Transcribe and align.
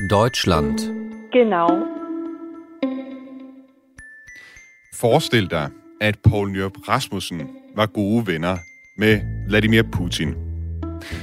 Deutschland. 0.00 0.78
Genau. 1.32 1.68
Forestil 4.94 5.50
dig, 5.50 5.70
at 6.00 6.18
Poul 6.28 6.50
Nyrup 6.50 6.88
Rasmussen 6.88 7.42
var 7.76 7.86
gode 7.86 8.26
venner 8.26 8.56
med 8.98 9.20
Vladimir 9.48 9.82
Putin. 9.92 10.34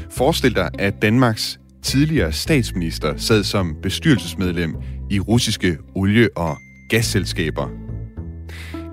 Forestil 0.09 0.55
dig, 0.55 0.69
at 0.79 1.01
Danmarks 1.01 1.59
tidligere 1.83 2.31
statsminister 2.31 3.17
sad 3.17 3.43
som 3.43 3.75
bestyrelsesmedlem 3.81 4.75
i 5.09 5.19
russiske 5.19 5.77
olie- 5.95 6.37
og 6.37 6.57
gasselskaber. 6.89 7.67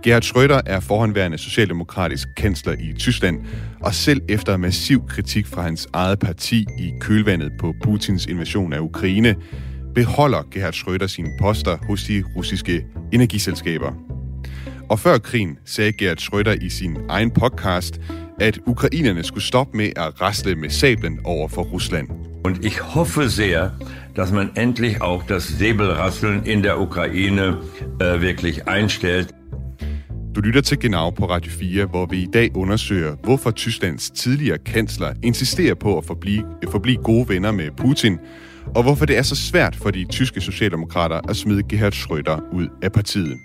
Gerhard 0.03 0.25
Schröder 0.25 0.61
er 0.67 0.81
forhåndværende 0.81 1.39
socialdemokratisk 1.39 2.29
kansler 2.37 2.73
i 2.73 2.93
Tyskland, 2.99 3.45
og 3.81 3.95
selv 3.95 4.21
efter 4.29 4.57
massiv 4.57 5.07
kritik 5.09 5.47
fra 5.47 5.63
hans 5.63 5.89
eget 5.93 6.19
parti 6.19 6.67
i 6.79 6.93
kølvandet 7.01 7.53
på 7.61 7.75
Putins 7.85 8.27
invasion 8.27 8.73
af 8.73 8.81
Ukraine, 8.81 9.37
beholder 9.99 10.43
Gerhard 10.51 10.75
Schröder 10.75 11.07
sine 11.07 11.29
poster 11.39 11.77
hos 11.89 12.05
de 12.05 12.25
russiske 12.37 12.85
energiselskaber. 13.13 13.93
Og 14.89 14.99
før 14.99 15.19
krigen 15.19 15.59
sagde 15.65 15.93
Gerhard 15.93 16.19
Schröder 16.19 16.53
i 16.63 16.69
sin 16.69 16.97
egen 17.09 17.31
podcast, 17.31 18.01
at 18.41 18.59
ukrainerne 18.67 19.23
skulle 19.23 19.45
stoppe 19.45 19.77
med 19.77 19.93
at 19.97 20.21
rasle 20.21 20.55
med 20.55 20.71
sablen 20.71 21.21
over 21.25 21.49
for 21.49 21.63
Rusland. 21.63 22.09
Und 22.45 22.65
ich 22.65 22.81
hoffe 22.81 23.29
sehr, 23.29 23.71
dass 24.17 24.33
man 24.33 24.51
endlich 24.57 25.03
auch 25.03 25.23
das 25.29 25.43
Säbelrasseln 25.59 26.47
in 26.47 26.63
der 26.63 26.81
Ukraine 26.81 27.57
äh, 28.01 28.21
wirklich 28.21 28.69
einstellt. 28.69 29.35
Du 30.35 30.41
lytter 30.41 30.61
til 30.61 30.79
Genau 30.79 31.11
på 31.11 31.25
Radio 31.25 31.53
4, 31.53 31.87
hvor 31.87 32.07
vi 32.07 32.23
i 32.23 32.29
dag 32.33 32.57
undersøger, 32.57 33.17
hvorfor 33.23 33.51
Tysklands 33.51 34.11
tidligere 34.11 34.59
kansler 34.59 35.15
insisterer 35.23 35.75
på 35.75 35.99
at 35.99 36.05
forblive, 36.05 36.45
forblive 36.71 37.03
gode 37.03 37.29
venner 37.29 37.53
med 37.53 37.71
Putin, 37.77 38.19
og 38.75 38.83
hvorfor 38.83 39.07
det 39.07 39.19
er 39.19 39.23
så 39.23 39.37
svært 39.37 39.77
for 39.77 39.91
de 39.91 40.05
tyske 40.05 40.41
socialdemokrater 40.41 41.21
at 41.29 41.37
smide 41.37 41.63
Gerhard 41.63 41.93
Schröder 41.93 42.55
ud 42.55 42.69
af 42.83 42.93
partiet. 42.93 43.39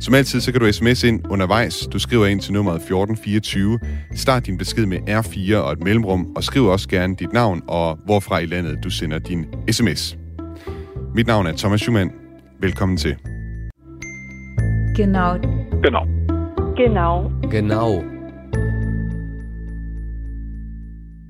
Som 0.00 0.14
altid, 0.14 0.40
så 0.40 0.52
kan 0.52 0.60
du 0.60 0.72
sms 0.72 1.04
ind 1.04 1.20
undervejs. 1.30 1.88
Du 1.92 1.98
skriver 1.98 2.26
ind 2.26 2.40
til 2.40 2.52
nummeret 2.52 2.76
1424. 2.76 3.78
Start 4.14 4.46
din 4.46 4.58
besked 4.58 4.86
med 4.86 4.98
R4 4.98 5.56
og 5.56 5.72
et 5.72 5.82
mellemrum, 5.82 6.32
og 6.36 6.44
skriv 6.44 6.64
også 6.64 6.88
gerne 6.88 7.16
dit 7.16 7.32
navn 7.32 7.62
og 7.68 7.98
hvorfra 8.04 8.38
i 8.38 8.46
landet 8.46 8.78
du 8.84 8.90
sender 8.90 9.18
din 9.18 9.46
sms. 9.70 10.16
Mit 11.14 11.26
navn 11.26 11.46
er 11.46 11.56
Thomas 11.56 11.80
Schumann. 11.80 12.10
Velkommen 12.60 12.96
til. 12.96 13.16
Genau. 14.96 15.36
Genau. 16.76 17.30
Genau. 17.50 18.04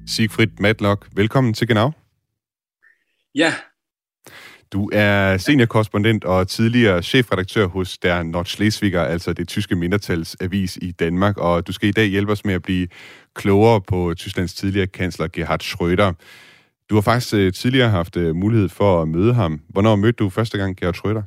Siegfried 0.06 0.50
Matlock, 0.60 1.08
velkommen 1.16 1.54
til 1.54 1.68
Genau. 1.68 1.99
Ja, 3.34 3.52
Du 4.72 4.90
er 4.92 5.36
seniorkorrespondent 5.36 6.24
og 6.24 6.48
tidligere 6.48 7.02
chefredaktør 7.02 7.66
hos 7.66 7.98
Der 7.98 8.22
Nordschleswiger, 8.22 9.00
altså 9.02 9.32
det 9.32 9.48
tyske 9.48 9.76
mindretalsavis 9.76 10.76
i 10.82 10.92
Danmark, 10.92 11.36
og 11.36 11.66
du 11.66 11.72
skal 11.72 11.88
i 11.88 11.92
dag 11.92 12.06
hjælpe 12.06 12.32
os 12.32 12.44
med 12.44 12.54
at 12.54 12.62
blive 12.62 12.88
klogere 13.34 13.80
på 13.80 14.14
Tysklands 14.16 14.54
tidligere 14.54 14.86
kansler 14.86 15.28
Gerhard 15.32 15.62
Schröder. 15.62 16.12
Du 16.90 16.94
har 16.94 17.02
faktisk 17.02 17.34
øh, 17.34 17.52
tidligere 17.52 17.88
haft 17.88 18.16
øh, 18.16 18.36
mulighed 18.36 18.68
for 18.68 19.02
at 19.02 19.08
møde 19.08 19.34
ham. 19.34 19.60
Hvornår 19.68 19.96
mødte 19.96 20.16
du 20.16 20.30
første 20.30 20.58
gang 20.58 20.76
Gerhard 20.76 20.96
Schröder? 20.96 21.22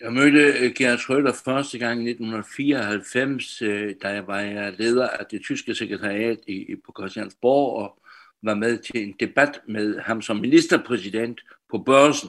jeg 0.00 0.12
mødte 0.12 0.40
øh, 0.60 0.72
Gerhard 0.78 0.98
Schröder 0.98 1.42
første 1.44 1.78
gang 1.78 2.06
i 2.06 2.10
1994, 2.10 3.62
øh, 3.62 3.94
da 4.02 4.08
jeg 4.08 4.26
var 4.26 4.70
leder 4.78 5.08
af 5.08 5.26
det 5.30 5.40
tyske 5.44 5.74
sekretariat 5.74 6.38
i, 6.46 6.52
i- 6.52 6.76
på 6.86 6.92
Christiansborg 6.98 7.82
og 7.82 8.02
var 8.42 8.54
med 8.54 8.78
til 8.78 9.02
en 9.02 9.14
debat 9.20 9.60
med 9.66 9.98
ham 9.98 10.22
som 10.22 10.36
ministerpræsident 10.36 11.40
på 11.70 11.78
børsen, 11.78 12.28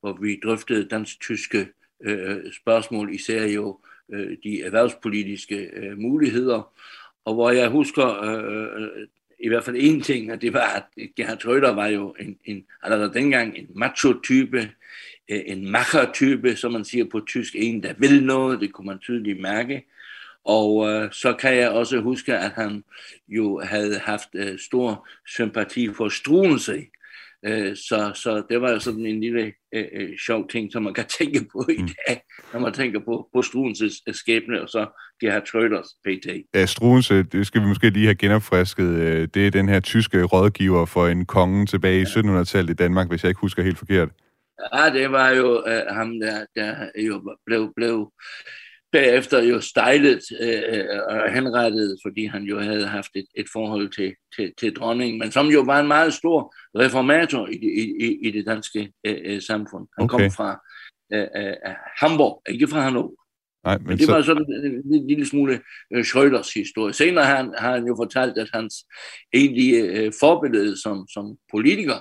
hvor 0.00 0.18
vi 0.22 0.40
drøftede 0.42 0.88
dansk-tyske 0.88 1.68
øh, 2.02 2.36
spørgsmål, 2.52 3.14
især 3.14 3.46
jo 3.46 3.80
øh, 4.12 4.36
de 4.44 4.62
erhvervspolitiske 4.62 5.56
øh, 5.56 5.98
muligheder, 5.98 6.72
og 7.24 7.34
hvor 7.34 7.50
jeg 7.50 7.68
husker 7.68 8.22
øh, 8.22 9.06
i 9.40 9.48
hvert 9.48 9.64
fald 9.64 9.76
en 9.78 10.00
ting, 10.00 10.30
at 10.30 10.42
det 10.42 10.52
var, 10.52 10.88
at 10.96 11.08
Gerhard 11.16 11.38
Schröder 11.38 11.74
var 11.74 11.86
jo 11.86 12.14
en, 12.20 12.38
en 12.44 12.64
allerede 12.82 13.14
dengang 13.14 13.58
en 13.58 13.68
macho-type, 13.74 14.70
øh, 15.28 15.40
en 15.46 15.70
macher-type, 15.70 16.56
som 16.56 16.72
man 16.72 16.84
siger 16.84 17.04
på 17.04 17.20
tysk, 17.20 17.54
en 17.56 17.82
der 17.82 17.94
vil 17.98 18.24
noget, 18.24 18.60
det 18.60 18.72
kunne 18.72 18.86
man 18.86 18.98
tydeligt 18.98 19.40
mærke. 19.40 19.86
Og 20.44 20.88
øh, 20.88 21.12
så 21.12 21.32
kan 21.32 21.56
jeg 21.56 21.70
også 21.70 22.00
huske, 22.00 22.36
at 22.36 22.50
han 22.50 22.84
jo 23.28 23.60
havde 23.64 23.98
haft 23.98 24.28
øh, 24.34 24.58
stor 24.58 25.08
sympati 25.26 25.88
for 25.94 26.08
Struensee. 26.08 26.86
Øh, 27.44 27.76
så, 27.76 28.12
så 28.14 28.42
det 28.50 28.60
var 28.60 28.70
jo 28.70 28.78
sådan 28.78 29.06
en 29.06 29.20
lille 29.20 29.52
øh, 29.74 29.84
øh, 29.92 30.18
sjov 30.26 30.48
ting, 30.48 30.72
som 30.72 30.82
man 30.82 30.94
kan 30.94 31.04
tænke 31.18 31.46
på 31.52 31.66
i 31.68 31.82
dag, 32.08 32.22
når 32.52 32.60
man 32.60 32.72
tænker 32.72 33.00
på, 33.00 33.28
på 33.34 33.42
Struensees 33.42 33.94
øh, 34.06 34.14
skæbne, 34.14 34.62
og 34.62 34.68
så 34.68 34.86
Gerhard 35.20 35.42
Schröders 35.48 36.00
PT. 36.04 36.26
Ja, 36.54 36.66
Struensee, 36.66 37.22
det 37.22 37.46
skal 37.46 37.62
vi 37.62 37.66
måske 37.66 37.90
lige 37.90 38.06
have 38.06 38.14
genopfrisket. 38.14 38.88
Øh, 38.88 39.28
Det 39.34 39.46
er 39.46 39.50
den 39.50 39.68
her 39.68 39.80
tyske 39.80 40.22
rådgiver 40.22 40.86
for 40.86 41.06
en 41.06 41.26
konge 41.26 41.66
tilbage 41.66 42.00
i 42.00 42.04
1700-tallet 42.04 42.70
i 42.70 42.74
Danmark, 42.74 43.08
hvis 43.08 43.22
jeg 43.22 43.28
ikke 43.30 43.40
husker 43.40 43.62
helt 43.62 43.78
forkert. 43.78 44.08
Ja, 44.74 44.90
det 44.90 45.12
var 45.12 45.30
jo 45.30 45.64
øh, 45.66 45.82
ham, 45.90 46.20
der, 46.20 46.46
der 46.56 46.88
jo 46.96 47.36
blev, 47.46 47.72
blev 47.76 48.12
bagefter 48.92 49.42
jo 49.42 49.60
stejlet 49.60 50.20
øh, 50.40 50.84
og 51.08 51.32
henrettet, 51.32 51.98
fordi 52.04 52.24
han 52.26 52.42
jo 52.42 52.58
havde 52.60 52.86
haft 52.86 53.10
et, 53.14 53.26
et 53.34 53.46
forhold 53.52 53.88
til, 53.90 54.14
til, 54.36 54.52
til 54.58 54.76
dronningen, 54.76 55.18
men 55.18 55.30
som 55.32 55.46
jo 55.46 55.60
var 55.60 55.80
en 55.80 55.88
meget 55.88 56.14
stor 56.14 56.54
reformator 56.78 57.46
i 57.46 57.54
det, 57.54 57.72
i, 58.02 58.18
i- 58.28 58.30
det 58.30 58.46
danske 58.46 58.92
øh, 59.06 59.16
øh, 59.24 59.42
samfund. 59.42 59.86
Han 59.98 60.04
Okay. 60.04 60.18
kom 60.18 60.30
fra 60.30 60.60
øh, 61.12 61.26
øh, 61.36 61.54
Hamburg, 62.00 62.42
ikke 62.48 62.68
fra 62.68 62.80
Hannover. 62.80 63.10
Nej, 63.64 63.78
Men 63.78 63.86
men 63.86 63.98
det 63.98 64.06
så, 64.06 64.12
var 64.12 64.22
sådan 64.22 64.42
en 64.42 64.82
lille, 64.90 65.06
lille 65.08 65.26
smule 65.26 65.60
øh, 65.94 66.00
Schröders 66.04 66.50
historie. 66.54 66.92
Senere 66.94 67.24
har 67.24 67.36
han, 67.36 67.54
har 67.58 67.72
han 67.72 67.86
jo 67.86 67.94
fortalt, 67.98 68.38
at 68.38 68.48
hans 68.54 68.74
egentlige 69.32 69.82
øh, 69.82 70.12
forbillede 70.20 70.82
som, 70.82 71.08
som 71.08 71.36
politiker 71.50 71.94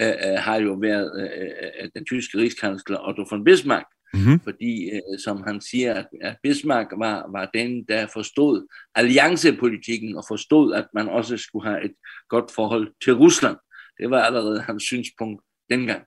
øh, 0.00 0.08
øh, 0.08 0.38
har 0.38 0.56
jo 0.56 0.72
været 0.72 1.10
øh, 1.20 1.50
øh, 1.82 1.88
den 1.94 2.04
tyske 2.04 2.38
rigskansler 2.38 3.08
Otto 3.08 3.24
von 3.30 3.44
Bismarck, 3.44 3.86
Mhm. 4.14 4.40
fordi 4.40 4.90
øh, 4.90 5.18
som 5.24 5.42
han 5.46 5.60
siger, 5.60 5.94
at, 5.94 6.06
at 6.20 6.36
Bismarck 6.42 6.88
var, 6.98 7.30
var 7.32 7.50
den, 7.54 7.84
der 7.88 8.06
forstod 8.12 8.66
alliancepolitikken 8.94 10.16
og 10.16 10.24
forstod, 10.28 10.74
at 10.74 10.86
man 10.94 11.08
også 11.08 11.36
skulle 11.36 11.68
have 11.68 11.84
et 11.84 11.92
godt 12.28 12.50
forhold 12.54 12.92
til 13.04 13.14
Rusland. 13.14 13.56
Det 14.00 14.10
var 14.10 14.22
allerede 14.22 14.60
hans 14.60 14.82
synspunkt 14.82 15.42
dengang. 15.70 16.02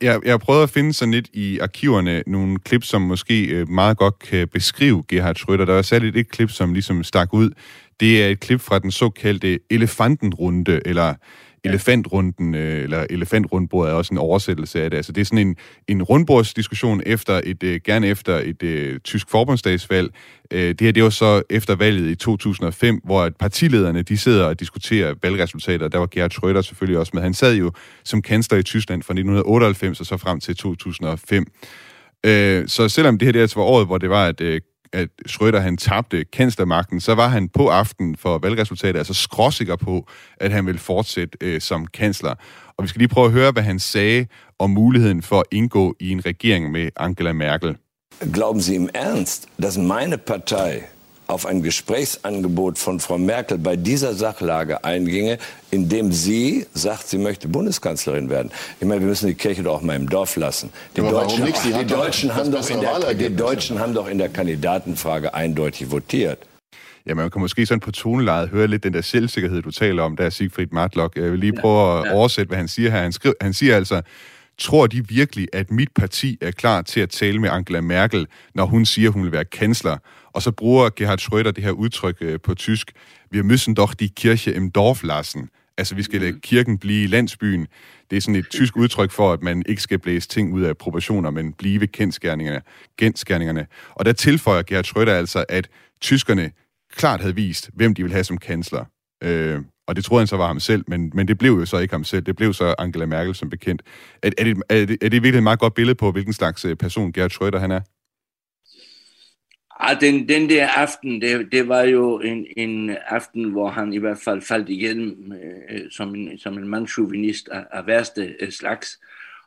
Jeg, 0.00 0.20
jeg 0.24 0.40
prøvet 0.40 0.62
at 0.62 0.70
finde 0.70 0.92
sådan 0.92 1.14
lidt 1.14 1.28
i 1.32 1.58
arkiverne 1.58 2.22
nogle 2.26 2.58
klip, 2.58 2.84
som 2.84 3.02
måske 3.02 3.46
øh, 3.46 3.68
meget 3.68 3.96
godt 3.96 4.18
kan 4.18 4.48
beskrive 4.48 5.04
Gerhard 5.08 5.36
Schröder. 5.36 5.64
Der 5.64 5.74
er 5.74 5.82
særligt 5.82 6.16
et 6.16 6.30
klip, 6.30 6.50
som 6.50 6.72
ligesom 6.72 7.04
stak 7.04 7.34
ud. 7.34 7.50
Det 8.00 8.24
er 8.24 8.28
et 8.28 8.40
klip 8.40 8.60
fra 8.60 8.78
den 8.78 8.90
såkaldte 8.90 9.58
elefantenrunde, 9.70 10.80
eller 10.84 11.14
elefantrunden, 11.64 12.54
øh, 12.54 12.82
eller 12.82 13.06
elefantrundbordet 13.10 13.90
er 13.90 13.94
også 13.94 14.14
en 14.14 14.18
oversættelse 14.18 14.82
af 14.82 14.90
det. 14.90 14.96
Altså 14.96 15.12
det 15.12 15.20
er 15.20 15.24
sådan 15.24 15.46
en, 15.46 15.56
en 15.88 16.02
rundbordsdiskussion 16.02 17.02
efter 17.06 17.40
et, 17.44 17.62
øh, 17.62 17.80
gerne 17.84 18.06
efter 18.06 18.40
et 18.44 18.62
øh, 18.62 19.00
tysk 19.00 19.30
forbundsdagsvalg. 19.30 20.10
Øh, 20.50 20.68
det 20.68 20.80
her, 20.80 20.92
det 20.92 21.02
var 21.02 21.10
så 21.10 21.42
efter 21.50 21.74
valget 21.74 22.10
i 22.10 22.14
2005, 22.14 23.00
hvor 23.04 23.22
at 23.22 23.36
partilederne, 23.36 24.02
de 24.02 24.18
sidder 24.18 24.44
og 24.44 24.60
diskuterer 24.60 25.14
valgresultater. 25.22 25.88
Der 25.88 25.98
var 25.98 26.08
Gerhard 26.10 26.32
Schröder 26.32 26.62
selvfølgelig 26.62 26.98
også 26.98 27.10
med. 27.14 27.22
Han 27.22 27.34
sad 27.34 27.54
jo 27.54 27.72
som 28.04 28.22
kansler 28.22 28.58
i 28.58 28.62
Tyskland 28.62 29.02
fra 29.02 29.12
1998 29.12 30.00
og 30.00 30.06
så 30.06 30.16
frem 30.16 30.40
til 30.40 30.56
2005. 30.56 31.46
Øh, 32.26 32.68
så 32.68 32.88
selvom 32.88 33.18
det 33.18 33.26
her 33.26 33.32
det 33.32 33.40
altså 33.40 33.60
var 33.60 33.66
året, 33.66 33.86
hvor 33.86 33.98
det 33.98 34.10
var, 34.10 34.26
at, 34.26 34.40
øh, 34.40 34.60
at 34.94 35.08
Schröder 35.28 35.58
han 35.58 35.76
tabte 35.76 36.24
kanslermagten, 36.24 37.00
så 37.00 37.14
var 37.14 37.28
han 37.28 37.48
på 37.48 37.68
aften 37.68 38.16
for 38.16 38.38
valgresultatet 38.38 38.98
altså 38.98 39.14
skråsikker 39.14 39.76
på, 39.76 40.08
at 40.36 40.52
han 40.52 40.66
ville 40.66 40.78
fortsætte 40.78 41.38
øh, 41.40 41.60
som 41.60 41.86
kansler. 41.86 42.34
Og 42.76 42.82
vi 42.82 42.88
skal 42.88 42.98
lige 42.98 43.08
prøve 43.08 43.26
at 43.26 43.32
høre, 43.32 43.52
hvad 43.52 43.62
han 43.62 43.78
sagde 43.78 44.26
om 44.58 44.70
muligheden 44.70 45.22
for 45.22 45.40
at 45.40 45.46
indgå 45.52 45.96
i 46.00 46.10
en 46.10 46.26
regering 46.26 46.70
med 46.70 46.88
Angela 46.96 47.32
Merkel. 47.32 47.76
Glauben 48.32 48.62
Sie 48.62 48.74
im 48.74 48.88
Ernst, 48.94 49.48
dass 49.62 49.78
meine 49.78 50.18
Partei 50.18 50.82
auf 51.26 51.46
ein 51.46 51.62
Gesprächsangebot 51.62 52.78
von 52.78 53.00
Frau 53.00 53.18
Merkel 53.18 53.58
bei 53.58 53.76
dieser 53.76 54.14
Sachlage 54.14 54.84
einginge, 54.84 55.38
indem 55.70 56.12
sie 56.12 56.66
sagt, 56.74 57.08
sie 57.08 57.18
möchte 57.18 57.48
Bundeskanzlerin 57.48 58.30
werden. 58.30 58.50
Ich 58.80 58.86
meine, 58.86 59.00
wir 59.00 59.08
müssen 59.08 59.26
die 59.28 59.34
Kirche 59.34 59.62
doch 59.62 59.76
auch 59.76 59.82
mal 59.82 59.96
im 59.96 60.08
Dorf 60.08 60.36
lassen. 60.36 60.70
Die 60.96 61.00
Aber 61.00 61.10
Deutschen, 61.10 61.44
nicht? 61.44 61.64
Die 61.64 61.74
haben, 61.74 62.50
doch 62.50 62.70
in 62.70 62.80
der, 62.80 62.90
die 62.90 62.94
Wahlergebnis. 62.94 63.40
Deutschen 63.40 63.78
haben 63.78 63.94
doch 63.94 64.08
in 64.08 64.18
der 64.18 64.28
Kandidatenfrage 64.28 65.34
eindeutig 65.34 65.90
votiert. 65.90 66.38
Ja, 67.06 67.14
man 67.14 67.30
kan 67.30 67.40
måske 67.40 67.66
sådan 67.66 67.80
på 67.80 67.90
tonelejet 67.90 68.48
høre 68.48 68.66
lidt 68.66 68.82
den 68.82 68.92
der 68.94 69.02
selvsikkerhed, 69.02 69.62
du 69.62 69.70
taler 69.70 70.02
om, 70.02 70.16
der 70.16 70.24
er 70.24 70.30
Siegfried 70.30 70.66
Matlock. 70.72 71.16
Jeg 71.16 71.32
vil 71.32 71.38
lige 71.38 71.52
prøve 71.52 72.06
at 72.06 72.12
oversætte, 72.12 72.48
hvad 72.48 72.58
han 72.58 72.68
siger 72.68 72.90
her. 72.90 73.00
Han, 73.00 73.12
skriver, 73.12 73.34
han 73.40 73.52
siger 73.52 73.76
altså, 73.76 74.02
tror 74.58 74.86
de 74.86 75.08
virkelig, 75.08 75.48
at 75.52 75.70
mit 75.70 75.88
parti 75.94 76.38
er 76.40 76.50
klar 76.50 76.82
til 76.82 77.00
at 77.00 77.10
tale 77.10 77.38
med 77.38 77.50
Angela 77.50 77.80
Merkel, 77.80 78.26
når 78.54 78.64
hun 78.64 78.84
siger, 78.84 79.10
hun 79.10 79.22
vil 79.22 79.32
være 79.32 79.44
kansler? 79.44 79.96
Og 80.32 80.42
så 80.42 80.50
bruger 80.50 80.90
Gerhard 80.96 81.20
Schröder 81.20 81.50
det 81.50 81.64
her 81.64 81.70
udtryk 81.70 82.16
øh, 82.20 82.40
på 82.40 82.54
tysk, 82.54 82.92
wir 83.34 83.42
müssen 83.42 83.74
doch 83.74 83.94
die 83.94 84.08
Kirche 84.08 84.54
im 84.54 84.70
Dorf 84.70 85.02
lassen. 85.02 85.48
Altså, 85.78 85.94
vi 85.94 86.02
skal 86.02 86.20
lade 86.20 86.40
kirken 86.40 86.78
blive 86.78 87.04
i 87.04 87.06
landsbyen. 87.06 87.66
Det 88.10 88.16
er 88.16 88.20
sådan 88.20 88.34
et 88.34 88.48
tysk 88.50 88.76
udtryk 88.76 89.10
for, 89.10 89.32
at 89.32 89.42
man 89.42 89.62
ikke 89.66 89.82
skal 89.82 89.98
blæse 89.98 90.28
ting 90.28 90.52
ud 90.52 90.62
af 90.62 90.76
proportioner, 90.76 91.30
men 91.30 91.52
blive 91.52 91.86
kendskærningerne. 91.86 92.62
kendskærningerne. 92.98 93.66
Og 93.94 94.04
der 94.04 94.12
tilføjer 94.12 94.62
Gerhard 94.62 94.86
Schröder 94.86 95.10
altså, 95.10 95.44
at 95.48 95.68
tyskerne 96.00 96.50
klart 96.92 97.20
havde 97.20 97.34
vist, 97.34 97.70
hvem 97.74 97.94
de 97.94 98.02
ville 98.02 98.14
have 98.14 98.24
som 98.24 98.38
kansler. 98.38 98.84
Øh, 99.24 99.60
og 99.86 99.96
det 99.96 100.04
troede 100.04 100.20
han 100.20 100.26
så 100.26 100.36
var 100.36 100.46
ham 100.46 100.60
selv, 100.60 100.84
men, 100.88 101.12
men 101.14 101.28
det 101.28 101.38
blev 101.38 101.52
jo 101.52 101.66
så 101.66 101.78
ikke 101.78 101.94
ham 101.94 102.04
selv. 102.04 102.22
Det 102.22 102.36
blev 102.36 102.52
så 102.52 102.74
Angela 102.78 103.06
Merkel 103.06 103.34
som 103.34 103.50
bekendt. 103.50 103.82
Er, 104.22 104.30
er, 104.38 104.44
det, 104.44 104.62
er, 104.68 104.86
det, 104.86 104.98
er 105.02 105.08
det 105.08 105.22
virkelig 105.22 105.38
et 105.38 105.42
meget 105.42 105.58
godt 105.58 105.74
billede 105.74 105.94
på, 105.94 106.12
hvilken 106.12 106.32
slags 106.32 106.64
øh, 106.64 106.76
person 106.76 107.12
Gerhard 107.12 107.32
Schröder 107.32 107.58
han 107.58 107.70
er? 107.70 107.80
Ah, 109.80 110.00
den, 110.00 110.28
den 110.28 110.48
der 110.48 110.68
aften, 110.68 111.20
det, 111.20 111.52
det 111.52 111.68
var 111.68 111.82
jo 111.82 112.20
en, 112.20 112.46
en 112.56 112.96
aften, 113.06 113.44
hvor 113.44 113.68
han 113.68 113.92
i 113.92 113.98
hvert 113.98 114.18
fald 114.24 114.42
faldt 114.42 114.68
igennem 114.68 115.32
øh, 115.32 115.76
øh 115.76 115.90
som, 115.90 116.14
en, 116.14 116.38
som 116.38 116.58
en 116.58 116.68
mandchauvinist 116.68 117.48
af, 117.48 117.64
af 117.72 117.86
værste 117.86 118.34
øh, 118.40 118.50
slags. 118.50 119.00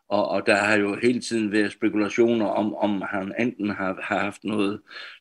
Og, 0.09 0.27
og 0.29 0.45
der 0.45 0.55
har 0.55 0.75
jo 0.75 0.97
hele 1.01 1.21
tiden 1.21 1.51
været 1.51 1.71
spekulationer 1.71 2.45
om, 2.45 2.75
om 2.75 3.03
han 3.09 3.33
enten 3.39 3.69
har, 3.69 3.97
har 4.03 4.19
haft 4.19 4.43
noget, 4.43 4.79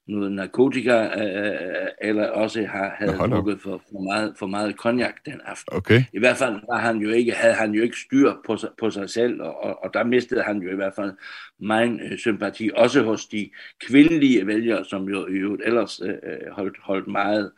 noget 0.09 0.33
narkotika, 0.33 1.03
øh, 1.03 1.89
eller 2.01 2.29
også 2.29 2.67
har, 2.71 2.95
havde 2.99 3.13
drukket 3.13 3.59
for, 3.63 3.83
for, 3.93 4.01
meget, 4.01 4.35
for 4.39 4.47
meget 4.47 4.75
cognac 4.75 5.15
den 5.27 5.41
aften. 5.45 5.77
Okay. 5.77 6.03
I 6.13 6.19
hvert 6.19 6.37
fald 6.37 6.55
var 6.71 6.79
han 6.79 6.97
jo 6.97 7.11
ikke, 7.11 7.33
havde 7.33 7.55
han 7.55 7.73
jo 7.73 7.83
ikke 7.83 7.97
styr 8.07 8.33
på, 8.47 8.59
på 8.81 8.91
sig 8.91 9.11
selv, 9.11 9.43
og, 9.43 9.65
og, 9.65 9.85
og 9.85 9.91
der 9.95 10.05
mistede 10.05 10.43
han 10.43 10.59
jo 10.59 10.73
i 10.73 10.75
hvert 10.75 10.93
fald 10.97 11.13
min 11.61 12.01
øh, 12.01 12.19
sympati, 12.19 12.71
også 12.77 13.03
hos 13.03 13.27
de 13.27 13.51
kvindelige 13.87 14.47
vælgere, 14.47 14.85
som 14.85 15.09
jo, 15.09 15.29
jo 15.29 15.59
ellers 15.65 16.01
øh, 16.05 16.15
holdt, 16.53 16.77
holdt 16.83 17.09
meget 17.09 17.51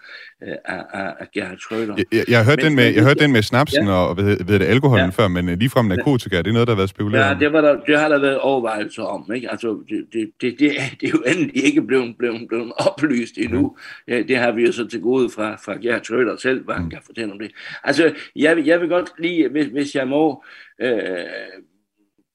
øh, 0.43 0.55
af, 0.65 1.15
af 1.21 1.27
Gerhard 1.35 1.59
Schröder. 1.59 1.95
Jeg, 1.97 2.05
jeg, 2.13 2.25
jeg 2.29 2.39
har 2.39 2.45
hørt, 2.45 2.63
den, 2.63 2.77
med, 2.77 2.85
jeg 2.95 3.05
hørte 3.05 3.21
den 3.21 3.33
med 3.33 3.43
snapsen 3.43 3.87
ja. 3.87 3.93
og 3.93 4.17
ved, 4.17 4.45
ved 4.45 4.59
det, 4.59 4.67
alkoholen 4.67 5.05
ja. 5.05 5.23
før, 5.23 5.29
men 5.29 5.49
øh, 5.49 5.59
ligefrem 5.59 5.87
narkotika, 5.87 6.39
det 6.39 6.47
er 6.47 6.53
noget, 6.53 6.69
der 6.69 6.75
har 6.75 6.81
været 6.81 6.91
spekuleret 6.91 7.29
Ja, 7.29 7.37
det, 7.41 7.53
var 7.53 7.61
der, 7.61 7.81
det 7.87 7.99
har 7.99 8.09
der 8.09 8.21
været 8.21 8.39
overvejelser 8.39 9.03
om. 9.03 9.33
Ikke? 9.35 9.51
Altså, 9.51 9.69
det, 9.89 10.07
det, 10.13 10.31
det, 10.41 10.61
det, 10.61 10.73
det 11.01 11.07
er 11.07 11.11
jo 11.11 11.23
endelig 11.27 11.65
ikke 11.65 11.83
blevet, 11.83 12.15
blevet, 12.19 12.38
blevet 12.47 12.73
oplyst 12.87 13.39
endnu. 13.39 13.77
Ja, 14.09 14.23
det 14.23 14.37
har 14.37 14.53
vi 14.53 14.67
jo 14.67 14.73
så 14.73 14.89
til 14.89 15.01
gode 15.01 15.31
fra, 15.31 15.57
fra 15.57 15.77
Gerhard 15.83 16.03
Schröder 16.03 16.43
selv, 16.43 16.65
hvad 16.65 16.75
han 16.75 16.85
mm. 16.85 16.91
kan 16.91 17.03
fortælle 17.07 17.33
om 17.33 17.39
det. 17.39 17.53
Altså, 17.85 18.15
jeg, 18.37 18.67
jeg 18.67 18.81
vil 18.81 18.89
godt 18.89 19.13
lige, 19.19 19.49
hvis, 19.49 19.67
hvis 19.67 19.95
jeg 19.95 20.09
må, 20.09 20.45
øh, 20.81 21.25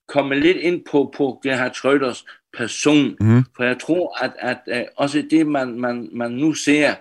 komme 0.08 0.40
lidt 0.40 0.56
ind 0.56 0.84
på, 0.90 1.14
på 1.16 1.40
Gerhard 1.42 1.72
Schröders 1.72 2.26
person, 2.52 3.16
mm. 3.20 3.44
for 3.56 3.64
jeg 3.64 3.78
tror, 3.78 4.24
at, 4.24 4.32
at 4.38 4.58
uh, 4.66 4.86
også 4.96 5.24
det, 5.30 5.46
man, 5.46 5.80
man, 5.80 6.08
man 6.12 6.30
nu 6.30 6.52
ser, 6.52 6.94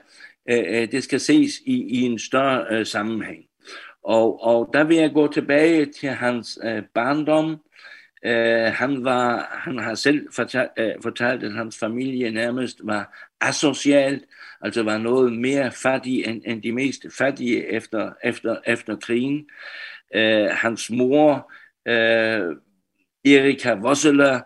uh, 0.51 0.55
det 0.91 1.03
skal 1.03 1.19
ses 1.19 1.51
i, 1.65 1.73
i 1.73 2.01
en 2.01 2.19
større 2.19 2.79
uh, 2.79 2.85
sammenhæng. 2.85 3.43
Og, 4.03 4.43
og 4.43 4.69
der 4.73 4.83
vil 4.83 4.97
jeg 4.97 5.11
gå 5.13 5.31
tilbage 5.31 5.85
til 5.85 6.09
hans 6.09 6.59
uh, 6.63 6.83
barndom. 6.93 7.57
Uh, 8.25 8.73
han, 8.73 9.03
var, 9.03 9.59
han 9.63 9.77
har 9.79 9.95
selv 9.95 10.27
fortalt, 10.35 10.69
uh, 10.79 11.03
fortalt, 11.03 11.43
at 11.43 11.53
hans 11.53 11.77
familie 11.79 12.31
nærmest 12.31 12.79
var 12.83 13.29
asocialt, 13.41 14.23
altså 14.61 14.83
var 14.83 14.97
noget 14.97 15.33
mere 15.33 15.71
fattig 15.71 16.25
end, 16.25 16.41
end 16.45 16.63
de 16.63 16.71
mest 16.71 17.05
fattige 17.17 17.71
efter, 17.71 18.11
efter, 18.23 18.55
efter 18.65 18.95
krigen. 18.95 19.45
Uh, 20.15 20.49
hans 20.51 20.89
mor 20.89 21.51
uh, 21.89 22.55
Erika 23.25 23.73
Vosseler 23.73 24.39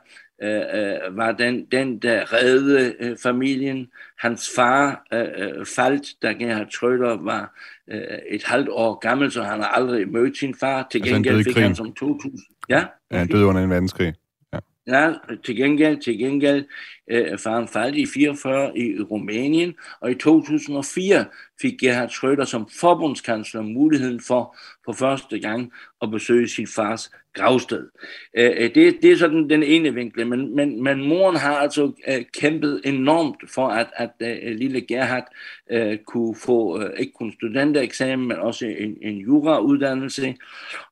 øh, 0.43 0.61
øh, 0.73 1.17
var 1.17 1.31
den, 1.31 1.65
den, 1.65 1.99
der 1.99 2.33
reddede 2.33 2.95
øh, 2.99 3.17
familien. 3.23 3.87
Hans 4.17 4.49
far 4.55 5.07
øh, 5.13 5.27
øh 5.37 5.65
faldt, 5.65 6.21
da 6.21 6.31
Gerhard 6.31 6.67
Schröder 6.67 7.23
var 7.23 7.59
øh, 7.91 8.17
et 8.29 8.43
halvt 8.43 8.69
år 8.69 8.99
gammel, 8.99 9.31
så 9.31 9.43
han 9.43 9.59
har 9.59 9.67
aldrig 9.67 10.07
mødt 10.11 10.37
sin 10.37 10.55
far. 10.55 10.87
Til 10.91 10.99
altså 10.99 11.13
gengæld 11.13 11.43
fik 11.43 11.57
han 11.57 11.75
som 11.75 11.93
2000. 11.93 12.39
Ja, 12.69 12.85
ja 13.11 13.17
han 13.17 13.27
døde 13.27 13.45
under 13.45 13.63
en 13.63 13.69
verdenskrig. 13.69 14.13
Ja. 14.53 14.59
ja, 14.87 15.13
til 15.45 15.55
gengæld, 15.55 16.01
til 16.01 16.17
gengæld 16.17 16.65
øh, 17.07 17.37
faren 17.37 17.67
faldt 17.67 17.95
i 17.95 18.05
44 18.05 18.77
i 18.77 19.01
Rumænien, 19.01 19.75
og 20.01 20.11
i 20.11 20.15
2004 20.15 21.25
fik 21.61 21.79
Gerhard 21.79 22.09
Schröder 22.09 22.45
som 22.45 22.69
forbundskansler 22.79 23.61
muligheden 23.61 24.21
for 24.21 24.55
for 24.85 24.93
første 24.93 25.39
gang 25.39 25.71
at 26.01 26.11
besøge 26.11 26.47
sin 26.47 26.67
fars 26.67 27.11
gravsted. 27.33 27.89
Øh, 28.37 28.51
øh, 28.57 28.75
det, 28.75 28.97
det 29.01 29.11
er 29.11 29.15
sådan 29.17 29.49
den 29.49 29.63
ene 29.63 29.93
vinkel, 29.93 30.27
men, 30.27 30.55
men, 30.55 30.83
men 30.83 31.07
moren 31.07 31.35
har 31.35 31.55
altså 31.55 31.91
øh, 32.07 32.25
kæmpet 32.33 32.81
enormt 32.85 33.51
for, 33.51 33.67
at, 33.67 33.87
at 33.95 34.11
øh, 34.19 34.55
lille 34.55 34.81
Gerhard 34.81 35.27
øh, 35.71 35.97
kunne 35.97 36.35
få 36.35 36.81
ikke 36.97 37.13
kun 37.13 37.31
studentereksamen, 37.31 38.27
men 38.27 38.37
også 38.37 38.65
en, 38.65 38.97
en 39.01 39.17
jurauddannelse. 39.17 40.35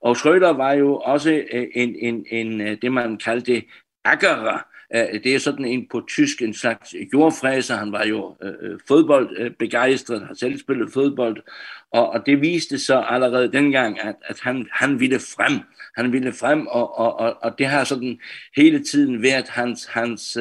Og 0.01 0.11
Schröder 0.11 0.53
var 0.57 0.73
jo 0.73 0.95
også 0.95 1.43
en, 1.75 1.95
en, 1.95 2.25
en 2.31 2.77
det, 2.81 2.91
man 2.91 3.17
kaldte 3.17 3.63
akkerer, 4.03 4.74
Øh, 4.95 5.23
det 5.23 5.35
er 5.35 5.39
sådan 5.39 5.65
en 5.65 5.87
på 5.91 6.05
tysk, 6.07 6.41
en 6.41 6.53
slags 6.53 6.95
jordfræser. 7.13 7.75
Han 7.75 7.91
var 7.91 8.05
jo 8.05 8.35
øh, 8.43 8.53
øh 8.61 8.79
fodboldbegejstret, 8.87 10.21
øh, 10.21 10.27
har 10.27 10.33
selv 10.33 10.59
spillet 10.59 10.93
fodbold, 10.93 11.43
og, 11.91 12.09
og 12.09 12.25
det 12.25 12.41
viste 12.41 12.79
så 12.79 12.99
allerede 12.99 13.51
dengang, 13.51 13.99
at, 13.99 14.15
at 14.25 14.39
han, 14.39 14.67
han 14.71 14.99
ville 14.99 15.19
frem. 15.19 15.59
Han 15.97 16.13
ville 16.13 16.33
frem, 16.33 16.67
og, 16.67 16.99
og, 16.99 17.19
og, 17.19 17.37
og 17.41 17.57
det 17.57 17.67
har 17.67 17.83
sådan 17.83 18.19
hele 18.55 18.83
tiden 18.83 19.21
været 19.21 19.49
hans, 19.49 19.85
hans 19.85 20.37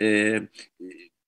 øh, 0.00 0.40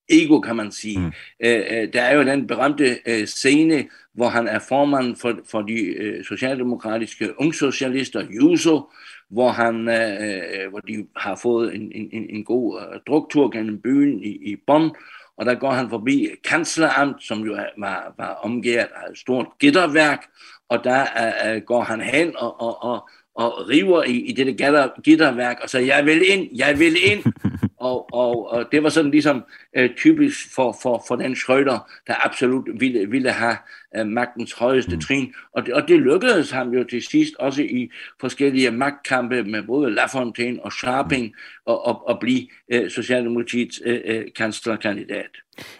ego, 0.09 0.41
kan 0.41 0.56
man 0.56 0.73
sige. 0.73 0.99
Mm. 0.99 1.12
Øh, 1.45 1.62
øh, 1.71 1.93
der 1.93 2.03
er 2.03 2.17
jo 2.17 2.23
den 2.23 2.47
berømte 2.47 2.99
øh, 3.06 3.27
scene, 3.27 3.85
hvor 4.15 4.29
han 4.29 4.49
er 4.49 4.59
formand 4.59 5.17
for, 5.17 5.39
for 5.51 5.62
de 5.62 5.81
øh, 5.81 6.25
socialdemokratiske 6.25 7.41
ungsocialister, 7.41 8.27
JUSO, 8.31 8.91
hvor, 9.31 9.49
han, 9.49 9.89
øh, 9.89 10.19
øh, 10.21 10.71
hvor 10.71 10.81
de 10.81 11.06
har 11.17 11.37
fået 11.37 11.75
en, 11.75 11.93
en, 11.95 12.27
en 12.31 12.45
god 12.45 12.81
øh, 12.81 13.01
druktur 13.06 13.51
gennem 13.51 13.81
byen 13.81 14.23
i, 14.23 14.29
i 14.29 14.56
Bonn, 14.67 14.91
og 15.37 15.47
der 15.47 15.55
går 15.55 15.71
han 15.71 15.91
forbi 15.91 16.29
kansleramt, 16.45 17.23
som 17.23 17.41
jo 17.41 17.57
var, 17.79 18.15
var 18.19 18.39
omgivet 18.43 18.77
af 18.79 19.11
et 19.11 19.19
stort 19.19 19.47
gitterværk, 19.61 20.27
og 20.69 20.85
der 20.85 21.03
uh, 21.03 21.62
går 21.62 21.83
han 21.83 22.00
hen 22.00 22.37
og, 22.37 22.61
og, 22.61 22.85
og, 22.85 23.09
og 23.35 23.69
river 23.69 24.03
i, 24.03 24.17
i 24.17 24.33
det 24.33 24.47
gitter, 24.47 25.00
gitterværk, 25.03 25.61
og 25.62 25.71
så 25.71 25.79
jeg 25.79 26.07
vil 26.07 26.31
ind, 26.31 26.49
jeg 26.57 26.79
vil 26.79 26.97
ind. 27.12 27.23
og, 27.85 28.09
og, 28.13 28.51
og 28.51 28.65
det 28.73 28.83
var 28.83 28.89
sådan 28.89 29.11
ligesom 29.11 29.45
uh, 29.79 29.87
typisk 29.97 30.55
for, 30.55 30.77
for, 30.83 31.05
for 31.09 31.17
den 31.17 31.37
Schrøder, 31.37 31.91
der 32.07 32.27
absolut 32.27 32.69
ville, 32.81 33.11
ville 33.11 33.31
have 33.31 33.57
uh, 33.99 34.07
magtens 34.07 34.53
højeste 34.53 34.95
mm. 34.95 35.01
trin. 35.01 35.33
Og 35.55 35.67
det, 35.67 35.75
og 35.75 35.89
det 35.89 36.01
lykkedes 36.01 36.51
ham 36.51 36.71
jo 36.71 36.85
til 36.85 37.03
sidst 37.03 37.35
også 37.39 37.63
i 37.63 37.91
forskellige 38.21 38.71
magtkampe 38.71 39.43
med 39.43 39.63
både 39.63 39.95
Lafontaine 39.95 40.65
og 40.65 40.73
Sharping 40.73 41.35
at, 41.69 41.79
at, 41.88 41.97
at 42.11 42.19
blive 42.21 42.47
uh, 42.75 42.88
Socialdemokratiets 42.88 43.81
uh, 43.87 43.93
uh, 43.93 44.23
kanslerkandidat. 44.37 45.31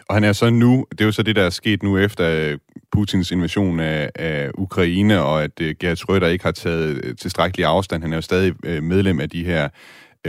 Og 0.09 0.15
han 0.15 0.25
er 0.25 0.33
så 0.33 0.51
nu, 0.51 0.87
det 0.91 1.01
er 1.01 1.05
jo 1.05 1.13
så 1.13 1.23
det, 1.23 1.37
der 1.37 1.43
er 1.43 1.51
sket 1.51 1.83
nu 1.83 1.99
efter 1.99 2.57
Putins 2.93 3.31
invasion 3.31 3.81
af, 3.81 4.11
af 4.15 4.51
Ukraine, 4.55 5.21
og 5.21 5.45
at 5.45 5.61
uh, 5.61 5.67
Gerhard 5.81 5.99
Schröder 5.99 6.27
ikke 6.27 6.45
har 6.45 6.53
taget 6.53 7.19
tilstrækkelig 7.19 7.67
afstand. 7.67 8.03
Han 8.03 8.13
er 8.13 8.17
jo 8.17 8.23
stadig 8.23 8.55
uh, 8.67 8.83
medlem 8.83 9.21
af 9.21 9.31
de 9.31 9.45
her 9.45 9.69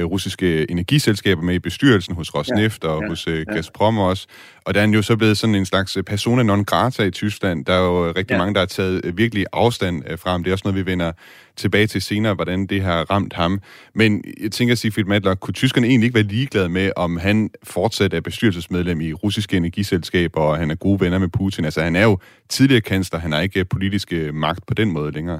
russiske 0.03 0.71
energiselskaber 0.71 1.41
med 1.41 1.55
i 1.55 1.59
bestyrelsen 1.59 2.15
hos 2.15 2.35
Rosneft 2.35 2.83
ja, 2.83 2.89
og 2.89 3.01
ja, 3.01 3.09
hos 3.09 3.27
Gazprom 3.53 3.97
ja. 3.97 4.03
også. 4.03 4.27
Og 4.65 4.73
der 4.73 4.79
er 4.79 4.85
han 4.85 4.93
jo 4.93 5.01
så 5.01 5.15
blevet 5.17 5.37
sådan 5.37 5.55
en 5.55 5.65
slags 5.65 5.97
persona 6.05 6.43
non 6.43 6.65
grata 6.65 7.03
i 7.03 7.11
Tyskland. 7.11 7.65
Der 7.65 7.73
er 7.73 7.79
jo 7.79 8.07
rigtig 8.07 8.33
ja. 8.33 8.37
mange, 8.37 8.53
der 8.53 8.59
har 8.59 8.65
taget 8.65 9.17
virkelig 9.17 9.45
afstand 9.53 10.17
fra 10.17 10.31
ham. 10.31 10.43
Det 10.43 10.51
er 10.51 10.53
også 10.53 10.61
noget, 10.65 10.85
vi 10.85 10.91
vender 10.91 11.11
tilbage 11.55 11.87
til 11.87 12.01
senere, 12.01 12.33
hvordan 12.33 12.67
det 12.67 12.81
har 12.81 13.11
ramt 13.11 13.33
ham. 13.33 13.61
Men 13.95 14.23
jeg 14.41 14.51
tænker, 14.51 14.75
Sigfrid 14.75 15.03
Madler, 15.03 15.35
kunne 15.35 15.53
tyskerne 15.53 15.87
egentlig 15.87 16.07
ikke 16.07 16.15
være 16.15 16.23
ligeglade 16.23 16.69
med, 16.69 16.91
om 16.95 17.17
han 17.17 17.49
fortsat 17.63 18.13
er 18.13 18.21
bestyrelsesmedlem 18.21 19.01
i 19.01 19.13
russiske 19.13 19.57
energiselskaber, 19.57 20.41
og 20.41 20.57
han 20.57 20.71
er 20.71 20.75
gode 20.75 20.99
venner 20.99 21.17
med 21.17 21.27
Putin? 21.27 21.65
Altså, 21.65 21.81
han 21.81 21.95
er 21.95 22.03
jo 22.03 22.19
tidligere 22.49 22.81
kansler, 22.81 23.19
han 23.19 23.31
har 23.31 23.41
ikke 23.41 23.65
politiske 23.65 24.31
magt 24.31 24.65
på 24.67 24.73
den 24.73 24.91
måde 24.91 25.11
længere. 25.11 25.39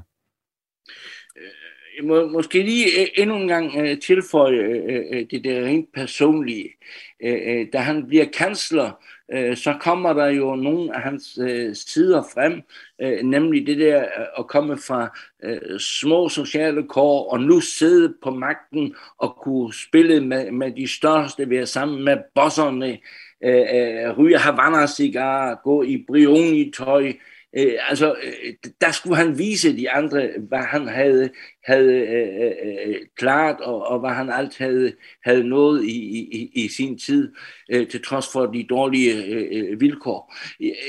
Må 2.04 2.28
måske 2.28 2.64
lige 2.64 3.02
øh, 3.02 3.08
endnu 3.18 3.36
en 3.36 3.48
gang 3.48 3.78
øh, 3.78 4.00
tilføje 4.00 4.58
øh, 4.58 5.25
det 5.32 5.44
der 5.44 5.66
rent 5.66 5.94
personlige. 5.94 6.70
Da 7.74 7.78
han 7.78 8.08
bliver 8.08 8.25
kansler, 8.25 8.92
øh, 9.34 9.58
så 9.58 9.78
kommer 9.80 10.14
der 10.14 10.25
jo 10.25 10.56
nogle 10.56 10.96
af 10.96 11.02
hans 11.02 11.40
øh, 11.42 11.75
sider 11.75 12.24
frem, 12.34 12.62
øh, 13.02 13.24
nemlig 13.24 13.68
det 13.68 13.78
der 13.78 14.06
at 14.38 14.48
komme 14.48 14.78
fra 14.78 15.18
øh, 15.44 15.80
små 15.80 16.30
sociale 16.30 16.88
kår 16.88 17.32
og 17.32 17.40
nu 17.40 17.60
sidde 17.60 18.14
på 18.24 18.32
magten 18.32 18.96
og 19.18 19.38
kunne 19.44 19.74
spille 19.74 20.22
med, 20.25 20.52
med 20.52 20.72
de 20.72 20.88
største, 20.88 21.50
være 21.50 21.66
sammen 21.66 22.04
med 22.04 22.18
bosserne, 22.36 22.98
øh, 23.44 23.66
øh, 23.75 24.18
ryge 24.18 24.38
Havana-cigar, 24.38 25.62
gå 25.64 25.84
i 25.84 26.06
Brioni-tøj, 26.08 27.14
Øh, 27.58 27.74
altså, 27.90 28.16
der 28.82 28.92
skulle 28.92 29.18
han 29.18 29.38
vise 29.38 29.78
de 29.78 29.92
andre, 29.92 30.30
hvad 30.50 30.60
han 30.60 30.88
havde 30.88 31.30
havde 31.65 31.93
øh, 31.93 32.45
øh, 32.45 32.51
øh, 32.65 32.75
øh 32.86 32.95
klart, 33.17 33.62
og, 33.62 33.88
og 33.88 34.00
hvad 34.00 34.10
han 34.10 34.29
alt 34.29 34.57
havde, 34.57 34.93
havde 35.24 35.43
nået 35.43 35.86
i, 35.86 35.98
i, 36.31 36.51
i 36.53 36.67
sin 36.67 36.98
tid, 36.98 37.31
øh, 37.69 37.88
til 37.88 38.03
trods 38.03 38.27
for 38.34 38.45
de 38.45 38.65
dårlige 38.69 39.25
øh, 39.25 39.48
øh 39.51 39.81
vilkår. 39.81 40.36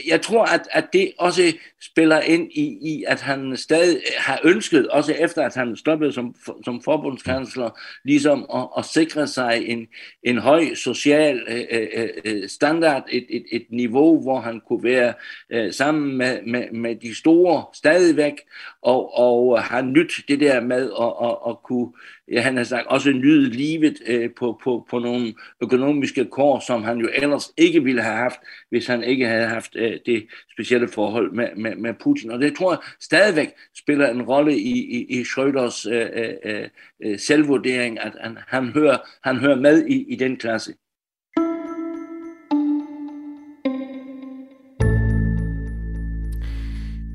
Jeg 0.06 0.20
tror, 0.20 0.44
at, 0.44 0.68
at 0.70 0.84
det 0.92 1.12
også 1.18 1.42
spiller 1.82 2.20
ind 2.20 2.52
i, 2.52 2.78
i, 2.82 3.04
at 3.06 3.20
han 3.20 3.56
stadig 3.56 4.00
har 4.18 4.40
ønsket, 4.44 4.88
også 4.88 5.12
efter 5.12 5.42
at 5.42 5.54
han 5.54 5.76
stoppede 5.76 6.12
som, 6.12 6.34
som 6.64 6.82
forbundskansler, 6.82 7.70
ligesom 8.04 8.46
at, 8.54 8.68
at 8.78 8.84
sikre 8.84 9.26
sig 9.26 9.62
en, 9.66 9.86
en 10.22 10.38
høj 10.38 10.74
social 10.74 11.42
øh, 11.48 11.86
øh, 12.24 12.48
standard, 12.48 13.04
et, 13.12 13.26
et, 13.28 13.44
et 13.52 13.66
niveau, 13.70 14.22
hvor 14.22 14.40
han 14.40 14.60
kunne 14.68 14.84
være 14.84 15.14
øh, 15.50 15.72
sammen 15.72 16.16
med, 16.16 16.42
med, 16.46 16.70
med 16.72 16.96
de 16.96 17.14
store 17.14 17.64
stadigvæk, 17.74 18.34
og, 18.82 19.18
og 19.18 19.62
har 19.62 19.82
nyt 19.82 20.12
det 20.28 20.40
der 20.40 20.60
med 20.66 20.90
at, 21.00 21.28
at, 21.28 21.36
at 21.48 21.62
kunne, 21.62 21.92
ja, 22.32 22.40
han 22.40 22.56
har 22.56 22.64
sagt, 22.64 22.86
også 22.86 23.10
nyde 23.10 23.50
livet 23.50 23.96
øh, 24.06 24.30
på, 24.38 24.60
på, 24.64 24.86
på 24.90 24.98
nogle 24.98 25.34
økonomiske 25.62 26.24
kår, 26.24 26.62
som 26.66 26.82
han 26.82 26.98
jo 26.98 27.08
ellers 27.14 27.52
ikke 27.56 27.82
ville 27.84 28.02
have 28.02 28.16
haft, 28.16 28.38
hvis 28.70 28.86
han 28.86 29.04
ikke 29.04 29.26
havde 29.26 29.46
haft 29.46 29.76
øh, 29.76 29.98
det 30.06 30.26
specielle 30.52 30.88
forhold 30.88 31.32
med, 31.32 31.48
med, 31.56 31.76
med 31.76 31.94
Putin. 31.94 32.30
Og 32.30 32.38
det 32.38 32.56
tror 32.56 32.72
jeg 32.72 32.78
stadigvæk 33.00 33.48
spiller 33.78 34.10
en 34.10 34.22
rolle 34.22 34.58
i, 34.58 34.96
i, 34.96 35.20
i 35.20 35.22
Schröders 35.22 35.90
øh, 35.90 36.08
øh, 36.44 36.68
øh, 37.02 37.18
selvvurdering, 37.18 38.00
at 38.00 38.12
han, 38.20 38.38
han, 38.48 38.68
hører, 38.68 38.98
han 39.24 39.36
hører 39.36 39.56
med 39.56 39.86
i, 39.86 40.12
i 40.12 40.16
den 40.16 40.36
klasse. 40.36 40.74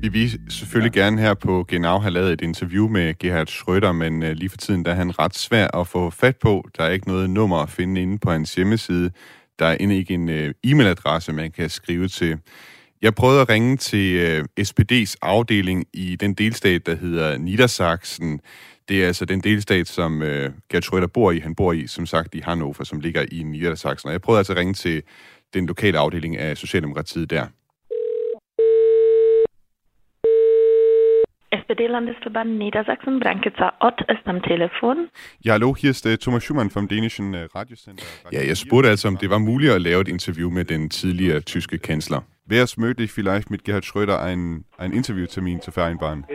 Vi 0.02 0.08
vil 0.08 0.40
selvfølgelig 0.48 0.96
ja. 0.96 1.00
gerne 1.02 1.20
her 1.20 1.34
på 1.34 1.64
Genau 1.68 1.98
have 1.98 2.10
lavet 2.10 2.32
et 2.32 2.40
interview 2.40 2.88
med 2.88 3.18
Gerhard 3.18 3.48
Schröder, 3.48 3.92
men 3.92 4.22
uh, 4.22 4.28
lige 4.28 4.48
for 4.48 4.56
tiden 4.56 4.84
der 4.84 4.90
er 4.90 4.94
han 4.94 5.18
ret 5.18 5.34
svær 5.34 5.68
at 5.80 5.88
få 5.88 6.10
fat 6.10 6.36
på. 6.36 6.68
Der 6.76 6.84
er 6.84 6.90
ikke 6.90 7.08
noget 7.08 7.30
nummer 7.30 7.56
at 7.56 7.70
finde 7.70 8.02
inde 8.02 8.18
på 8.18 8.30
hans 8.30 8.54
hjemmeside. 8.54 9.10
Der 9.58 9.66
er 9.66 9.76
endnu 9.80 9.96
ikke 9.96 10.14
en 10.14 10.28
uh, 10.28 10.50
e-mailadresse, 10.66 11.32
man 11.32 11.50
kan 11.50 11.70
skrive 11.70 12.08
til. 12.08 12.38
Jeg 13.02 13.14
prøvede 13.14 13.40
at 13.40 13.48
ringe 13.48 13.76
til 13.76 14.14
øh, 14.16 14.44
SPD's 14.60 15.14
afdeling 15.22 15.84
i 15.92 16.16
den 16.16 16.34
delstat, 16.34 16.86
der 16.86 16.96
hedder 16.96 17.38
Niedersachsen. 17.38 18.40
Det 18.88 19.02
er 19.02 19.06
altså 19.06 19.24
den 19.24 19.40
delstat, 19.40 19.88
som 19.88 20.20
Gerhard 20.20 20.84
Schröder 20.84 21.06
bor 21.06 21.30
i. 21.30 21.38
Han 21.38 21.54
bor 21.54 21.72
i, 21.72 21.86
som 21.86 22.06
sagt, 22.06 22.34
i 22.34 22.40
Hannover, 22.40 22.84
som 22.84 23.00
ligger 23.00 23.24
i 23.32 23.42
Niedersachsen. 23.42 24.08
Og 24.08 24.12
jeg 24.12 24.20
prøvede 24.20 24.38
altså 24.38 24.52
at 24.52 24.58
ringe 24.58 24.74
til 24.74 25.02
den 25.54 25.66
lokale 25.66 25.98
afdeling 25.98 26.36
af 26.36 26.56
Socialdemokratiet 26.56 27.30
der. 27.30 27.46
SPD-Landesverband 31.52 32.58
Niedersachsen, 32.58 33.20
Brankitzer 33.20 33.74
Ott 33.80 34.00
ist 34.08 34.26
am 34.26 34.42
Telefon. 34.42 35.08
Ja, 35.40 35.52
hallo, 35.52 35.76
hier 35.76 35.90
ist 35.90 36.06
uh, 36.06 36.16
Thomas 36.16 36.42
Schumann 36.44 36.70
vom 36.70 36.88
dänischen 36.88 37.34
uh, 37.34 37.46
Radiosender. 37.54 38.02
Ja, 38.30 38.40
jeg 38.40 38.56
spurgte 38.56 38.88
altså, 38.90 39.08
om 39.08 39.16
det 39.16 39.30
var 39.30 39.38
muligt 39.38 39.72
at 39.72 39.82
lave 39.82 40.00
et 40.00 40.08
interview 40.08 40.50
med 40.50 40.64
den 40.64 40.88
tidligere 40.90 41.40
tyske 41.40 41.78
kansler. 41.78 42.22
Wäre 42.46 42.64
es 42.64 42.76
möglich, 42.76 43.12
vielleicht 43.12 43.50
mit 43.50 43.64
Gerhard 43.64 43.84
Schröder 43.84 44.22
ein, 44.22 44.64
ein 44.78 44.92
Interviewtermin 44.92 45.60
zu 45.60 45.70
vereinbaren? 45.72 46.26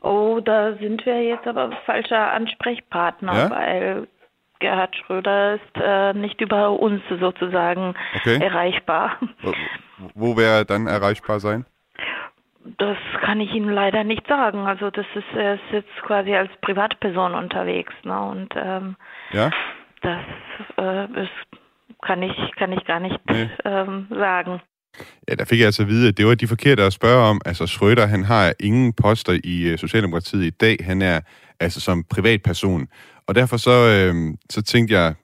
Oh, 0.00 0.40
da 0.40 0.76
sind 0.76 1.04
wir 1.04 1.22
jetzt 1.22 1.46
aber 1.46 1.72
falscher 1.84 2.32
Ansprechpartner, 2.32 3.34
ja? 3.34 3.50
weil 3.50 4.08
Gerhard 4.60 4.96
Schröder 4.96 5.54
ist 5.54 5.82
äh, 5.82 6.14
nicht 6.14 6.40
über 6.40 6.78
uns 6.78 7.02
sozusagen 7.20 7.94
okay. 8.14 8.38
erreichbar. 8.42 9.18
Wo, 9.42 9.52
wo 10.14 10.36
wäre 10.36 10.58
er 10.58 10.64
dann 10.64 10.86
erreichbar 10.86 11.40
sein? 11.40 11.66
Das 12.78 12.96
kann 13.22 13.40
ich 13.40 13.52
Ihnen 13.54 13.70
leider 13.70 14.04
nicht 14.04 14.26
sagen. 14.26 14.66
Also 14.66 14.90
das 14.90 15.06
ist, 15.14 15.36
er 15.36 15.54
ist 15.54 15.72
jetzt 15.72 16.02
quasi 16.06 16.34
als 16.34 16.50
Privatperson 16.62 17.34
unterwegs, 17.34 17.92
ne? 18.04 18.20
Und 18.20 18.54
ähm, 18.56 18.96
ja? 19.32 19.50
das 20.02 20.20
äh, 20.78 21.22
ist, 21.22 21.60
kan 22.02 22.22
ich, 22.22 22.36
kan 22.58 22.72
ich 22.72 22.84
gar 22.84 23.00
nicht 23.00 23.20
nee. 23.30 23.48
ähm, 23.64 24.06
sagen. 24.10 24.60
Ja, 25.28 25.34
der 25.34 25.46
fik 25.46 25.58
jeg 25.58 25.66
altså 25.66 25.82
at 25.82 25.88
vide, 25.88 26.08
at 26.08 26.18
det 26.18 26.26
var 26.26 26.34
de 26.34 26.46
forkerte 26.46 26.82
at 26.82 26.92
spørge 26.92 27.22
om. 27.22 27.40
Altså, 27.44 27.64
Schröder, 27.64 28.06
han 28.06 28.24
har 28.24 28.52
ingen 28.60 28.92
poster 28.92 29.40
i 29.44 29.72
uh, 29.72 29.78
Socialdemokratiet 29.78 30.44
i 30.44 30.50
dag. 30.50 30.76
Han 30.80 31.02
er 31.02 31.20
altså 31.60 31.80
som 31.80 32.04
privatperson. 32.04 32.88
Og 33.26 33.34
derfor 33.34 33.56
så, 33.56 33.70
øh, 33.70 34.34
så 34.50 34.62
tænkte 34.62 34.94
jeg, 34.94 35.14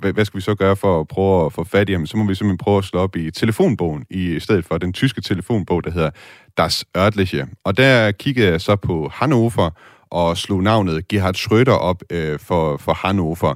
hvad, 0.00 0.12
hvad 0.12 0.24
skal 0.24 0.38
vi 0.38 0.42
så 0.42 0.54
gøre 0.54 0.76
for 0.76 1.00
at 1.00 1.08
prøve 1.08 1.46
at 1.46 1.52
få 1.52 1.64
fat 1.64 1.88
i 1.88 1.92
ham? 1.92 2.06
Så 2.06 2.16
må 2.16 2.24
vi 2.28 2.34
simpelthen 2.34 2.58
prøve 2.58 2.78
at 2.78 2.84
slå 2.84 3.00
op 3.00 3.16
i 3.16 3.30
telefonbogen, 3.30 4.06
i 4.10 4.40
stedet 4.40 4.64
for 4.64 4.78
den 4.78 4.92
tyske 4.92 5.20
telefonbog, 5.20 5.84
der 5.84 5.90
hedder 5.90 6.10
Das 6.58 6.86
Örtliche. 6.96 7.46
Og 7.64 7.76
der 7.76 8.12
kiggede 8.12 8.50
jeg 8.50 8.60
så 8.60 8.76
på 8.76 9.08
Hannover 9.08 9.70
og 10.10 10.36
slog 10.36 10.62
navnet 10.62 11.08
Gerhard 11.08 11.36
Schröder 11.36 11.78
op 11.90 12.02
øh, 12.12 12.38
for, 12.48 12.76
for 12.76 12.92
Hannover. 12.92 13.54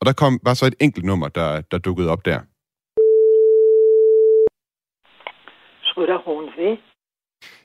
Og 0.00 0.06
der 0.06 0.12
kom 0.12 0.40
var 0.42 0.54
så 0.54 0.66
et 0.66 0.74
enkelt 0.80 1.04
nummer, 1.04 1.28
der, 1.28 1.60
der 1.60 1.78
dukkede 1.78 2.10
op 2.10 2.24
der. 2.24 2.40
Schröder 5.88 6.18
Hohensee? 6.24 6.78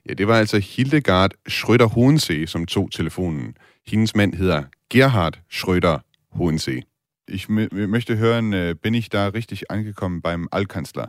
Ja, 0.10 0.14
det 0.14 0.28
var 0.28 0.36
altså 0.36 0.58
Hildegard 0.60 1.32
Schröder 1.50 1.90
Hohensee, 1.96 2.48
som 2.48 2.66
tog 2.66 2.92
telefonen. 2.92 3.58
Hendes 3.88 4.16
mand 4.16 4.34
hedder 4.34 4.64
Gerhard 4.90 5.40
Schröder 5.50 5.98
Hohensee. 6.38 6.82
Ich 7.28 7.50
möchte 7.94 8.18
hören, 8.18 8.54
äh, 8.54 8.76
bin 8.84 8.94
ich 8.94 9.10
da 9.10 9.28
richtig 9.28 9.72
angekommen 9.72 10.22
beim 10.22 10.48
Altkanzler? 10.52 11.08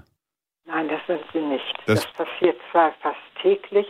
Nein, 0.66 0.88
das 0.88 1.00
sind 1.06 1.20
Sie 1.32 1.40
nicht. 1.40 1.74
Das, 1.86 2.04
das 2.04 2.12
passiert 2.12 2.56
zwar 2.70 2.92
fast 3.02 3.33
täglich, 3.44 3.86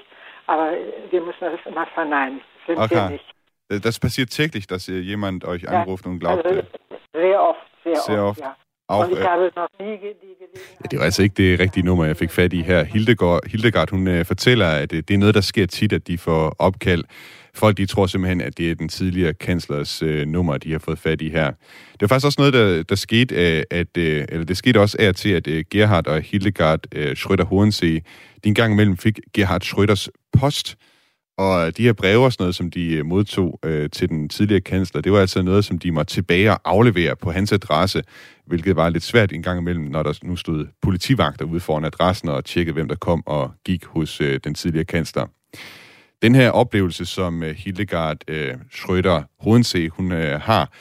aber 0.47 0.73
wir 1.11 1.21
müssen 1.21 1.41
das 1.41 1.61
immer 1.65 1.87
verneinen. 1.87 2.41
Sind 2.67 2.79
wir 2.91 3.09
nicht. 3.09 3.25
Äh, 3.69 3.81
das 3.81 3.99
passiert 3.99 4.31
täglich, 4.31 4.67
dass 4.67 4.87
jemand 4.87 5.45
euch 5.45 5.69
anruft 5.69 6.05
ja, 6.05 6.11
und 6.11 6.19
glaubt. 6.19 6.45
Also 6.45 6.63
sehr 7.13 7.43
oft, 7.43 7.61
sehr, 7.85 7.97
sehr 7.97 8.25
oft, 8.25 8.41
oft. 8.41 8.41
Ja. 8.41 8.57
Auch, 8.87 9.05
und 9.05 9.13
ich 9.13 9.27
habe 9.27 9.51
noch 9.57 9.69
nie 9.79 9.99
die 9.99 10.34
Ja, 10.57 10.89
det 10.91 10.99
var 10.99 11.05
altså 11.05 11.23
ikke 11.23 11.35
det 11.37 11.61
rigtige 11.61 11.85
nummer, 11.85 12.05
jeg 12.05 12.17
fik 12.17 12.31
fat 12.31 12.53
i 12.53 12.63
her. 12.63 12.85
Hildegard, 12.85 13.41
Hildegard 13.47 13.91
hun 13.91 14.09
øh, 14.09 14.25
fortæller, 14.25 14.67
at 14.67 14.93
øh, 14.93 15.03
det 15.09 15.15
er 15.15 15.19
noget, 15.19 15.35
der 15.35 15.41
sker 15.41 15.67
tit, 15.67 15.93
at 15.93 16.07
de 16.07 16.19
får 16.19 16.57
opkald. 16.59 17.05
Folk 17.55 17.77
de 17.77 17.87
tror 17.87 18.07
simpelthen, 18.07 18.41
at 18.41 18.59
det 18.59 18.71
er 18.71 18.75
den 18.75 18.89
tidligere 18.89 19.35
kanslers 19.35 20.03
øh, 20.03 20.27
nummer, 20.27 20.59
de 20.59 20.73
har 20.73 20.79
fået 20.79 20.99
fat 20.99 21.21
i 21.21 21.29
her. 21.29 21.47
Det 21.93 22.01
var 22.01 22.07
faktisk 22.07 22.27
også 22.27 22.41
noget, 22.41 22.55
der, 22.55 22.83
der 22.83 22.95
skete, 22.95 23.35
øh, 23.35 23.63
at, 23.71 23.97
øh, 23.97 24.25
eller 24.29 24.45
det 24.45 24.57
skete 24.57 24.81
også 24.81 24.97
af 25.01 25.15
til, 25.15 25.29
at 25.29 25.47
øh, 25.47 25.65
Gerhard 25.71 26.07
og 26.07 26.21
Hildegard 26.21 26.81
øh, 26.93 27.13
Schröder 27.13 27.45
Hornsee, 27.45 28.01
de 28.45 28.49
en 28.49 28.55
gang 28.55 28.73
imellem 28.73 28.97
fik 28.97 29.21
Gerhard 29.35 29.63
Schröders 29.65 30.09
post, 30.33 30.77
og 31.37 31.67
øh, 31.67 31.73
de 31.77 31.83
her 31.83 31.93
breve 31.93 32.25
og 32.25 32.33
sådan 32.33 32.43
noget, 32.43 32.55
som 32.55 32.71
de 32.71 32.95
øh, 32.95 33.07
modtog 33.07 33.59
øh, 33.65 33.91
til 33.91 34.09
den 34.09 34.29
tidligere 34.29 34.61
kansler, 34.61 35.01
det 35.01 35.13
var 35.13 35.21
altså 35.21 35.43
noget, 35.43 35.65
som 35.65 35.79
de 35.79 35.93
måtte 35.93 36.15
tilbage 36.15 36.51
og 36.51 36.61
aflevere 36.65 37.17
på 37.17 37.31
hans 37.31 37.53
adresse, 37.53 38.03
hvilket 38.47 38.77
var 38.77 38.89
lidt 38.89 39.03
svært 39.03 39.33
en 39.33 39.43
gang 39.43 39.61
imellem, 39.61 39.85
når 39.85 40.03
der 40.03 40.19
nu 40.23 40.37
stod 40.37 40.67
politivagter 40.83 41.45
ude 41.45 41.61
foran 41.61 41.85
adressen 41.85 42.29
og 42.29 42.45
tjekkede, 42.45 42.75
hvem 42.75 42.89
der 42.89 42.97
kom 42.97 43.23
og 43.27 43.51
gik 43.65 43.85
hos 43.85 44.21
øh, 44.21 44.41
den 44.45 44.55
tidligere 44.55 44.85
kansler. 44.85 45.27
Den 46.23 46.35
her 46.35 46.51
oplevelse, 46.51 47.07
som 47.07 47.43
øh, 47.43 47.57
Hildegard 47.57 48.17
øh, 48.29 48.55
Schrøder 48.73 49.23
Hodensee, 49.41 49.89
hun 49.89 50.13
øh, 50.13 50.41
har, 50.41 50.73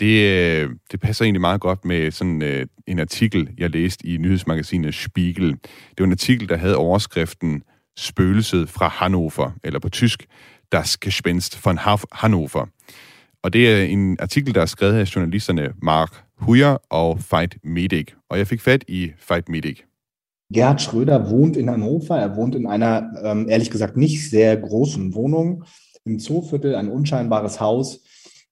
det, 0.00 0.30
øh, 0.30 0.70
det 0.92 1.00
passer 1.00 1.24
egentlig 1.24 1.40
meget 1.40 1.60
godt 1.60 1.84
med 1.84 2.10
sådan 2.10 2.42
øh, 2.42 2.66
en 2.86 2.98
artikel, 2.98 3.50
jeg 3.58 3.70
læste 3.70 4.06
i 4.06 4.16
nyhedsmagasinet 4.16 4.94
Spiegel. 4.94 5.50
Det 5.50 5.98
var 5.98 6.04
en 6.04 6.12
artikel, 6.12 6.48
der 6.48 6.56
havde 6.56 6.76
overskriften 6.76 7.62
Spøgelset 7.96 8.68
fra 8.68 8.88
Hannover, 8.88 9.50
eller 9.64 9.78
på 9.78 9.88
tysk, 9.88 10.26
Das 10.72 11.00
Gespenst 11.00 11.64
von 11.64 11.78
Hannover. 12.12 12.66
Og 13.42 13.52
det 13.52 13.72
er 13.72 13.84
en 13.84 14.16
artikel, 14.20 14.54
der 14.54 14.60
er 14.60 14.66
skrevet 14.66 14.94
af 14.94 15.16
journalisterne 15.16 15.72
Mark 15.82 16.24
Huyer 16.38 16.76
og 16.90 17.18
Veit 17.30 17.56
Medic. 17.64 18.06
Og 18.30 18.38
jeg 18.38 18.46
fik 18.46 18.60
fat 18.60 18.84
i 18.88 19.12
Veit 19.28 19.48
Medic. 19.48 19.78
Gerhard 20.52 20.80
Schröder 20.80 21.30
wohnt 21.30 21.56
in 21.56 21.68
Hannover. 21.68 22.16
Er 22.16 22.36
wohnt 22.36 22.54
in 22.54 22.66
einer, 22.66 23.02
ähm, 23.24 23.48
ehrlich 23.48 23.70
gesagt, 23.70 23.96
nicht 23.96 24.30
sehr 24.30 24.56
großen 24.56 25.14
Wohnung 25.14 25.64
im 26.04 26.18
Zooviertel, 26.18 26.74
ein 26.74 26.88
unscheinbares 26.88 27.60
Haus. 27.60 28.04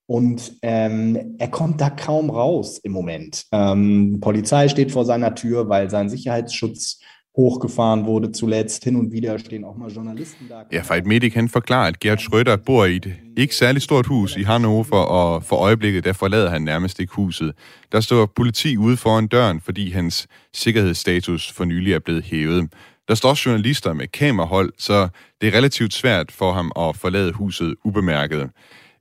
Und 0.06 0.58
ähm, 0.62 1.36
er 1.38 1.48
kommt 1.48 1.80
da 1.80 1.90
kaum 1.90 2.30
raus 2.30 2.78
im 2.78 2.92
Moment. 2.92 3.46
Ähm, 3.52 4.18
Polizei 4.20 4.68
steht 4.68 4.92
vor 4.92 5.04
seiner 5.04 5.34
Tür, 5.34 5.68
weil 5.68 5.90
sein 5.90 6.08
Sicherheitsschutz 6.08 7.00
hochgefahren 7.36 8.06
wurde 8.06 8.32
zuletzt. 8.32 8.84
Hin 8.84 8.96
und 8.96 9.12
wieder 9.12 9.38
stehen 9.38 9.64
auch 9.64 9.76
mal 9.76 9.90
Journalisten 9.90 10.48
da. 10.48 10.64
Ja, 10.72 10.82
Fight 10.82 11.06
Medic 11.06 11.34
han 11.34 11.48
forklarer, 11.48 11.86
at 11.86 12.00
Gert 12.00 12.20
Schröder 12.20 12.56
bor 12.56 12.86
i 12.86 12.96
et 12.96 13.12
ikke 13.36 13.54
særligt 13.54 13.84
stort 13.84 14.06
hus 14.06 14.36
i 14.36 14.42
Hannover, 14.42 14.96
og 14.96 15.44
for 15.44 15.56
øjeblikket 15.56 16.04
der 16.04 16.12
forlader 16.12 16.50
han 16.50 16.62
nærmest 16.62 17.00
ikke 17.00 17.14
huset. 17.14 17.52
Der 17.92 18.00
står 18.00 18.26
politi 18.36 18.76
ude 18.76 18.96
foran 18.96 19.26
døren, 19.26 19.60
fordi 19.60 19.90
hans 19.90 20.26
sikkerhedsstatus 20.54 21.52
for 21.52 21.64
nylig 21.64 21.92
er 21.92 21.98
blevet 21.98 22.24
hævet. 22.24 22.72
Der 23.08 23.14
står 23.14 23.28
også 23.28 23.48
journalister 23.48 23.92
med 23.92 24.08
kamerahold, 24.08 24.72
så 24.78 25.08
det 25.40 25.48
er 25.48 25.54
relativt 25.54 25.94
svært 25.94 26.32
for 26.32 26.52
ham 26.52 26.72
at 26.78 26.96
forlade 26.96 27.32
huset 27.32 27.74
ubemærket. 27.84 28.50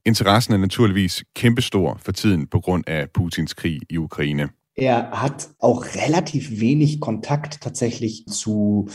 Interessen 0.05 0.53
er 0.53 0.57
naturligvis 0.57 1.23
kæmpestor 1.35 1.97
for 2.05 2.11
tiden 2.11 2.47
på 2.47 2.59
grund 2.59 2.83
af 2.87 3.09
Putins 3.09 3.53
krig 3.53 3.79
i 3.89 3.97
Ukraine. 3.97 4.49
Er 4.75 5.11
hat 5.11 5.49
auch 5.59 5.85
relativ 5.95 6.59
wenig 6.59 6.99
Kontakt 6.99 7.61
tatsächlich 7.61 8.25
zu 8.25 8.87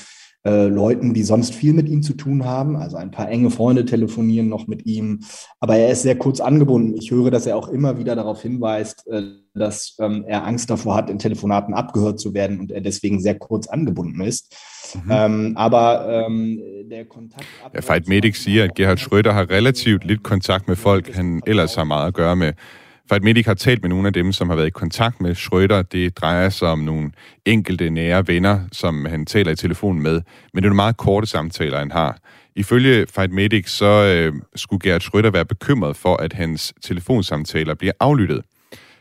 äh, 0.46 0.68
Leuten, 0.68 1.12
die 1.12 1.24
sonst 1.24 1.56
viel 1.56 1.72
mit 1.72 1.88
ihm 1.88 2.04
zu 2.04 2.14
tun 2.14 2.44
haben. 2.44 2.76
Also 2.76 2.96
ein 2.96 3.10
paar 3.10 3.28
enge 3.28 3.50
Freunde 3.50 3.84
telefonieren 3.84 4.48
noch 4.48 4.68
mit 4.68 4.86
ihm. 4.86 5.20
Aber 5.58 5.76
er 5.76 5.90
ist 5.90 6.02
sehr 6.02 6.16
kurz 6.16 6.38
angebunden. 6.38 6.94
Ich 6.94 7.10
höre, 7.10 7.32
dass 7.32 7.46
er 7.46 7.56
auch 7.56 7.68
immer 7.68 7.98
wieder 7.98 8.14
darauf 8.14 8.42
hinweist, 8.42 9.08
äh, 9.08 9.22
dass 9.54 9.96
ähm, 9.98 10.24
er 10.28 10.44
Angst 10.44 10.70
davor 10.70 10.94
hat, 10.94 11.10
in 11.10 11.18
Telefonaten 11.18 11.74
abgehört 11.74 12.20
zu 12.20 12.32
werden 12.32 12.60
und 12.60 12.70
er 12.70 12.80
deswegen 12.80 13.20
sehr 13.20 13.36
kurz 13.36 13.66
angebunden 13.66 14.20
ist. 14.20 14.54
Mhm. 14.94 15.10
Ähm, 15.10 15.52
aber 15.56 16.26
ähm, 16.28 16.60
der 16.84 17.06
Kontakt... 17.06 17.44
Fight 17.80 18.06
Medic 18.06 18.36
siger, 18.36 18.66
at 18.66 18.76
Gerhard 18.76 19.00
Schröder 19.00 19.34
har 19.34 19.50
relativt 19.50 20.04
lidt 20.04 20.22
kontakt 20.22 20.68
med 20.68 20.76
folk, 20.76 21.12
han 21.16 21.42
ellers 21.44 21.74
har 21.74 21.84
meget 21.84 22.06
at 22.06 22.14
gøre 22.14 22.36
med. 22.36 22.52
Fight 23.08 23.24
Medic 23.24 23.46
har 23.46 23.54
talt 23.54 23.82
med 23.82 23.88
nogle 23.88 24.06
af 24.06 24.12
dem, 24.12 24.32
som 24.32 24.48
har 24.48 24.56
været 24.56 24.66
i 24.66 24.70
kontakt 24.70 25.20
med 25.20 25.34
Schröder. 25.36 25.82
Det 25.82 26.16
drejer 26.16 26.48
sig 26.48 26.68
om 26.68 26.78
nogle 26.78 27.10
enkelte 27.44 27.90
nære 27.90 28.28
venner, 28.28 28.60
som 28.72 29.04
han 29.04 29.26
taler 29.26 29.52
i 29.52 29.56
telefon 29.56 30.00
med. 30.00 30.12
Men 30.12 30.22
det 30.62 30.64
er 30.64 30.70
nogle 30.70 30.76
meget 30.76 30.96
korte 30.96 31.26
samtaler, 31.26 31.78
han 31.78 31.90
har. 31.90 32.18
Ifølge 32.56 33.06
Fight 33.14 33.32
Medic, 33.32 33.70
så 33.70 33.86
øh, 33.86 34.32
skulle 34.56 34.80
Gerhard 34.80 35.02
Schröder 35.02 35.30
være 35.30 35.44
bekymret 35.44 35.96
for, 35.96 36.16
at 36.16 36.32
hans 36.32 36.74
telefonsamtaler 36.82 37.74
bliver 37.74 37.92
aflyttet. 38.00 38.42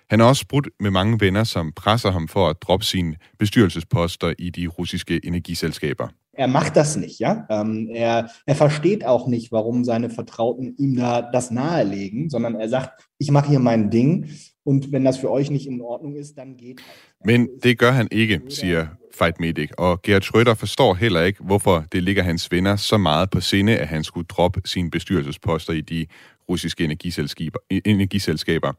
Han 0.10 0.20
har 0.20 0.28
også 0.28 0.48
brudt 0.48 0.70
med 0.80 0.92
mange 0.92 1.20
venner, 1.20 1.44
som 1.44 1.72
presser 1.72 2.12
ham 2.12 2.28
for 2.28 2.50
at 2.50 2.62
droppe 2.62 2.86
sine 2.86 3.16
bestyrelsesposter 3.40 4.34
i 4.40 4.50
de 4.50 4.68
russiske 4.68 5.20
energiselskaber. 5.24 6.08
Er 6.38 6.48
macht 6.48 6.76
das 6.76 6.96
nicht, 6.96 7.20
ja. 7.20 7.46
Ähm, 7.50 7.90
er, 7.94 8.30
er 8.46 8.56
versteht 8.56 9.06
auch 9.06 9.28
nicht, 9.28 9.52
warum 9.52 9.84
seine 9.84 10.10
Vertrauten 10.10 10.76
ihm 10.78 10.96
da 10.96 11.22
das 11.22 11.52
nahelegen, 11.52 12.30
sondern 12.30 12.56
er 12.56 12.70
sagt, 12.70 13.08
ich 13.18 13.32
mache 13.32 13.50
hier 13.50 13.60
mein 13.60 13.90
Ding 13.90 14.30
und 14.64 14.92
wenn 14.92 15.06
das 15.06 15.18
für 15.18 15.32
euch 15.32 15.50
nicht 15.50 15.68
in 15.68 15.82
Ordnung 15.82 16.16
ist, 16.16 16.38
dann 16.38 16.58
geht 16.58 16.80
halt. 16.80 17.26
Men 17.26 17.50
det 17.64 17.78
gør 17.78 17.92
han 17.92 18.08
ikke, 18.12 18.42
siger 18.50 18.88
Fight 19.14 19.40
Medic, 19.40 19.70
og 19.78 20.02
Gerhard 20.02 20.24
Schröder 20.24 20.54
forstår 20.54 20.94
heller 20.94 21.22
ikke, 21.22 21.44
hvorfor 21.44 21.86
det 21.92 22.04
ligger 22.04 22.24
hans 22.24 22.52
venner 22.52 22.76
så 22.76 22.98
meget 22.98 23.30
på 23.30 23.42
sinde, 23.42 23.78
at 23.78 23.88
han 23.88 24.04
skulle 24.04 24.28
droppe 24.28 24.62
sine 24.66 24.92
bestyrelsesposter 24.92 25.74
i 25.74 25.82
de 25.82 26.06
russiske 26.50 26.84
energiselskaber. 26.84 27.60
energiselskaber. 27.70 28.74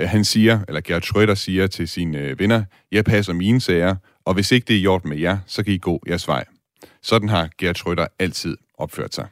Han 0.00 0.24
siger, 0.24 0.60
eller 0.68 0.80
Gerhard 0.80 1.04
Schröder 1.04 1.34
siger 1.34 1.66
til 1.66 1.88
sine 1.88 2.38
venner, 2.38 2.64
jeg 2.92 3.04
passer 3.04 3.32
mine 3.32 3.60
sager, 3.60 3.96
og 4.24 4.34
hvis 4.34 4.52
ikke 4.52 4.64
det 4.64 4.76
er 4.76 4.80
gjort 4.80 5.04
med 5.04 5.16
jer, 5.18 5.38
så 5.46 5.62
kan 5.62 5.72
I 5.72 5.78
gå 5.78 6.02
jeres 6.08 6.28
vej. 6.28 6.44
Sådan 7.02 7.28
har 7.28 7.48
Gert 7.58 7.78
Schröder 7.78 8.06
altid 8.18 8.56
opført 8.78 9.14
sig. 9.14 9.28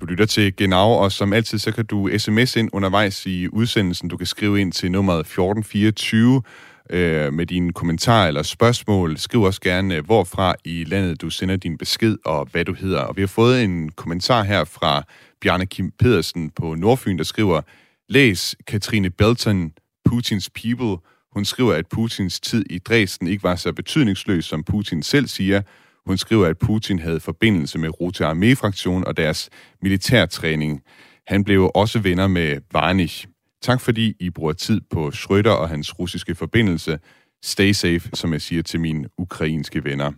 Du 0.00 0.06
lytter 0.06 0.26
til 0.26 0.56
Genau, 0.56 0.90
og 0.92 1.12
som 1.12 1.32
altid, 1.32 1.58
så 1.58 1.72
kan 1.72 1.86
du 1.86 2.10
sms 2.18 2.56
ind 2.56 2.70
undervejs 2.72 3.26
i 3.26 3.48
udsendelsen. 3.48 4.08
Du 4.08 4.16
kan 4.16 4.26
skrive 4.26 4.60
ind 4.60 4.72
til 4.72 4.92
nummeret 4.92 5.20
1424, 5.20 6.42
øh, 6.90 7.32
med 7.32 7.46
dine 7.46 7.72
kommentarer 7.72 8.28
eller 8.28 8.42
spørgsmål. 8.42 9.18
Skriv 9.18 9.42
også 9.42 9.60
gerne, 9.60 9.96
øh, 9.96 10.04
hvorfra 10.04 10.54
i 10.64 10.84
landet 10.84 11.20
du 11.20 11.30
sender 11.30 11.56
din 11.56 11.78
besked 11.78 12.16
og 12.24 12.48
hvad 12.52 12.64
du 12.64 12.74
hedder. 12.74 13.00
Og 13.00 13.16
vi 13.16 13.22
har 13.22 13.26
fået 13.26 13.64
en 13.64 13.88
kommentar 13.88 14.42
her 14.42 14.64
fra 14.64 15.02
Bjarne 15.40 15.66
Kim 15.66 15.90
Pedersen 15.98 16.50
på 16.50 16.74
Nordfyn, 16.74 17.18
der 17.18 17.24
skriver, 17.24 17.60
Læs 18.08 18.56
Katrine 18.66 19.10
Belton, 19.10 19.72
Putins 20.04 20.50
People. 20.50 20.96
Hun 21.32 21.44
skriver, 21.44 21.74
at 21.74 21.86
Putins 21.86 22.40
tid 22.40 22.64
i 22.70 22.78
Dresden 22.78 23.28
ikke 23.28 23.42
var 23.42 23.56
så 23.56 23.72
betydningsløs, 23.72 24.44
som 24.44 24.64
Putin 24.64 25.02
selv 25.02 25.26
siger. 25.26 25.62
Hun 26.06 26.18
skriver, 26.18 26.46
at 26.46 26.58
Putin 26.58 26.98
havde 26.98 27.20
forbindelse 27.20 27.78
med 27.78 28.00
Rote 28.00 28.26
Armee-fraktionen 28.26 29.04
og 29.04 29.16
deres 29.16 29.50
militærtræning. 29.82 30.82
Han 31.26 31.44
blev 31.44 31.70
også 31.74 31.98
venner 31.98 32.26
med 32.26 32.60
Varnich. 32.72 33.26
Tak 33.62 33.80
fordi 33.80 34.16
I 34.20 34.30
bruger 34.30 34.52
tid 34.52 34.80
på 34.90 35.08
Schröder 35.08 35.50
og 35.50 35.68
hans 35.68 35.98
russiske 35.98 36.34
forbindelse. 36.34 36.98
Stay 37.44 37.72
safe, 37.72 38.10
som 38.14 38.32
jeg 38.32 38.40
siger 38.40 38.62
til 38.62 38.80
mine 38.80 39.08
ukrainske 39.18 39.84
venner. 39.84 40.12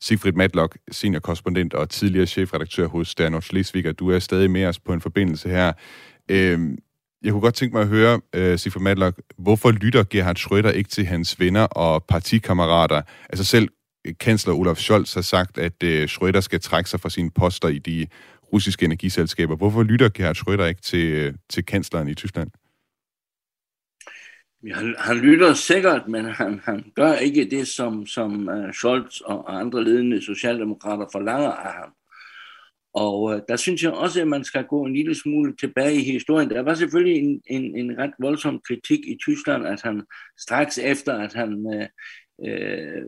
Sigfrid 0.00 0.32
Matlock, 0.32 0.78
seniorkorrespondent 0.90 1.74
og 1.74 1.90
tidligere 1.90 2.26
chefredaktør 2.26 2.86
hos 2.86 3.08
Sternov 3.08 3.42
Schleswig, 3.42 3.98
du 3.98 4.10
er 4.10 4.18
stadig 4.18 4.50
med 4.50 4.64
os 4.64 4.78
på 4.78 4.92
en 4.92 5.00
forbindelse 5.00 5.48
her. 5.48 5.72
Øhm, 6.30 6.78
jeg 7.22 7.32
kunne 7.32 7.40
godt 7.40 7.54
tænke 7.54 7.76
mig 7.76 7.82
at 7.82 7.88
høre, 7.88 8.20
øh, 8.34 8.52
uh, 8.52 8.58
Sigfrid 8.58 8.82
Matlock, 8.82 9.20
hvorfor 9.38 9.70
lytter 9.70 10.04
Gerhard 10.10 10.38
Schröder 10.38 10.70
ikke 10.70 10.90
til 10.90 11.06
hans 11.06 11.40
venner 11.40 11.62
og 11.62 12.04
partikammerater? 12.04 13.02
Altså 13.28 13.44
selv 13.44 13.68
kansler 14.20 14.54
Olaf 14.54 14.76
Scholz 14.76 15.14
har 15.14 15.22
sagt, 15.22 15.58
at 15.58 15.82
uh, 15.84 16.02
Schröder 16.04 16.40
skal 16.40 16.60
trække 16.60 16.90
sig 16.90 17.00
fra 17.00 17.10
sine 17.10 17.30
poster 17.30 17.68
i 17.68 17.78
de 17.78 18.06
russiske 18.52 18.84
energiselskaber. 18.84 19.56
Hvorfor 19.56 19.82
lytter 19.82 20.08
Gerhard 20.08 20.36
Schröder 20.36 20.64
ikke 20.64 20.82
til, 20.82 21.06
øh, 21.12 21.34
til 21.48 21.64
kansleren 21.64 22.08
i 22.08 22.14
Tyskland? 22.14 22.50
Ja, 24.66 24.74
han, 24.74 24.94
han 24.98 25.16
lytter 25.16 25.54
sikkert, 25.54 26.08
men 26.08 26.24
han, 26.24 26.60
han 26.64 26.92
gør 26.94 27.14
ikke 27.14 27.50
det, 27.50 27.68
som, 27.68 28.06
som 28.06 28.48
uh, 28.48 28.70
Scholz 28.72 29.20
og 29.20 29.60
andre 29.60 29.84
ledende 29.84 30.22
socialdemokrater 30.22 31.06
forlanger 31.12 31.50
af 31.50 31.72
ham. 31.72 31.92
Og 32.94 33.22
uh, 33.22 33.38
der 33.48 33.56
synes 33.56 33.82
jeg 33.82 33.92
også, 33.92 34.20
at 34.20 34.28
man 34.28 34.44
skal 34.44 34.64
gå 34.64 34.84
en 34.84 34.94
lille 34.94 35.14
smule 35.14 35.56
tilbage 35.56 35.94
i 35.94 36.12
historien. 36.12 36.50
Der 36.50 36.62
var 36.62 36.74
selvfølgelig 36.74 37.22
en, 37.22 37.40
en, 37.46 37.76
en 37.76 37.98
ret 37.98 38.14
voldsom 38.18 38.60
kritik 38.68 39.00
i 39.06 39.16
Tyskland, 39.20 39.66
at 39.66 39.82
han 39.82 40.02
straks 40.38 40.78
efter, 40.78 41.14
at 41.14 41.32
han 41.32 41.52
uh, 41.66 41.86
øh, 42.48 43.02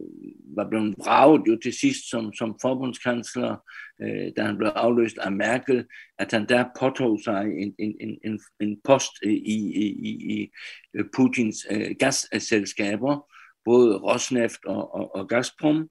var 0.57 0.69
blevet 0.69 0.95
vraget 0.99 1.43
jo 1.49 1.59
til 1.63 1.73
sidst 1.73 2.11
som, 2.11 2.33
som 2.33 2.59
forbundskansler, 2.63 3.57
øh, 4.03 4.33
da 4.37 4.43
han 4.43 4.57
blev 4.57 4.69
afløst 4.69 5.19
af 5.19 5.33
Merkel, 5.33 5.85
at 6.19 6.33
han 6.33 6.49
der 6.49 6.65
påtog 6.81 7.21
sig 7.25 7.45
en, 7.45 7.75
en, 7.79 8.19
en, 8.25 8.41
en 8.61 8.81
post 8.85 9.13
i, 9.23 9.29
i, 9.29 9.85
i, 9.85 10.11
i 10.39 10.51
øh, 10.95 11.05
Putins 11.17 11.67
øh, 11.71 11.91
gasselskaber, 11.99 13.33
både 13.65 13.97
Rosneft 13.97 14.65
og, 14.65 14.95
og, 14.95 15.15
og 15.15 15.29
Gazprom. 15.29 15.89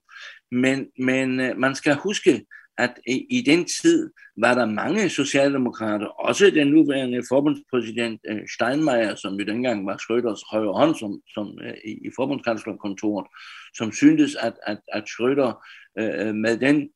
Men, 0.50 0.86
men 0.98 1.40
øh, 1.40 1.58
man 1.58 1.74
skal 1.74 1.96
huske, 1.96 2.44
at 2.78 2.94
i, 3.06 3.42
den 3.46 3.64
tid 3.64 4.10
var 4.36 4.54
der 4.54 4.66
mange 4.66 5.08
socialdemokrater, 5.08 6.06
også 6.06 6.50
den 6.50 6.66
nuværende 6.66 7.22
forbundspræsident 7.28 8.20
øh, 8.28 8.40
Steinmeier, 8.54 9.14
som 9.14 9.34
jo 9.34 9.44
dengang 9.44 9.86
var 9.86 9.96
Schröders 9.96 10.50
højre 10.50 10.72
hånd 10.72 10.94
som, 10.94 11.20
som, 11.34 11.58
øh, 11.64 11.74
i 11.84 12.10
forbundskanslerkontoret, 12.16 13.26
som 13.74 13.92
syntes, 13.92 14.34
at, 14.34 14.54
at, 14.66 14.78
at 14.92 15.04
Schröder 15.04 15.66
øh, 15.98 16.34
med, 16.34 16.58
den, 16.58 16.88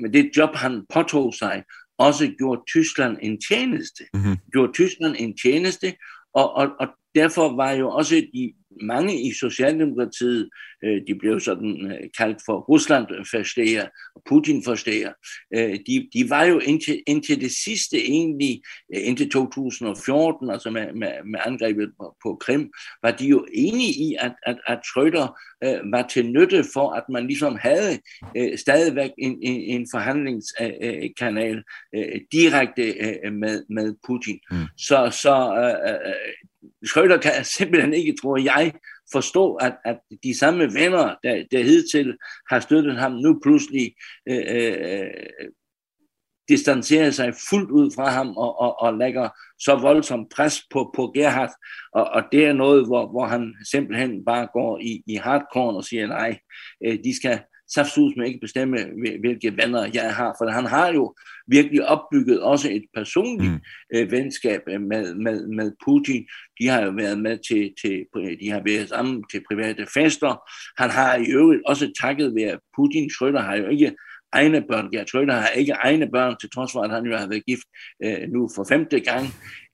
med 0.00 0.10
det 0.12 0.30
job, 0.36 0.54
han 0.54 0.86
påtog 0.94 1.34
sig, 1.34 1.64
også 1.98 2.32
gjorde 2.38 2.62
Tyskland 2.68 3.18
en 3.22 3.40
tjeneste. 3.48 4.04
Mm-hmm. 4.14 4.36
Gjorde 4.52 4.72
Tyskland 4.72 5.16
en 5.18 5.36
tjeneste, 5.36 5.94
og, 6.34 6.54
og, 6.54 6.68
og 6.80 6.88
derfor 7.14 7.56
var 7.56 7.72
jo 7.72 7.90
også 7.90 8.14
de 8.34 8.52
mange 8.82 9.22
i 9.22 9.32
Socialdemokratiet, 9.32 10.50
øh, 10.84 11.00
de 11.06 11.14
blev 11.14 11.40
sådan 11.40 11.92
øh, 11.92 12.08
kaldt 12.18 12.38
for 12.46 12.60
Rusland-forsteger 12.60 13.86
og 14.14 14.22
Putin-forsteger, 14.28 15.12
øh, 15.54 15.78
de, 15.86 16.08
de 16.14 16.30
var 16.30 16.44
jo 16.44 16.58
indtil, 16.58 17.02
indtil 17.06 17.40
det 17.40 17.50
sidste 17.50 17.96
egentlig, 17.96 18.62
indtil 18.94 19.30
2014, 19.30 20.50
altså 20.50 20.70
med, 20.70 20.92
med, 20.92 21.12
med 21.24 21.40
angrebet 21.44 21.92
på, 22.00 22.16
på 22.22 22.36
Krim, 22.40 22.72
var 23.02 23.10
de 23.10 23.26
jo 23.26 23.46
enige 23.52 23.92
i, 23.92 24.16
at, 24.20 24.32
at, 24.42 24.56
at 24.66 24.78
Schröder 24.78 25.40
var 25.90 26.06
til 26.10 26.26
nytte 26.26 26.64
for, 26.72 26.90
at 26.90 27.04
man 27.08 27.26
ligesom 27.26 27.56
havde 27.60 27.98
stadigvæk 28.56 29.10
en, 29.18 29.38
en, 29.42 29.60
en 29.60 29.86
forhandlingskanal 29.92 31.62
direkte 32.32 32.94
med, 33.32 33.64
med 33.70 33.94
Putin. 34.06 34.38
Mm. 34.50 34.56
Så, 34.76 35.18
så 35.22 35.34
Schröder 36.86 37.18
kan 37.18 37.44
simpelthen 37.44 37.94
ikke, 37.94 38.14
tror 38.22 38.38
jeg, 38.38 38.72
forstå, 39.12 39.54
at, 39.54 39.76
at 39.84 39.98
de 40.22 40.38
samme 40.38 40.64
venner, 40.74 41.14
der, 41.22 41.44
der 41.50 41.62
hidtil 41.62 42.16
har 42.50 42.60
støttet 42.60 42.96
ham, 42.96 43.12
nu 43.12 43.40
pludselig 43.42 43.94
øh, 44.28 44.44
øh, 44.48 45.10
distancerer 46.48 47.10
sig 47.10 47.34
fuldt 47.50 47.70
ud 47.70 47.90
fra 47.94 48.10
ham 48.10 48.36
og, 48.36 48.60
og, 48.60 48.80
og 48.80 48.98
lægger 48.98 49.28
så 49.58 49.74
voldsom 49.76 50.28
pres 50.36 50.62
på, 50.70 50.92
på 50.96 51.12
Gerhard. 51.14 51.52
Og, 51.92 52.04
og 52.04 52.22
det 52.32 52.46
er 52.46 52.52
noget, 52.52 52.86
hvor, 52.86 53.10
hvor 53.10 53.26
han 53.26 53.54
simpelthen 53.70 54.24
bare 54.24 54.48
går 54.52 54.78
i, 54.78 55.02
i 55.06 55.14
hardcore 55.14 55.76
og 55.76 55.84
siger, 55.84 56.06
nej, 56.06 56.38
øh, 56.84 56.98
de 57.04 57.16
skal 57.16 57.40
saftsus 57.68 58.12
med 58.16 58.26
ikke 58.26 58.40
bestemme, 58.40 58.78
hvilke 59.20 59.56
venner 59.56 59.90
jeg 59.94 60.14
har. 60.14 60.34
For 60.38 60.50
han 60.50 60.66
har 60.66 60.92
jo 60.92 61.14
virkelig 61.46 61.88
opbygget 61.88 62.42
også 62.42 62.70
et 62.70 62.84
personligt 62.94 63.52
mm. 63.52 63.60
øh, 63.94 64.10
venskab 64.10 64.60
øh, 64.68 64.80
med, 64.80 65.14
med, 65.14 65.46
med 65.46 65.72
Putin. 65.84 66.26
De 66.60 66.68
har 66.68 66.82
jo 66.82 66.90
været 66.90 67.18
med 67.18 67.38
til, 67.48 67.72
til, 67.82 68.06
de 68.40 68.50
har 68.50 68.62
været 68.64 68.88
sammen 68.88 69.24
til 69.30 69.42
private 69.50 69.86
fester. 69.94 70.42
Han 70.82 70.90
har 70.90 71.16
i 71.16 71.26
øvrigt 71.30 71.62
også 71.66 71.92
takket 72.00 72.34
ved 72.34 72.58
Putin. 72.76 73.10
Schröder 73.10 73.40
har 73.40 73.56
jo 73.56 73.68
ikke 73.68 73.96
egne 74.32 74.64
børn. 74.70 74.90
Gert 74.90 75.08
Schröder 75.08 75.32
har 75.32 75.48
ikke 75.48 75.72
egne 75.72 76.10
børn, 76.10 76.36
til 76.40 76.50
trods 76.50 76.72
for, 76.72 76.80
at 76.80 76.90
han 76.90 77.04
jo 77.04 77.16
har 77.16 77.28
været 77.28 77.46
gift 77.46 77.66
øh, 78.04 78.28
nu 78.28 78.48
for 78.54 78.64
femte 78.68 79.00
gang. 79.00 79.26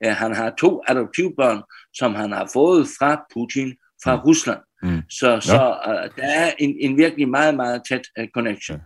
Øh, 0.04 0.12
han 0.12 0.34
har 0.34 0.54
to 0.58 0.82
adoptivbørn, 0.88 1.62
som 1.94 2.14
han 2.14 2.32
har 2.32 2.50
fået 2.52 2.86
fra 2.98 3.24
Putin 3.34 3.76
fra 4.04 4.16
mm. 4.16 4.22
Rusland. 4.22 4.60
Mm. 4.82 5.02
Så, 5.08 5.40
så 5.40 5.76
uh, 5.86 6.22
der 6.22 6.28
er 6.28 6.50
en, 6.58 6.76
en 6.80 6.96
virkelig 6.96 7.28
meget, 7.28 7.54
meget 7.54 7.82
tæt 7.88 8.02
uh, 8.20 8.24
connection. 8.34 8.80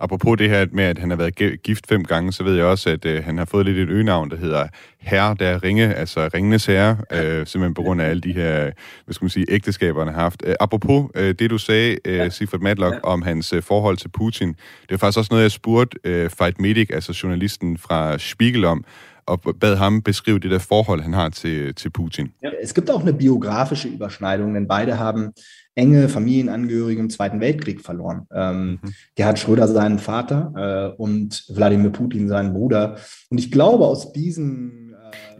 Apropos 0.00 0.38
det 0.38 0.48
her 0.48 0.66
med, 0.72 0.84
at 0.84 0.98
han 0.98 1.10
har 1.10 1.16
været 1.16 1.62
gift 1.62 1.86
fem 1.88 2.04
gange, 2.04 2.32
så 2.32 2.44
ved 2.44 2.56
jeg 2.56 2.64
også, 2.64 2.90
at 2.90 3.04
øh, 3.04 3.24
han 3.24 3.38
har 3.38 3.44
fået 3.44 3.66
lidt 3.66 3.78
et 3.78 3.88
øgenavn, 3.88 4.30
der 4.30 4.36
hedder 4.36 4.66
Herre 4.98 5.36
der 5.38 5.62
Ringe, 5.62 5.94
altså 5.94 6.30
Ringenes 6.34 6.66
Herre, 6.66 6.96
øh, 7.12 7.46
simpelthen 7.46 7.74
på 7.74 7.82
grund 7.82 8.00
af 8.00 8.08
alle 8.08 8.20
de 8.20 8.32
her, 8.32 8.70
hvad 9.04 9.14
skal 9.14 9.24
man 9.24 9.30
sige, 9.30 9.46
ægteskaber, 9.48 10.04
han 10.04 10.14
har 10.14 10.20
haft. 10.20 10.42
Øh, 10.46 10.54
apropos 10.60 11.10
øh, 11.14 11.34
det, 11.38 11.50
du 11.50 11.58
sagde, 11.58 11.96
øh, 12.04 12.30
Sigfrid 12.30 12.60
Matlock, 12.60 12.94
ja. 12.94 13.00
om 13.02 13.22
hans 13.22 13.52
øh, 13.52 13.62
forhold 13.62 13.96
til 13.96 14.08
Putin, 14.08 14.48
det 14.88 14.94
er 14.94 14.96
faktisk 14.96 15.18
også 15.18 15.28
noget, 15.30 15.42
jeg 15.42 15.50
spurgte 15.50 15.98
øh, 16.04 16.30
Fight 16.30 16.60
Medic, 16.60 16.90
altså 16.92 17.20
journalisten 17.22 17.78
fra 17.78 18.18
Spiegel 18.18 18.64
om, 18.64 18.84
og 19.30 19.56
bad 19.60 19.76
ham 19.76 20.02
beskrive 20.02 20.38
det 20.38 20.50
der 20.50 20.58
forhold, 20.58 21.02
han 21.02 21.12
har 21.12 21.28
til, 21.28 21.74
til 21.74 21.90
Putin. 21.90 22.26
Ja. 22.42 22.48
Es 22.62 22.74
gibt 22.74 22.90
auch 22.90 23.00
eine 23.00 23.12
biografische 23.12 23.88
Überschneidung, 23.88 24.54
denn 24.54 24.68
beide 24.68 24.98
haben 24.98 25.32
enge 25.76 26.08
Familienangehörige 26.08 27.00
im 27.00 27.10
Zweiten 27.10 27.40
Weltkrieg 27.40 27.80
verloren. 27.80 28.20
Ähm, 28.34 28.78
mhm. 28.82 28.94
Gerhard 29.16 29.38
Schröder 29.38 29.66
seinen 29.68 29.98
Vater 29.98 30.92
äh, 30.96 31.02
und 31.02 31.44
Wladimir 31.48 31.90
Putin 31.90 32.28
seinen 32.28 32.52
Bruder. 32.52 32.96
Und 33.30 33.38
ich 33.38 33.50
glaube, 33.50 33.86
aus 33.86 34.12
diesen 34.12 34.86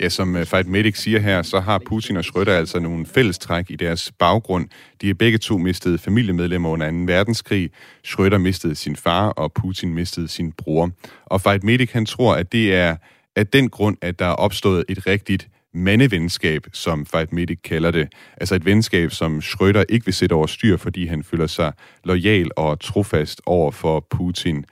Ja, 0.00 0.08
som 0.08 0.34
uh, 0.34 0.44
Fight 0.44 0.66
Medic 0.66 0.96
siger 0.96 1.20
her, 1.20 1.42
så 1.42 1.60
har 1.60 1.78
Putin 1.78 2.16
og 2.16 2.24
Schröder 2.24 2.50
altså 2.50 2.80
nogle 2.80 3.06
fællestræk 3.06 3.70
i 3.70 3.76
deres 3.76 4.12
baggrund. 4.18 4.68
De 5.00 5.10
er 5.10 5.14
begge 5.14 5.38
to 5.38 5.58
mistet 5.58 6.00
familiemedlemmer 6.00 6.68
under 6.68 6.90
2. 6.90 6.96
verdenskrig. 6.96 7.70
Schröder 8.06 8.38
mistede 8.38 8.74
sin 8.74 8.96
far, 8.96 9.28
og 9.28 9.52
Putin 9.52 9.94
mistede 9.94 10.28
sin 10.28 10.52
bror. 10.52 10.90
Og 11.26 11.40
Fight 11.40 11.64
Medic, 11.64 11.92
han 11.92 12.06
tror, 12.06 12.34
at 12.34 12.52
det 12.52 12.74
er 12.74 12.96
af 13.36 13.46
den 13.46 13.68
grund, 13.68 13.96
at 14.00 14.18
der 14.18 14.26
er 14.26 14.34
opstået 14.34 14.84
et 14.88 15.06
rigtigt 15.06 15.48
mandevenskab, 15.74 16.66
som 16.72 17.06
Fight 17.06 17.32
Medic 17.32 17.58
kalder 17.64 17.90
det. 17.90 18.12
Altså 18.36 18.54
et 18.54 18.64
venskab, 18.64 19.12
som 19.12 19.38
Schröder 19.38 19.84
ikke 19.88 20.04
vil 20.04 20.14
sætte 20.14 20.32
over 20.32 20.46
styr, 20.46 20.76
fordi 20.76 21.06
han 21.06 21.24
føler 21.24 21.46
sig 21.46 21.72
lojal 22.04 22.50
og 22.56 22.80
trofast 22.80 23.40
over 23.46 23.70
for 23.70 24.06
Putin. 24.10 24.64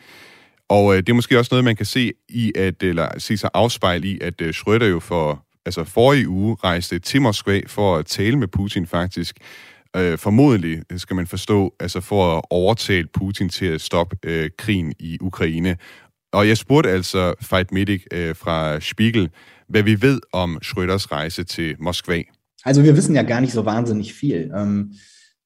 Og 0.68 0.92
øh, 0.92 0.98
det 0.98 1.08
er 1.08 1.14
måske 1.14 1.38
også 1.38 1.48
noget, 1.52 1.64
man 1.64 1.76
kan 1.76 1.86
se 1.86 2.12
i 2.28 2.52
at, 2.56 2.82
eller 2.82 3.08
se 3.18 3.36
sig 3.36 3.50
afspejle 3.54 4.08
i, 4.08 4.18
at 4.20 4.40
øh, 4.40 4.54
Schröder 4.56 4.84
jo 4.84 5.00
for, 5.00 5.44
altså 5.66 5.84
forrige 5.84 6.28
uge 6.28 6.56
rejste 6.64 6.98
til 6.98 7.22
Moskva 7.22 7.60
for 7.66 7.96
at 7.96 8.06
tale 8.06 8.38
med 8.38 8.48
Putin 8.48 8.86
faktisk. 8.86 9.36
Øh, 9.96 10.18
formodentlig 10.18 10.82
øh, 10.92 10.98
skal 10.98 11.16
man 11.16 11.26
forstå, 11.26 11.74
altså 11.80 12.00
for 12.00 12.36
at 12.36 12.42
overtale 12.50 13.06
Putin 13.06 13.48
til 13.48 13.66
at 13.66 13.80
stoppe 13.80 14.16
øh, 14.22 14.50
krigen 14.58 14.92
i 14.98 15.18
Ukraine. 15.20 15.76
Og 16.32 16.48
jeg 16.48 16.56
spurgte 16.56 16.90
altså 16.90 17.34
Fight 17.40 17.72
Medic 17.72 18.02
øh, 18.12 18.36
fra 18.36 18.80
Spiegel, 18.80 19.30
hvad 19.68 19.82
vi 19.82 20.02
ved 20.02 20.20
om 20.32 20.58
Schröders 20.62 21.12
Reise 21.12 21.44
til 21.44 21.76
Moskva. 21.78 22.22
Also 22.64 22.82
wir 22.82 22.96
wissen 22.96 23.14
ja 23.14 23.22
gar 23.22 23.40
nicht 23.40 23.52
so 23.52 23.64
wahnsinnig 23.64 24.14
viel. 24.14 24.50
Ähm, 24.56 24.92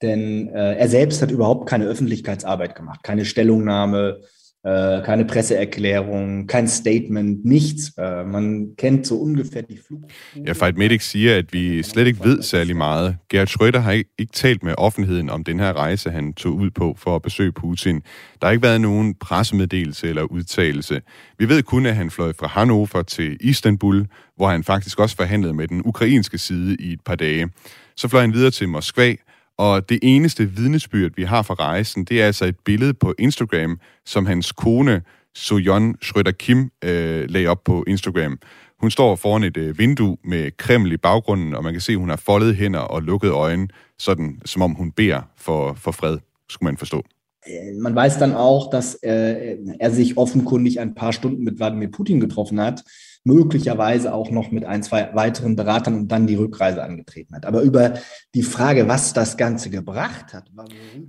denn 0.02 0.48
äh, 0.48 0.74
er 0.78 0.88
selbst 0.88 1.22
hat 1.22 1.30
überhaupt 1.30 1.68
keine 1.68 1.84
Öffentlichkeitsarbeit 1.84 2.74
gemacht, 2.74 3.02
keine 3.02 3.24
Stellungnahme, 3.24 4.16
Äh, 4.64 5.02
keine 5.02 5.24
Presseerklärung, 5.24 6.46
kein 6.46 6.68
Statement, 6.68 7.44
nichts. 7.44 7.98
Äh, 7.98 8.22
man 8.24 8.76
kennt 8.76 9.06
so 9.06 9.16
ungefähr 9.16 9.62
die 9.62 9.76
Flug. 9.76 10.02
Ja, 10.46 10.54
Fight 10.54 10.78
Medic 10.78 11.02
siger, 11.02 11.38
at 11.38 11.52
vi 11.52 11.82
slet 11.82 12.06
ikke 12.06 12.24
ved 12.24 12.42
særlig 12.42 12.76
meget. 12.76 13.16
Gerhard 13.28 13.48
Schröder 13.48 13.78
har 13.78 13.92
ikke, 13.92 14.10
ikke 14.18 14.32
talt 14.32 14.62
med 14.62 14.74
offentligheden 14.78 15.30
om 15.30 15.44
den 15.44 15.60
her 15.60 15.72
rejse, 15.72 16.10
han 16.10 16.32
tog 16.32 16.54
ud 16.54 16.70
på 16.70 16.94
for 16.98 17.16
at 17.16 17.22
besøge 17.22 17.52
Putin. 17.52 18.02
Der 18.40 18.46
har 18.46 18.50
ikke 18.50 18.62
været 18.62 18.80
nogen 18.80 19.14
pressemeddelelse 19.14 20.08
eller 20.08 20.22
udtalelse. 20.22 21.02
Vi 21.38 21.48
ved 21.48 21.62
kun, 21.62 21.86
at 21.86 21.94
han 21.96 22.10
fløj 22.10 22.32
fra 22.38 22.46
Hannover 22.46 23.02
til 23.02 23.36
Istanbul, 23.40 24.06
hvor 24.36 24.48
han 24.48 24.64
faktisk 24.64 25.00
også 25.00 25.16
forhandlede 25.16 25.54
med 25.54 25.68
den 25.68 25.82
ukrainske 25.84 26.38
side 26.38 26.76
i 26.80 26.92
et 26.92 27.00
par 27.06 27.14
dage. 27.14 27.48
Så 27.96 28.08
fløj 28.08 28.20
han 28.20 28.32
videre 28.32 28.50
til 28.50 28.68
Moskva, 28.68 29.14
og 29.58 29.88
det 29.88 29.98
eneste 30.02 30.50
vidnesbyrd, 30.50 31.10
vi 31.16 31.22
har 31.22 31.42
fra 31.42 31.54
rejsen, 31.54 32.04
det 32.04 32.22
er 32.22 32.26
altså 32.26 32.44
et 32.44 32.56
billede 32.64 32.94
på 32.94 33.14
Instagram, 33.18 33.80
som 34.06 34.26
hans 34.26 34.52
kone, 34.52 35.02
Sojon 35.34 35.96
Schrøder 36.02 36.30
Kim, 36.30 36.70
øh, 36.84 37.30
lagde 37.30 37.46
op 37.46 37.64
på 37.64 37.84
Instagram. 37.86 38.38
Hun 38.80 38.90
står 38.90 39.16
foran 39.16 39.42
et 39.42 39.56
øh, 39.56 39.78
vindue 39.78 40.16
med 40.24 40.56
Kreml 40.56 40.92
i 40.92 40.96
baggrunden, 40.96 41.54
og 41.54 41.64
man 41.64 41.72
kan 41.74 41.80
se, 41.80 41.92
at 41.92 41.98
hun 41.98 42.08
har 42.08 42.16
foldet 42.16 42.56
hænder 42.56 42.80
og 42.80 43.02
lukket 43.02 43.30
øjne, 43.30 43.68
sådan 43.98 44.40
som 44.44 44.62
om 44.62 44.72
hun 44.72 44.92
beder 44.92 45.20
for, 45.36 45.74
for 45.74 45.92
fred, 45.92 46.18
skulle 46.48 46.66
man 46.66 46.76
forstå. 46.76 47.02
Äh, 47.46 47.80
man 47.82 47.94
weiß 47.94 48.18
dann 48.18 48.34
auch, 48.34 48.70
dass 48.70 48.98
äh, 49.02 49.56
er 49.80 49.90
sich 49.90 50.16
offenkundig 50.16 50.80
ein 50.80 50.94
paar 50.94 51.12
Stunden 51.12 51.44
mit 51.44 51.58
Wladimir 51.58 51.90
Putin 51.90 52.20
getroffen 52.20 52.60
hat 52.60 52.84
möglicherweise 53.24 54.12
auch 54.12 54.30
noch 54.30 54.50
mit 54.50 54.64
ein, 54.64 54.82
zwei 54.82 55.10
weiteren 55.14 55.56
Beratern 55.56 55.94
und 55.94 56.08
dann 56.08 56.26
die 56.26 56.34
Rückreise 56.34 56.82
angetreten 56.82 57.34
hat. 57.34 57.46
Aber 57.46 57.62
über 57.62 57.94
die 58.34 58.42
Frage, 58.42 58.88
was 58.88 59.12
das 59.12 59.36
Ganze 59.36 59.70
gebracht 59.70 60.34
hat... 60.34 60.44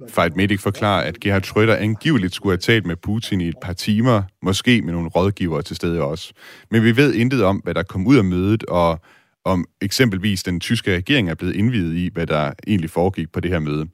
Fight 0.07 0.35
Medik 0.35 0.59
forklarer, 0.59 1.05
at 1.05 1.19
Gerhard 1.19 1.45
Schröder 1.45 1.75
angiveligt 1.75 2.35
skulle 2.35 2.53
have 2.53 2.59
talt 2.59 2.85
med 2.85 2.95
Putin 2.95 3.41
i 3.41 3.47
et 3.47 3.59
par 3.61 3.73
timer, 3.73 4.23
måske 4.41 4.81
med 4.81 4.93
nogle 4.93 5.09
rådgivere 5.09 5.61
til 5.61 5.75
stede 5.75 6.01
også. 6.01 6.33
Men 6.71 6.83
vi 6.83 6.97
ved 6.97 7.13
intet 7.13 7.43
om, 7.43 7.57
hvad 7.57 7.73
der 7.73 7.83
kom 7.83 8.07
ud 8.07 8.17
af 8.17 8.23
mødet, 8.23 8.63
og 8.65 8.99
om 9.45 9.65
eksempelvis 9.81 10.43
den 10.43 10.59
tyske 10.59 10.95
regering 10.95 11.29
er 11.29 11.35
blevet 11.35 11.55
indvidet 11.55 11.95
i, 11.95 12.09
hvad 12.13 12.27
der 12.27 12.51
egentlig 12.67 12.89
foregik 12.89 13.31
på 13.31 13.39
det 13.39 13.51
her 13.51 13.59
møde. 13.59 13.87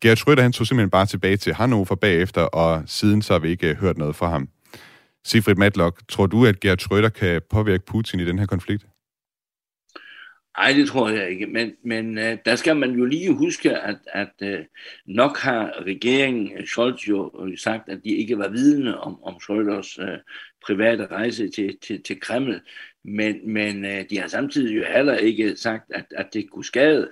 Gerhard 0.00 0.18
Schröder 0.18 0.42
han 0.42 0.52
tog 0.52 0.66
simpelthen 0.66 0.90
bare 0.90 1.06
tilbage 1.06 1.36
til 1.36 1.54
Hannover 1.54 1.94
bagefter, 1.94 2.42
og 2.42 2.82
siden 2.86 3.22
så 3.22 3.32
har 3.32 3.40
vi 3.40 3.48
ikke 3.48 3.68
øh, 3.68 3.76
hørt 3.76 3.98
noget 3.98 4.16
fra 4.16 4.30
ham. 4.30 4.48
Sifrit 5.24 5.58
Matlock, 5.58 6.08
tror 6.08 6.26
du, 6.26 6.46
at 6.46 6.60
Gert 6.60 6.82
Schröder 6.82 7.08
kan 7.08 7.42
påvirke 7.50 7.84
Putin 7.86 8.20
i 8.20 8.24
den 8.24 8.38
her 8.38 8.46
konflikt? 8.46 8.86
Nej, 10.58 10.72
det 10.72 10.88
tror 10.88 11.08
jeg 11.08 11.30
ikke, 11.30 11.46
men, 11.46 11.72
men 11.84 12.18
øh, 12.18 12.38
der 12.44 12.56
skal 12.56 12.76
man 12.76 12.90
jo 12.90 13.04
lige 13.04 13.34
huske, 13.34 13.76
at, 13.76 13.96
at 14.12 14.32
øh, 14.42 14.64
nok 15.06 15.38
har 15.38 15.82
regeringen, 15.86 16.52
øh, 16.58 16.66
Scholz 16.66 17.08
jo 17.08 17.46
øh, 17.46 17.58
sagt, 17.58 17.88
at 17.88 17.98
de 18.04 18.10
ikke 18.10 18.38
var 18.38 18.48
vidne 18.48 19.00
om, 19.00 19.22
om 19.24 19.34
Schröders 19.34 20.02
øh, 20.02 20.18
private 20.66 21.06
rejse 21.06 21.48
til, 21.48 21.78
til, 21.82 22.02
til 22.02 22.20
Kreml, 22.20 22.60
men, 23.04 23.52
men 23.52 23.84
øh, 23.84 24.04
de 24.10 24.18
har 24.18 24.28
samtidig 24.28 24.76
jo 24.76 24.84
heller 24.94 25.16
ikke 25.16 25.56
sagt, 25.56 25.84
at, 25.94 26.04
at 26.10 26.26
det 26.32 26.50
kunne 26.50 26.64
skade. 26.64 27.10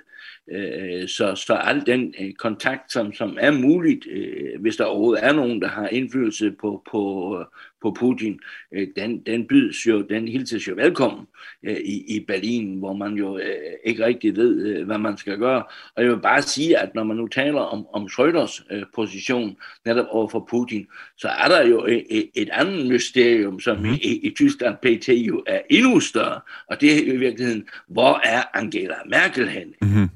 Uh, 0.52 1.08
så, 1.08 1.34
så 1.34 1.54
al 1.54 1.86
den 1.86 2.14
uh, 2.20 2.32
kontakt, 2.38 2.92
som, 2.92 3.12
som 3.12 3.38
er 3.40 3.50
muligt, 3.50 4.06
uh, 4.06 4.60
hvis 4.60 4.76
der 4.76 4.84
overhovedet 4.84 5.24
er 5.24 5.32
nogen, 5.32 5.62
der 5.62 5.68
har 5.68 5.88
indflydelse 5.88 6.52
på, 6.60 6.82
på, 6.90 7.44
på 7.86 7.96
Putin, 7.98 8.40
øh, 8.72 8.88
den, 8.96 9.22
den 9.26 9.46
bydes 9.46 9.86
jo, 9.86 10.02
den 10.02 10.28
hilses 10.28 10.68
jo 10.68 10.74
velkommen 10.74 11.26
øh, 11.62 11.76
i, 11.76 12.16
i 12.16 12.24
Berlin, 12.28 12.78
hvor 12.78 12.92
man 12.92 13.12
jo 13.14 13.38
øh, 13.38 13.72
ikke 13.84 14.04
rigtig 14.04 14.36
ved, 14.36 14.84
hvad 14.84 14.98
man 14.98 15.16
skal 15.16 15.38
gøre. 15.38 15.62
Og 15.96 16.02
jeg 16.02 16.10
vil 16.10 16.20
bare 16.20 16.42
sige, 16.42 16.78
at 16.78 16.94
når 16.94 17.04
man 17.04 17.16
nu 17.16 17.26
taler 17.26 17.60
om, 17.60 17.86
om 17.92 18.06
Schröders 18.06 18.84
position 18.94 19.56
netop 19.84 20.06
over 20.10 20.28
for 20.28 20.46
Putin, 20.50 20.86
så 21.16 21.28
er 21.28 21.48
der 21.48 21.66
jo 21.66 21.86
et, 21.86 22.30
et 22.34 22.48
andet 22.52 22.86
mysterium, 22.86 23.60
som 23.60 23.78
mm. 23.78 23.94
i, 24.02 24.20
i 24.22 24.34
Tyskland 24.34 24.76
PT 24.82 25.08
jo 25.08 25.42
er 25.46 25.60
endnu 25.70 26.00
større, 26.00 26.40
og 26.70 26.80
det 26.80 26.92
er 26.92 27.12
i 27.12 27.16
virkeligheden, 27.16 27.68
hvor 27.88 28.20
er 28.24 28.42
Angela 28.54 28.94
Merkel 29.06 29.48
henne? 29.48 29.72
Mm-hmm. 29.82 30.08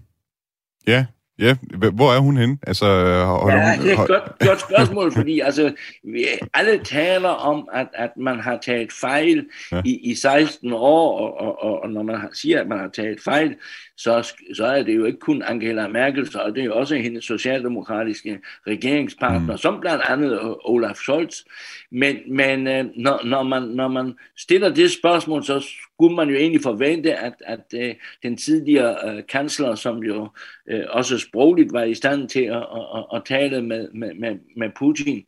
Ja, 0.86 1.04
Ja, 1.40 1.56
hvor 1.92 2.12
er 2.12 2.18
hun 2.18 2.36
henne? 2.36 2.58
Altså, 2.66 2.86
har 2.86 3.50
ja, 3.50 3.76
hun, 3.76 3.84
det 3.84 3.92
er 3.92 4.02
et 4.02 4.08
godt, 4.08 4.38
godt 4.48 4.60
spørgsmål, 4.60 5.12
fordi 5.18 5.40
altså, 5.40 5.72
vi 6.04 6.26
alle 6.54 6.84
taler 6.84 7.28
om, 7.28 7.68
at, 7.72 7.88
at 7.94 8.10
man 8.16 8.40
har 8.40 8.58
taget 8.62 8.92
fejl 8.92 9.46
ja. 9.72 9.82
i, 9.84 10.10
i 10.10 10.14
16 10.14 10.72
år, 10.72 11.18
og, 11.18 11.40
og, 11.40 11.62
og, 11.64 11.82
og 11.82 11.90
når 11.90 12.02
man 12.02 12.20
siger, 12.32 12.60
at 12.60 12.68
man 12.68 12.78
har 12.78 12.88
taget 12.88 13.20
fejl, 13.20 13.56
så, 14.02 14.32
så 14.54 14.64
er 14.64 14.82
det 14.82 14.96
jo 14.96 15.04
ikke 15.04 15.18
kun 15.18 15.42
Angela 15.42 15.88
Merkel, 15.88 16.30
så 16.30 16.40
er 16.40 16.50
det 16.50 16.64
jo 16.64 16.74
også 16.74 16.94
hendes 16.94 17.24
socialdemokratiske 17.24 18.40
regeringspartner, 18.66 19.52
mm. 19.52 19.58
som 19.58 19.80
blandt 19.80 20.02
andet 20.08 20.40
Olaf 20.64 20.96
Scholz. 20.96 21.36
Men, 21.90 22.16
men 22.28 22.66
øh, 22.66 22.84
når, 22.96 23.24
når, 23.24 23.42
man, 23.42 23.62
når 23.62 23.88
man 23.88 24.14
stiller 24.36 24.74
det 24.74 24.90
spørgsmål, 24.90 25.44
så 25.44 25.60
skulle 25.60 26.16
man 26.16 26.28
jo 26.28 26.34
egentlig 26.34 26.62
forvente, 26.62 27.14
at, 27.14 27.34
at 27.46 27.74
uh, 27.74 27.94
den 28.22 28.36
tidligere 28.36 28.96
uh, 29.16 29.20
kansler, 29.28 29.74
som 29.74 29.98
jo 29.98 30.28
også 30.88 31.18
sprogligt 31.18 31.72
var 31.72 31.82
i 31.82 31.94
stand 31.94 32.28
til 32.28 32.42
at, 32.42 32.56
at, 32.56 33.04
at, 33.14 33.22
tale 33.24 33.62
med, 33.62 33.88
med, 33.92 34.38
med, 34.56 34.70
Putin, 34.78 35.24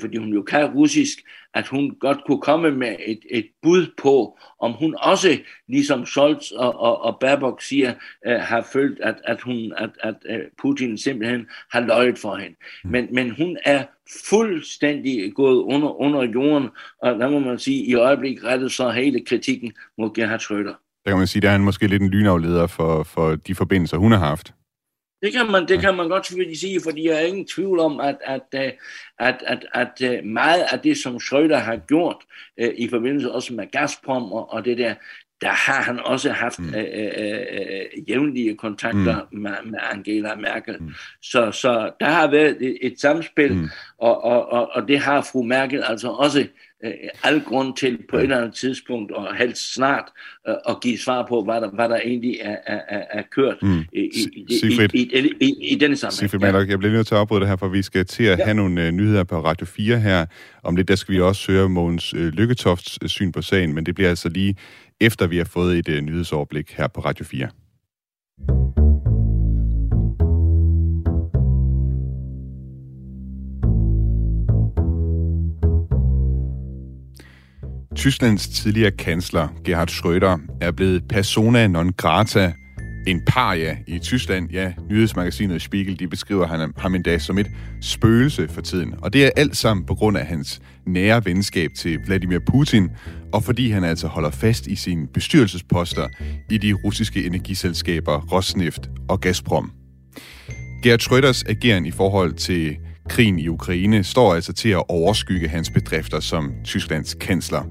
fordi 0.00 0.16
hun 0.16 0.32
jo 0.32 0.42
kan 0.42 0.64
russisk, 0.64 1.18
at 1.58 1.68
hun 1.68 1.94
godt 2.00 2.18
kunne 2.26 2.40
komme 2.40 2.70
med 2.70 2.96
et, 3.06 3.20
et 3.30 3.46
bud 3.62 3.86
på, 4.02 4.38
om 4.60 4.72
hun 4.72 4.94
også, 4.98 5.38
ligesom 5.68 6.06
Scholz 6.06 6.50
og, 6.50 6.80
og, 6.80 7.02
og 7.02 7.16
Baerbock 7.20 7.62
siger, 7.62 7.92
uh, 8.26 8.32
har 8.32 8.66
følt, 8.72 9.00
at, 9.00 9.14
at, 9.24 9.40
hun, 9.40 9.72
at, 9.76 9.90
at 10.00 10.14
uh, 10.30 10.36
Putin 10.62 10.98
simpelthen 10.98 11.46
har 11.72 11.80
løjet 11.80 12.18
for 12.18 12.36
hende. 12.36 12.56
Mm. 12.84 12.90
Men, 12.90 13.08
men 13.12 13.30
hun 13.30 13.56
er 13.64 13.84
fuldstændig 14.30 15.32
gået 15.34 15.56
under, 15.56 16.00
under 16.00 16.22
jorden, 16.22 16.68
og 17.02 17.18
der 17.18 17.30
må 17.30 17.38
man 17.38 17.58
sige, 17.58 17.84
i 17.84 17.94
øjeblikket 17.94 18.44
rettet 18.44 18.72
så 18.72 18.90
hele 18.90 19.24
kritikken 19.24 19.72
mod 19.98 20.14
Gerhard 20.14 20.40
Schröder. 20.40 21.02
Der 21.04 21.10
kan 21.10 21.18
man 21.18 21.26
sige, 21.26 21.42
der 21.42 21.48
er 21.48 21.52
han 21.52 21.60
måske 21.60 21.86
lidt 21.86 22.02
en 22.02 22.10
lynafleder 22.10 22.66
for, 22.66 23.02
for 23.02 23.36
de 23.36 23.54
forbindelser, 23.54 23.96
hun 23.96 24.12
har 24.12 24.18
haft. 24.18 24.52
Det 25.22 25.32
kan 25.32 25.50
man, 25.50 25.68
det 25.68 25.80
kan 25.80 25.94
man 25.96 26.08
godt 26.08 26.26
selvfølgelig 26.26 26.58
sige, 26.58 26.80
fordi 26.84 27.08
jeg 27.08 27.22
er 27.22 27.26
ingen 27.26 27.46
tvivl 27.46 27.78
om, 27.78 28.00
at, 28.00 28.16
at, 28.24 28.42
øh, 28.54 28.72
at, 29.18 29.42
at, 29.46 29.66
at, 29.74 30.02
at 30.02 30.24
meget 30.24 30.64
af 30.72 30.80
det, 30.80 30.96
som 30.96 31.16
Schröder 31.16 31.56
har 31.56 31.76
gjort 31.76 32.16
uh, 32.62 32.68
i 32.76 32.88
forbindelse 32.88 33.32
også 33.32 33.54
med 33.54 33.70
Gazprom 33.70 34.32
og, 34.32 34.52
og 34.52 34.64
det 34.64 34.78
der, 34.78 34.94
der 35.40 35.48
har 35.48 35.82
han 35.82 36.00
også 36.00 36.30
haft 36.30 36.58
mm. 36.58 36.74
øh, 36.74 36.84
øh, 36.94 37.42
øh, 37.50 38.08
jævnlige 38.08 38.56
kontakter 38.56 39.26
mm. 39.32 39.38
med, 39.38 39.52
med 39.64 39.78
Angela 39.92 40.34
Merkel. 40.34 40.76
Mm. 40.80 40.94
Så, 41.22 41.52
så 41.52 41.90
der 42.00 42.06
har 42.06 42.30
været 42.30 42.56
et, 42.60 42.78
et 42.80 43.00
samspil, 43.00 43.54
mm. 43.54 43.68
og, 43.98 44.24
og, 44.24 44.48
og, 44.52 44.70
og 44.72 44.88
det 44.88 44.98
har 44.98 45.28
fru 45.32 45.42
Merkel 45.42 45.82
altså 45.82 46.08
også 46.08 46.46
øh, 46.84 46.92
al 47.22 47.40
grund 47.40 47.76
til 47.76 47.98
på 48.10 48.16
et 48.16 48.22
eller 48.22 48.36
andet 48.36 48.54
tidspunkt, 48.54 49.12
og 49.12 49.36
helst 49.36 49.74
snart, 49.74 50.04
øh, 50.48 50.54
at 50.68 50.80
give 50.80 50.98
svar 50.98 51.26
på, 51.28 51.44
hvad 51.44 51.60
der, 51.60 51.70
hvad 51.70 51.88
der 51.88 51.96
egentlig 51.96 52.38
er, 52.40 52.56
er, 52.66 53.04
er 53.10 53.22
kørt 53.30 53.56
mm. 53.62 53.80
i, 53.92 54.00
i, 54.00 54.44
i, 54.48 54.90
i, 54.94 55.32
i, 55.40 55.72
i 55.72 55.74
denne 55.74 55.96
sammenhæng. 55.96 56.30
Sigfrid 56.30 56.68
jeg 56.68 56.78
bliver 56.78 56.92
nødt 56.92 57.06
til 57.06 57.14
at 57.14 57.20
afbryde 57.20 57.40
det 57.40 57.48
her, 57.48 57.56
for 57.56 57.68
vi 57.68 57.82
skal 57.82 58.06
til 58.06 58.24
at 58.24 58.38
ja. 58.38 58.44
have 58.44 58.54
nogle 58.54 58.88
uh, 58.88 58.90
nyheder 58.90 59.24
på 59.24 59.40
Radio 59.44 59.66
4 59.66 60.00
her. 60.00 60.26
Om 60.62 60.76
lidt, 60.76 60.88
der 60.88 60.96
skal 60.96 61.14
vi 61.14 61.20
også 61.20 61.52
høre 61.52 61.68
Mogens 61.68 62.14
uh, 62.14 62.20
Lykketofts 62.20 62.98
uh, 63.02 63.08
syn 63.08 63.32
på 63.32 63.42
sagen, 63.42 63.74
men 63.74 63.86
det 63.86 63.94
bliver 63.94 64.10
altså 64.10 64.28
lige 64.28 64.56
efter 65.00 65.26
vi 65.26 65.36
har 65.36 65.44
fået 65.44 65.78
et 65.78 65.88
uh, 65.88 66.04
nyhedsoverblik 66.04 66.74
her 66.76 66.88
på 66.88 67.00
Radio 67.00 67.24
4. 67.24 67.48
Tysklands 77.98 78.48
tidligere 78.48 78.90
kansler 78.90 79.48
Gerhard 79.64 79.90
Schröder 79.90 80.38
er 80.60 80.70
blevet 80.70 81.08
persona 81.08 81.66
non 81.66 81.92
grata, 81.92 82.52
en 83.06 83.20
paria 83.26 83.76
i 83.86 83.98
Tyskland. 83.98 84.50
Ja, 84.50 84.72
nyhedsmagasinet 84.90 85.62
Spiegel 85.62 85.98
de 85.98 86.08
beskriver 86.08 86.46
han, 86.46 86.72
ham 86.76 86.94
endda 86.94 87.18
som 87.18 87.38
et 87.38 87.46
spøgelse 87.82 88.48
for 88.48 88.60
tiden. 88.60 88.94
Og 89.02 89.12
det 89.12 89.24
er 89.24 89.30
alt 89.36 89.56
sammen 89.56 89.86
på 89.86 89.94
grund 89.94 90.16
af 90.16 90.26
hans 90.26 90.60
nære 90.86 91.24
venskab 91.24 91.70
til 91.78 91.98
Vladimir 92.06 92.38
Putin, 92.46 92.88
og 93.32 93.44
fordi 93.44 93.70
han 93.70 93.84
altså 93.84 94.06
holder 94.06 94.30
fast 94.30 94.66
i 94.66 94.76
sine 94.76 95.06
bestyrelsesposter 95.14 96.08
i 96.50 96.58
de 96.58 96.72
russiske 96.72 97.26
energiselskaber 97.26 98.20
Rosneft 98.32 98.90
og 99.08 99.20
Gazprom. 99.20 99.72
Gerhard 100.82 101.02
Schröders 101.02 101.42
ageren 101.50 101.86
i 101.86 101.90
forhold 101.90 102.34
til 102.34 102.76
krigen 103.08 103.38
i 103.38 103.48
Ukraine 103.48 104.04
står 104.04 104.34
altså 104.34 104.52
til 104.52 104.68
at 104.68 104.82
overskygge 104.88 105.48
hans 105.48 105.70
bedrifter 105.70 106.20
som 106.20 106.52
Tysklands 106.64 107.14
kansler. 107.14 107.62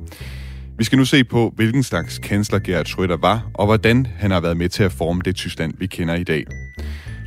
Vi 0.77 0.83
skal 0.83 0.97
nu 0.97 1.05
se 1.05 1.23
på, 1.23 1.53
hvilken 1.55 1.83
slags 1.83 2.19
kansler 2.19 2.59
Gerhard 2.59 2.87
Schröder 2.87 3.21
var, 3.21 3.51
og 3.53 3.65
hvordan 3.65 4.05
han 4.05 4.31
har 4.31 4.41
været 4.41 4.57
med 4.57 4.69
til 4.69 4.83
at 4.83 4.91
forme 4.91 5.21
det 5.25 5.35
Tyskland, 5.35 5.73
vi 5.77 5.87
kender 5.87 6.15
i 6.15 6.23
dag. 6.23 6.45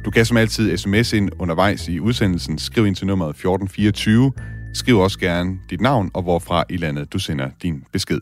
Du 0.04 0.10
kan 0.10 0.24
som 0.24 0.36
altid 0.36 0.76
sms 0.76 1.12
ind 1.12 1.30
undervejs 1.38 1.88
i 1.88 2.00
udsendelsen. 2.00 2.58
Skriv 2.58 2.86
ind 2.86 2.96
til 2.96 3.06
nummeret 3.06 3.30
1424. 3.30 4.32
Skriv 4.74 4.98
også 4.98 5.18
gerne 5.18 5.58
dit 5.70 5.80
navn 5.80 6.10
og 6.14 6.22
hvorfra 6.22 6.64
i 6.68 6.76
landet 6.76 7.12
du 7.12 7.18
sender 7.18 7.50
din 7.62 7.84
besked. 7.92 8.20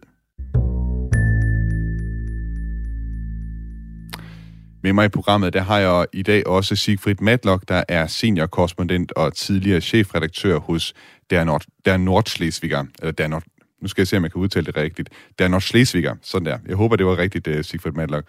Med 4.89 4.93
mig 4.93 5.05
i 5.05 5.09
programmet, 5.09 5.53
der 5.53 5.61
har 5.63 5.79
jeg 5.79 6.07
i 6.13 6.23
dag 6.23 6.47
også 6.47 6.77
Sigfrid 6.77 7.15
Matlock, 7.21 7.69
der 7.69 7.85
er 7.89 8.07
seniorkorrespondent 8.07 9.13
og 9.13 9.35
tidligere 9.35 9.81
chefredaktør 9.81 10.59
hos 10.59 10.95
Der, 11.31 11.45
Nord, 11.45 11.65
der 11.85 11.97
Nordschleswiger, 11.97 12.85
eller 12.99 13.13
Der 13.13 13.29
Nord, 13.29 13.43
nu 13.83 13.89
skal 13.89 14.03
jeg 14.03 14.09
se, 14.09 14.17
om 14.17 14.23
jeg 14.23 14.33
kan 14.33 14.41
udtale 14.41 14.67
det 14.67 14.77
rigtigt. 14.77 15.09
Der 15.39 15.49
Nordschleswiger, 15.49 16.15
sådan 16.23 16.47
der. 16.47 16.59
Jeg 16.69 16.77
håber, 16.77 16.97
det 16.97 17.07
var 17.07 17.19
rigtigt, 17.19 17.47
øh, 17.47 17.59
uh, 17.59 17.65
Sigfrid 17.65 17.93
Matlock. 17.93 18.27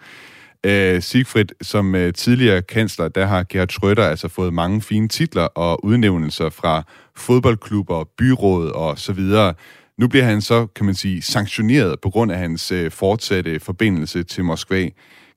Øh, 0.66 0.96
uh, 0.96 1.02
Sigfrid, 1.02 1.44
som 1.62 1.94
uh, 1.94 2.10
tidligere 2.14 2.62
kansler, 2.62 3.08
der 3.08 3.26
har 3.26 3.44
Gerhard 3.48 3.72
Schröder 3.72 4.10
altså 4.10 4.28
fået 4.28 4.54
mange 4.54 4.82
fine 4.82 5.08
titler 5.08 5.44
og 5.44 5.84
udnævnelser 5.84 6.50
fra 6.50 6.82
fodboldklubber, 7.16 8.04
byråd 8.18 8.70
og 8.70 8.98
så 8.98 9.12
videre. 9.12 9.54
Nu 9.98 10.08
bliver 10.08 10.24
han 10.24 10.40
så, 10.40 10.66
kan 10.66 10.86
man 10.86 10.94
sige, 10.94 11.22
sanktioneret 11.22 12.00
på 12.00 12.10
grund 12.10 12.32
af 12.32 12.38
hans 12.38 12.72
uh, 12.72 12.90
fortsatte 12.90 13.60
forbindelse 13.60 14.22
til 14.22 14.44
Moskva. 14.44 14.88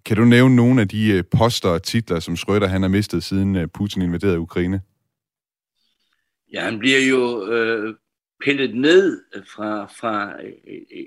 Kan 0.05 0.17
du 0.17 0.25
nævne 0.25 0.55
nogle 0.55 0.81
af 0.81 0.87
de 0.87 1.11
øh, 1.11 1.23
poster 1.37 1.69
og 1.69 1.83
titler, 1.83 2.19
som 2.19 2.33
Schröder 2.33 2.65
han 2.65 2.81
har 2.81 2.89
mistet, 2.89 3.23
siden 3.23 3.55
øh, 3.55 3.67
Putin 3.67 4.01
invaderede 4.01 4.39
Ukraine? 4.39 4.81
Ja, 6.53 6.61
han 6.61 6.79
bliver 6.79 6.99
jo 6.99 7.47
øh, 7.47 7.95
pillet 8.43 8.75
ned 8.75 9.21
fra, 9.55 9.85
fra 9.85 10.43
øh, 10.43 10.51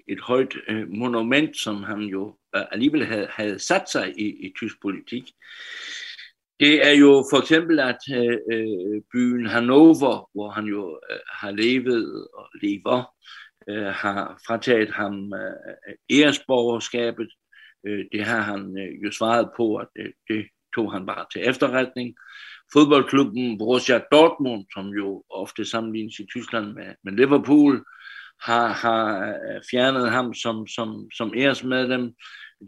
et, 0.08 0.20
højt 0.20 0.56
øh, 0.68 0.88
monument, 0.88 1.56
som 1.56 1.82
han 1.82 1.98
jo 2.00 2.36
øh, 2.56 2.62
alligevel 2.72 3.06
havde, 3.06 3.28
havde 3.30 3.58
sat 3.58 3.90
sig 3.90 4.14
i, 4.20 4.46
i 4.46 4.52
tysk 4.56 4.82
politik. 4.82 5.32
Det 6.60 6.86
er 6.86 6.92
jo 6.92 7.24
for 7.32 7.38
eksempel, 7.38 7.80
at 7.80 7.98
øh, 8.12 9.02
byen 9.12 9.46
Hannover, 9.46 10.30
hvor 10.34 10.50
han 10.50 10.64
jo 10.64 11.00
øh, 11.10 11.18
har 11.32 11.50
levet 11.50 12.26
og 12.34 12.48
lever, 12.62 13.14
øh, 13.68 13.86
har 13.86 14.40
frataget 14.46 14.90
ham 14.90 15.32
øh, 15.34 15.94
æresborgerskabet, 16.10 17.28
Øh, 17.86 18.04
det 18.12 18.24
har 18.24 18.40
han 18.40 18.78
øh, 18.78 19.04
jo 19.04 19.10
svaret 19.10 19.50
på, 19.56 19.76
at 19.76 19.88
det, 19.96 20.12
det 20.28 20.46
tog 20.74 20.92
han 20.92 21.06
bare 21.06 21.26
til 21.32 21.48
efterretning. 21.48 22.14
Fodboldklubben 22.72 23.58
Borussia 23.58 24.00
Dortmund, 24.12 24.64
som 24.74 24.88
jo 24.88 25.24
ofte 25.30 25.64
sammenlignes 25.64 26.18
i 26.18 26.26
Tyskland 26.26 26.66
med, 26.72 26.94
med 27.04 27.12
Liverpool, 27.12 27.84
har, 28.40 28.68
har 28.68 29.34
fjernet 29.70 30.10
ham 30.10 30.34
som, 30.34 30.66
som, 30.66 31.10
som 31.14 31.32
æresmedlem. 31.36 32.14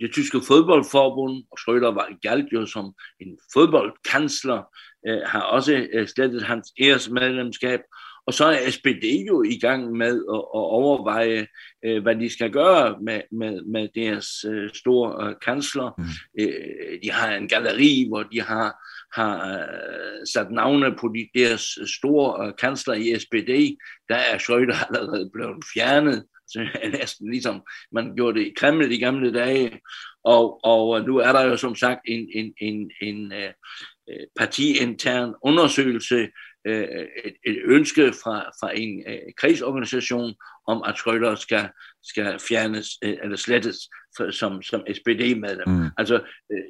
Det 0.01 0.13
tyske 0.13 0.41
fodboldforbund, 0.47 1.45
og 1.51 1.57
Schröder 1.61 1.95
var 1.95 2.19
galt 2.23 2.53
jo 2.53 2.67
som 2.67 2.95
en 3.21 3.39
fodboldkansler, 3.53 4.63
øh, 5.09 5.21
har 5.25 5.41
også 5.41 5.87
øh, 5.93 6.09
slettet 6.09 6.43
hans 6.43 6.73
æresmedlemskab, 6.81 7.81
og 8.29 8.35
så 8.35 8.45
er 8.45 8.71
SPD 8.71 9.05
jo 9.29 9.43
i 9.43 9.59
gang 9.59 9.93
med 9.93 10.25
at, 10.35 10.39
at 10.39 10.65
overveje, 10.81 11.47
øh, 11.85 12.03
hvad 12.03 12.17
de 12.17 12.33
skal 12.33 12.51
gøre 12.51 12.97
med, 13.03 13.21
med, 13.33 13.63
med 13.63 13.89
deres 13.95 14.45
øh, 14.45 14.71
store 14.75 15.29
øh, 15.29 15.35
kansler. 15.45 15.91
Mm. 15.99 16.05
Øh, 16.41 16.99
de 17.03 17.11
har 17.11 17.35
en 17.35 17.49
galleri, 17.49 18.07
hvor 18.09 18.23
de 18.23 18.41
har, 18.41 18.75
har 19.21 19.59
øh, 19.59 20.27
sat 20.33 20.51
navne 20.51 20.97
på 20.97 21.13
de, 21.15 21.41
deres 21.41 21.79
store 21.99 22.47
øh, 22.47 22.53
kansler 22.59 22.95
i 22.95 23.19
SPD. 23.19 23.79
Der 24.09 24.17
er 24.17 24.39
Schröder 24.39 24.85
allerede 24.89 25.31
blevet 25.33 25.65
fjernet. 25.75 26.25
Så 26.49 26.69
er 26.83 26.89
næsten 26.89 27.31
ligesom 27.31 27.63
man 27.93 28.15
gjorde 28.17 28.39
det 28.39 28.47
i 28.47 28.53
Kreml 28.57 28.93
i 28.93 28.99
gamle 28.99 29.33
dage. 29.33 29.81
Og, 30.25 30.65
og 30.65 31.05
nu 31.05 31.17
er 31.17 31.33
der 31.33 31.43
jo 31.43 31.57
som 31.57 31.75
sagt 31.75 32.01
en, 32.05 32.29
en, 32.35 32.53
en, 32.61 32.91
en 33.03 33.33
uh, 33.33 33.53
partiintern 34.37 35.35
undersøgelse, 35.43 36.29
Øh, 36.69 37.07
et, 37.25 37.35
et 37.47 37.59
ønske 37.65 38.13
fra, 38.23 38.51
fra 38.61 38.79
en 38.79 39.05
øh, 39.07 39.19
krigsorganisation 39.37 40.35
om, 40.67 40.83
at 40.87 40.95
Schröder 40.95 41.35
skal, 41.35 41.69
skal 42.03 42.39
fjernes 42.49 42.89
øh, 43.05 43.17
eller 43.23 43.37
slettes 43.37 43.77
for, 44.17 44.31
som, 44.31 44.63
som 44.63 44.85
SPD-medlem. 44.93 45.69
Mm. 45.69 45.87
Altså, 45.99 46.21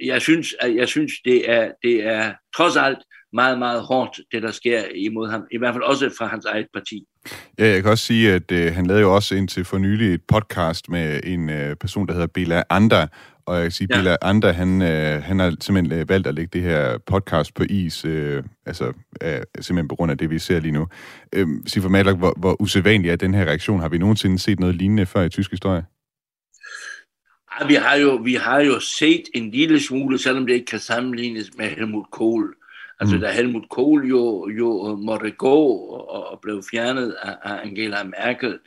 jeg 0.04 0.22
synes, 0.22 0.54
jeg 0.62 0.88
synes 0.88 1.12
det, 1.24 1.50
er, 1.50 1.72
det 1.82 2.06
er 2.06 2.34
trods 2.56 2.76
alt 2.76 2.98
meget, 3.32 3.58
meget 3.58 3.82
hårdt, 3.82 4.20
det 4.32 4.42
der 4.42 4.50
sker 4.50 4.82
imod 4.94 5.30
ham, 5.30 5.44
i 5.50 5.58
hvert 5.58 5.74
fald 5.74 5.84
også 5.84 6.10
fra 6.18 6.26
hans 6.26 6.44
eget 6.44 6.66
parti. 6.74 7.04
Ja, 7.58 7.66
jeg 7.66 7.82
kan 7.82 7.90
også 7.90 8.04
sige, 8.04 8.32
at 8.32 8.52
øh, 8.52 8.74
han 8.74 8.86
lavede 8.86 9.02
jo 9.02 9.14
også 9.14 9.34
indtil 9.34 9.64
for 9.64 9.78
nylig 9.78 10.14
et 10.14 10.22
podcast 10.28 10.88
med 10.88 11.20
en 11.24 11.50
øh, 11.50 11.76
person, 11.76 12.06
der 12.06 12.12
hedder 12.12 12.26
Bela 12.26 12.62
Ander, 12.70 13.06
og 13.46 13.54
jeg 13.54 13.64
kan 13.64 13.70
sige, 13.70 13.88
ja. 13.90 13.96
Bela 13.96 14.16
Ander, 14.22 14.52
han, 14.52 14.82
øh, 14.82 15.22
han 15.22 15.38
har 15.38 15.56
simpelthen 15.60 16.00
øh, 16.00 16.08
valgt 16.08 16.26
at 16.26 16.34
lægge 16.34 16.50
det 16.52 16.62
her 16.62 16.98
podcast 16.98 17.54
på 17.54 17.62
is, 17.70 18.04
øh, 18.04 18.42
altså 18.66 18.92
øh, 19.22 19.42
simpelthen 19.60 19.88
på 19.88 19.96
grund 19.96 20.10
af 20.10 20.18
det, 20.18 20.30
vi 20.30 20.38
ser 20.38 20.60
lige 20.60 20.72
nu. 20.72 20.86
Øh, 21.32 21.46
Sifra 21.66 21.88
Malak, 21.88 22.16
hvor, 22.16 22.34
hvor 22.36 22.62
usædvanlig 22.62 23.10
er 23.10 23.16
den 23.16 23.34
her 23.34 23.44
reaktion? 23.44 23.80
Har 23.80 23.88
vi 23.88 23.98
nogensinde 23.98 24.38
set 24.38 24.60
noget 24.60 24.74
lignende 24.74 25.06
før 25.06 25.22
i 25.22 25.28
tysk 25.28 25.50
historie? 25.50 25.84
Vi 27.66 27.74
har 27.74 27.96
jo, 27.96 28.14
vi 28.14 28.34
har 28.34 28.60
jo 28.60 28.80
set 28.80 29.22
en 29.34 29.50
lille 29.50 29.80
smule, 29.80 30.18
selvom 30.18 30.46
det 30.46 30.54
ikke 30.54 30.66
kan 30.66 30.78
sammenlignes 30.78 31.50
med 31.58 31.68
Helmut 31.68 32.06
Kohl. 32.12 32.54
Altså 33.00 33.16
mm. 33.16 33.20
da 33.20 33.30
Helmut 33.30 33.68
Kohl 33.68 34.08
jo, 34.08 34.48
jo 34.48 34.96
måtte 34.96 35.30
gå 35.30 35.56
og, 35.56 36.30
og 36.30 36.40
blev 36.40 36.62
fjernet 36.70 37.12
af, 37.22 37.36
af 37.42 37.60
Angela 37.64 38.04
Merkel, 38.04 38.58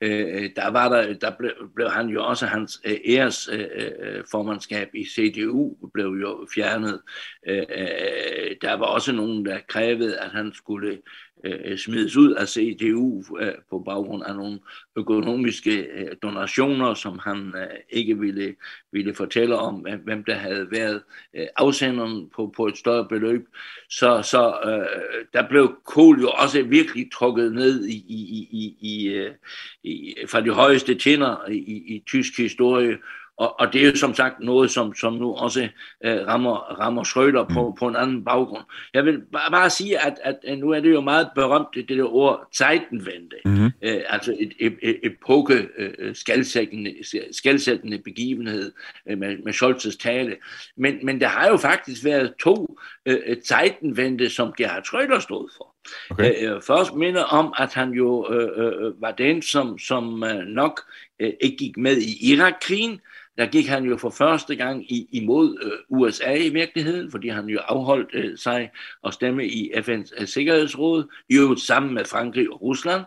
øh, 0.00 0.50
der, 0.56 0.68
var 0.70 0.88
der, 0.88 1.14
der 1.14 1.30
blev, 1.38 1.52
blev 1.74 1.90
han 1.90 2.08
jo 2.08 2.24
også, 2.26 2.46
hans 2.46 2.80
øh, 2.84 2.96
æres 3.06 3.48
øh, 3.52 3.66
øh 4.00 4.24
formandskab 4.30 4.88
i 4.94 5.04
CDU 5.04 5.76
blev 5.94 6.06
jo 6.06 6.46
fjernet. 6.54 7.00
Øh, 7.46 7.58
øh, 7.58 8.56
der 8.62 8.74
var 8.74 8.86
også 8.86 9.12
nogen, 9.12 9.46
der 9.46 9.58
krævede, 9.68 10.18
at 10.18 10.30
han 10.30 10.52
skulle 10.54 10.98
Øh, 11.44 11.58
øh, 11.64 11.78
smides 11.78 12.16
ud 12.16 12.32
af 12.32 12.48
CDU 12.48 13.22
øh, 13.40 13.52
på 13.70 13.78
baggrund 13.78 14.22
af 14.26 14.36
nogle 14.36 14.58
økonomiske 14.96 15.78
øh, 15.80 16.16
donationer, 16.22 16.94
som 16.94 17.18
han 17.18 17.54
øh, 17.56 17.76
ikke 17.90 18.18
ville, 18.18 18.54
ville 18.92 19.14
fortælle 19.14 19.56
om, 19.56 19.86
øh, 19.88 20.00
hvem 20.04 20.24
der 20.24 20.34
havde 20.34 20.70
været 20.70 21.02
øh, 21.36 21.46
afsenderen 21.56 22.30
på, 22.36 22.52
på 22.56 22.66
et 22.66 22.78
større 22.78 23.08
beløb. 23.08 23.46
Så, 23.90 24.22
så 24.22 24.58
øh, 24.64 25.24
der 25.32 25.48
blev 25.48 25.76
Kohl 25.84 26.20
jo 26.20 26.28
også 26.28 26.62
virkelig 26.62 27.12
trukket 27.12 27.52
ned 27.52 27.84
i, 27.84 27.96
i, 27.96 28.46
i, 28.50 28.76
i, 28.80 28.92
i, 28.92 29.08
øh, 29.08 30.28
fra 30.28 30.40
de 30.40 30.50
højeste 30.50 30.94
tænder 30.94 31.48
i, 31.48 31.58
i 31.94 32.02
tysk 32.06 32.36
historie, 32.36 32.98
og, 33.38 33.60
og 33.60 33.72
det 33.72 33.82
er 33.82 33.86
jo 33.86 33.96
som 33.96 34.14
sagt 34.14 34.40
noget, 34.40 34.70
som, 34.70 34.94
som 34.94 35.12
nu 35.12 35.34
også 35.34 35.68
øh, 36.04 36.26
rammer, 36.26 36.54
rammer 36.56 37.04
Schröder 37.04 37.54
på, 37.54 37.68
mm. 37.68 37.76
på 37.78 37.88
en 37.88 37.96
anden 37.96 38.24
baggrund. 38.24 38.64
Jeg 38.94 39.04
vil 39.04 39.20
bare, 39.32 39.50
bare 39.50 39.70
sige, 39.70 39.98
at, 40.06 40.14
at 40.24 40.58
nu 40.58 40.70
er 40.70 40.80
det 40.80 40.90
jo 40.90 41.00
meget 41.00 41.28
berømt, 41.34 41.68
det 41.74 41.88
der 41.88 42.14
ord 42.14 42.48
Zeitenwende. 42.56 43.36
Mm-hmm. 43.44 43.70
øh, 43.82 44.00
altså 44.08 44.36
et, 44.38 44.52
et, 44.58 44.76
et 44.82 44.98
epoke 45.02 45.68
øh, 45.78 46.14
skalsættende, 46.14 46.94
skalsættende 47.32 47.98
begivenhed 47.98 48.72
øh, 49.08 49.18
med, 49.18 49.36
med 49.44 49.52
Scholz's 49.54 49.98
tale. 49.98 50.36
Men, 50.76 50.98
men 51.02 51.20
der 51.20 51.28
har 51.28 51.48
jo 51.48 51.56
faktisk 51.56 52.04
været 52.04 52.34
to 52.40 52.78
øh, 53.06 53.36
Zeitenwende, 53.46 54.30
som 54.30 54.52
Gerhard 54.56 54.82
Schröder 54.86 55.20
stod 55.20 55.48
for. 55.56 55.74
Okay. 56.10 56.54
Øh, 56.54 56.62
først 56.62 56.94
minder 56.94 57.22
om, 57.22 57.54
at 57.58 57.74
han 57.74 57.90
jo 57.90 58.32
øh, 58.32 58.64
øh, 58.64 59.02
var 59.02 59.10
den, 59.10 59.42
som, 59.42 59.78
som 59.78 60.24
øh, 60.24 60.44
nok 60.46 60.80
øh, 61.20 61.32
ikke 61.40 61.56
gik 61.56 61.76
med 61.76 61.96
i 61.96 62.32
Irak-krigen, 62.32 63.00
der 63.38 63.46
gik 63.46 63.66
han 63.66 63.84
jo 63.84 63.96
for 63.96 64.10
første 64.10 64.56
gang 64.56 64.92
i, 64.92 65.08
imod 65.12 65.58
øh, 65.62 65.98
USA 65.98 66.34
i 66.34 66.48
virkeligheden, 66.48 67.10
fordi 67.10 67.28
han 67.28 67.46
jo 67.46 67.58
afholdt 67.58 68.10
øh, 68.12 68.38
sig 68.38 68.70
at 69.06 69.14
stemme 69.14 69.46
i 69.46 69.72
FN's 69.72 70.20
øh, 70.20 70.28
Sikkerhedsråd, 70.28 71.04
jo 71.30 71.56
sammen 71.56 71.94
med 71.94 72.04
Frankrig 72.04 72.52
og 72.52 72.62
Rusland. 72.62 73.02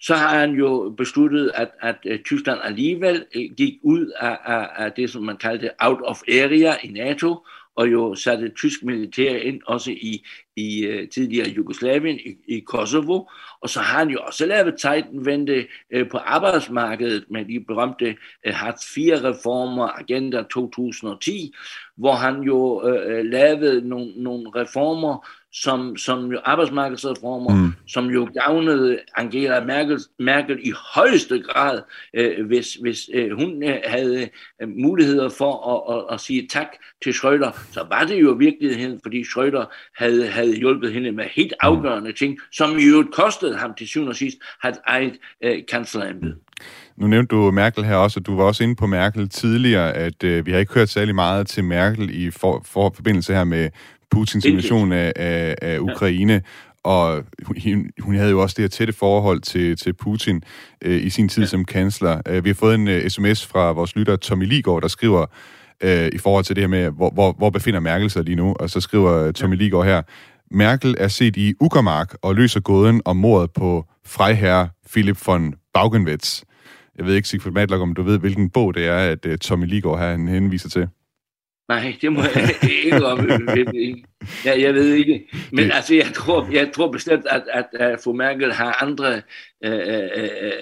Så 0.00 0.14
har 0.14 0.38
han 0.38 0.50
jo 0.50 0.94
besluttet, 0.96 1.50
at, 1.54 1.68
at 1.80 1.96
øh, 2.06 2.18
Tyskland 2.22 2.60
alligevel 2.62 3.24
øh, 3.34 3.42
gik 3.56 3.74
ud 3.82 4.12
af, 4.20 4.38
af, 4.44 4.68
af 4.76 4.92
det, 4.92 5.10
som 5.10 5.22
man 5.22 5.36
kaldte 5.36 5.70
out 5.80 6.00
of 6.04 6.22
area 6.28 6.76
i 6.82 6.88
NATO, 6.88 7.46
og 7.76 7.92
jo 7.92 8.14
satte 8.14 8.48
tysk 8.48 8.82
militær 8.82 9.36
ind 9.36 9.60
også 9.66 9.90
i, 9.90 10.26
i 10.56 10.88
uh, 10.88 11.08
tidligere 11.08 11.48
Jugoslavien, 11.48 12.18
i, 12.18 12.56
i 12.56 12.60
Kosovo. 12.60 13.24
Og 13.60 13.68
så 13.68 13.80
har 13.80 13.98
han 13.98 14.08
jo 14.08 14.18
også 14.26 14.46
lavet 14.46 14.80
Zeitenwende 14.80 15.66
uh, 15.96 16.08
på 16.10 16.18
arbejdsmarkedet 16.18 17.24
med 17.30 17.44
de 17.44 17.60
berømte 17.60 18.06
øh, 18.06 18.14
uh, 18.46 18.54
Hartz 18.54 18.96
IV-reformer, 18.96 19.88
Agenda 20.00 20.42
2010, 20.42 21.54
hvor 21.96 22.12
han 22.12 22.42
jo 22.42 22.82
uh, 22.82 23.24
lavede 23.24 23.88
nogle, 23.88 24.12
nogle 24.16 24.50
reformer, 24.54 25.28
som, 25.54 25.96
som 25.96 26.32
jo 26.32 26.40
arbejdsmarkedsreformer, 26.44 27.54
mm. 27.54 27.72
som 27.86 28.06
jo 28.06 28.28
gavnede 28.34 28.98
Angela 29.16 29.64
Merkel, 29.64 30.00
Merkel 30.18 30.58
i 30.62 30.72
højeste 30.94 31.42
grad, 31.42 31.82
øh, 32.14 32.46
hvis, 32.46 32.74
hvis 32.74 33.10
øh, 33.14 33.30
hun 33.30 33.62
øh, 33.62 33.76
havde 33.86 34.28
øh, 34.62 34.68
muligheder 34.68 35.28
for 35.28 35.52
at, 35.72 35.96
at, 35.96 36.14
at 36.14 36.20
sige 36.20 36.48
tak 36.50 36.68
til 37.04 37.10
Schröder, 37.10 37.72
så 37.72 37.86
var 37.88 38.04
det 38.04 38.22
jo 38.22 38.30
virkeligheden, 38.30 39.00
fordi 39.02 39.22
Schröder 39.22 39.64
havde, 39.98 40.26
havde 40.26 40.56
hjulpet 40.56 40.92
hende 40.92 41.12
med 41.12 41.24
helt 41.24 41.54
mm. 41.62 41.66
afgørende 41.66 42.12
ting, 42.12 42.38
som 42.52 42.76
jo 42.78 43.06
kostede 43.12 43.56
ham 43.56 43.74
til 43.74 43.88
syvende 43.88 44.10
og 44.10 44.16
sidst 44.16 44.36
hans 44.62 44.78
eget 44.86 45.18
øh, 45.44 45.58
kanslerembede. 45.70 46.36
Nu 46.96 47.06
nævnte 47.06 47.36
du 47.36 47.50
Merkel 47.50 47.84
her 47.84 47.96
også, 47.96 48.20
og 48.20 48.26
du 48.26 48.36
var 48.36 48.44
også 48.44 48.62
inde 48.64 48.76
på 48.76 48.86
Merkel 48.86 49.28
tidligere, 49.28 49.92
at 49.92 50.24
øh, 50.24 50.46
vi 50.46 50.52
har 50.52 50.58
ikke 50.58 50.74
hørt 50.74 50.88
særlig 50.88 51.14
meget 51.14 51.46
til 51.46 51.64
Merkel 51.64 52.24
i 52.26 52.30
for, 52.30 52.62
for 52.64 52.92
forbindelse 52.94 53.34
her 53.34 53.44
med 53.44 53.70
Putins 54.14 54.44
invasion 54.44 54.92
af, 54.92 55.12
af, 55.16 55.56
af 55.62 55.78
Ukraine. 55.78 56.32
Ja. 56.32 56.40
Og 56.84 57.24
hun, 57.46 57.90
hun 58.00 58.14
havde 58.14 58.30
jo 58.30 58.42
også 58.42 58.54
det 58.56 58.62
her 58.62 58.68
tætte 58.68 58.92
forhold 58.92 59.40
til, 59.40 59.76
til 59.76 59.92
Putin 59.92 60.42
øh, 60.82 61.04
i 61.04 61.10
sin 61.10 61.28
tid 61.28 61.42
ja. 61.42 61.48
som 61.48 61.64
kansler. 61.64 62.20
Uh, 62.30 62.44
vi 62.44 62.48
har 62.48 62.54
fået 62.54 62.74
en 62.74 62.88
uh, 62.88 63.08
sms 63.08 63.46
fra 63.46 63.72
vores 63.72 63.96
lytter 63.96 64.16
Tommy 64.16 64.46
Ligård, 64.46 64.82
der 64.82 64.88
skriver 64.88 65.26
uh, 65.84 66.06
i 66.12 66.18
forhold 66.18 66.44
til 66.44 66.56
det 66.56 66.62
her 66.62 66.68
med, 66.68 66.90
hvor, 66.90 67.10
hvor, 67.10 67.32
hvor 67.38 67.50
befinder 67.50 67.80
Merkel 67.80 68.10
sig 68.10 68.24
lige 68.24 68.36
nu. 68.36 68.54
Og 68.60 68.70
så 68.70 68.80
skriver 68.80 69.32
Tommy 69.32 69.56
ja. 69.56 69.62
Ligård 69.62 69.84
her, 69.84 70.02
Merkel 70.50 70.94
er 70.98 71.08
set 71.08 71.36
i 71.36 71.54
Uckermark 71.60 72.14
og 72.22 72.34
løser 72.34 72.60
gåden 72.60 73.02
om 73.04 73.16
mordet 73.16 73.50
på 73.50 73.84
frejherre 74.06 74.68
Philip 74.92 75.26
von 75.26 75.54
Baugenwitz. 75.74 76.42
Jeg 76.98 77.06
ved 77.06 77.14
ikke, 77.14 77.28
Sigfrid 77.28 77.52
Matlock, 77.52 77.82
om 77.82 77.94
du 77.94 78.02
ved, 78.02 78.18
hvilken 78.18 78.50
bog 78.50 78.74
det 78.74 78.86
er, 78.86 78.96
at 78.96 79.26
uh, 79.26 79.34
Tommy 79.34 79.66
Ligård 79.66 79.98
her 79.98 80.10
han 80.10 80.28
henviser 80.28 80.68
til. 80.68 80.88
Nej, 81.68 81.96
det 82.00 82.12
må 82.12 82.20
jeg 82.22 82.54
ikke 82.84 83.06
om. 83.06 83.28
Ja, 84.44 84.60
jeg 84.60 84.74
ved 84.74 84.92
ikke. 84.94 85.30
Men 85.52 85.70
altså, 85.72 85.94
jeg 85.94 86.06
tror, 86.14 86.48
jeg 86.52 86.70
tror 86.74 86.92
bestemt, 86.92 87.26
at, 87.30 87.42
at, 87.52 87.66
at 87.72 87.98
fru 88.04 88.12
Merkel 88.12 88.52
har 88.52 88.82
andre 88.82 89.14
øh, 89.64 89.72
øh, 89.72 90.08
øh, 90.16 90.52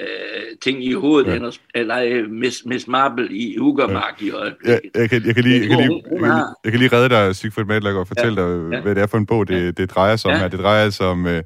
ting 0.62 0.84
i 0.84 0.92
hovedet, 0.92 1.30
ja. 1.30 1.36
end 1.36 1.58
at 1.74 1.86
lege 1.86 2.22
Miss, 2.22 2.64
Miss 2.66 2.88
Marble 2.88 3.28
i 3.30 3.58
Ugermark 3.58 4.14
ja. 4.20 4.26
i 4.26 4.30
øjeblikket. 4.30 4.90
Ja, 4.94 5.00
jeg, 5.00 5.10
kan, 5.10 5.26
jeg, 5.26 5.34
kan 5.34 5.44
lige, 5.44 5.60
jeg, 5.60 5.68
kan 5.68 5.78
lige, 5.78 6.02
jeg, 6.10 6.20
kan, 6.20 6.44
jeg 6.64 6.72
kan 6.72 6.78
lige 6.78 6.92
redde 6.92 7.08
dig, 7.08 7.36
Sigfrid 7.36 7.64
Madlag, 7.64 7.94
og 7.94 8.08
fortælle 8.08 8.42
ja. 8.42 8.48
dig, 8.48 8.80
hvad 8.82 8.94
det 8.94 9.02
er 9.02 9.06
for 9.06 9.18
en 9.18 9.26
bog, 9.26 9.48
det, 9.48 9.78
det 9.78 9.90
drejer 9.90 10.16
sig 10.16 10.30
om 10.30 10.34
ja. 10.34 10.40
her. 10.40 10.48
Det 10.48 10.58
drejer 10.58 10.90
sig 10.90 11.06
om 11.06 11.26
øh, 11.26 11.42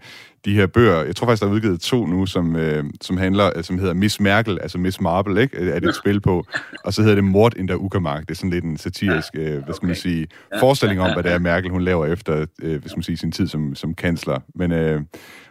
de 0.46 0.54
her 0.54 0.66
bøger. 0.66 1.04
Jeg 1.04 1.16
tror 1.16 1.26
faktisk, 1.26 1.42
der 1.42 1.48
er 1.48 1.52
udgivet 1.52 1.80
to 1.80 2.06
nu, 2.06 2.26
som, 2.26 2.56
øh, 2.56 2.84
som 3.00 3.16
handler, 3.16 3.50
øh, 3.56 3.64
som 3.64 3.78
hedder 3.78 3.94
Miss 3.94 4.20
Merkel, 4.20 4.58
altså 4.62 4.78
Miss 4.78 5.00
Marble, 5.00 5.42
ikke? 5.42 5.56
Er 5.56 5.80
det 5.80 5.88
et 5.88 5.94
spil 5.94 6.20
på. 6.20 6.46
Og 6.84 6.92
så 6.92 7.02
hedder 7.02 7.14
det 7.14 7.24
Mord 7.24 7.56
in 7.56 7.68
der 7.68 7.74
Uckermark. 7.74 8.22
Det 8.22 8.30
er 8.30 8.34
sådan 8.34 8.50
lidt 8.50 8.64
en 8.64 8.76
satirisk, 8.76 9.32
øh, 9.34 9.64
hvad 9.64 9.74
skal 9.74 9.86
man 9.86 9.96
sige, 9.96 10.26
forestilling 10.58 11.00
om, 11.00 11.12
hvad 11.12 11.22
det 11.22 11.32
er, 11.32 11.38
Merkel 11.38 11.70
hun 11.70 11.82
laver 11.82 12.06
efter, 12.06 12.46
øh, 12.62 12.70
hvad 12.80 12.88
skal 12.88 12.98
man 12.98 13.02
sige, 13.02 13.16
sin 13.16 13.32
tid 13.32 13.46
som, 13.46 13.74
som 13.74 13.94
kansler. 13.94 14.40
Men 14.54 14.72
øh, 14.72 14.96
hun 14.96 15.06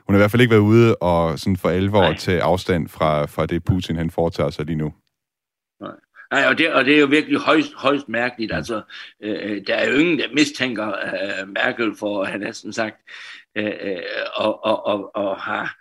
har 0.10 0.16
i 0.16 0.18
hvert 0.18 0.32
fald 0.32 0.42
ikke 0.42 0.52
været 0.52 0.62
ude 0.62 0.96
og 0.96 1.40
sådan 1.40 1.58
for 1.58 1.70
alvor 1.70 2.02
Nej. 2.02 2.16
tage 2.18 2.42
afstand 2.42 2.88
fra, 2.88 3.26
fra 3.26 3.46
det, 3.46 3.64
Putin 3.64 3.96
han 3.96 4.10
foretager 4.10 4.50
sig 4.50 4.66
lige 4.66 4.76
nu. 4.76 4.94
Nej, 6.32 6.46
og 6.46 6.58
det, 6.58 6.74
og 6.74 6.86
det 6.86 6.96
er 6.96 7.00
jo 7.00 7.06
virkelig 7.06 7.40
højst, 7.40 7.74
højst 7.76 8.10
mærkeligt. 8.10 8.54
Altså, 8.54 8.82
øh, 9.24 9.62
der 9.68 9.76
er 9.76 9.90
jo 9.92 9.98
ingen, 9.98 10.20
der 10.20 10.26
mistænker 10.34 10.88
øh, 10.88 11.48
Merkel 11.48 11.96
for, 12.00 12.24
at 12.24 12.32
han 12.32 12.40
næsten 12.40 12.74
sagt, 12.74 12.96
øh, 13.56 13.74
øh, 13.82 14.02
og, 14.36 14.66
og, 14.66 14.86
og, 14.86 15.16
og 15.16 15.38
har 15.42 15.76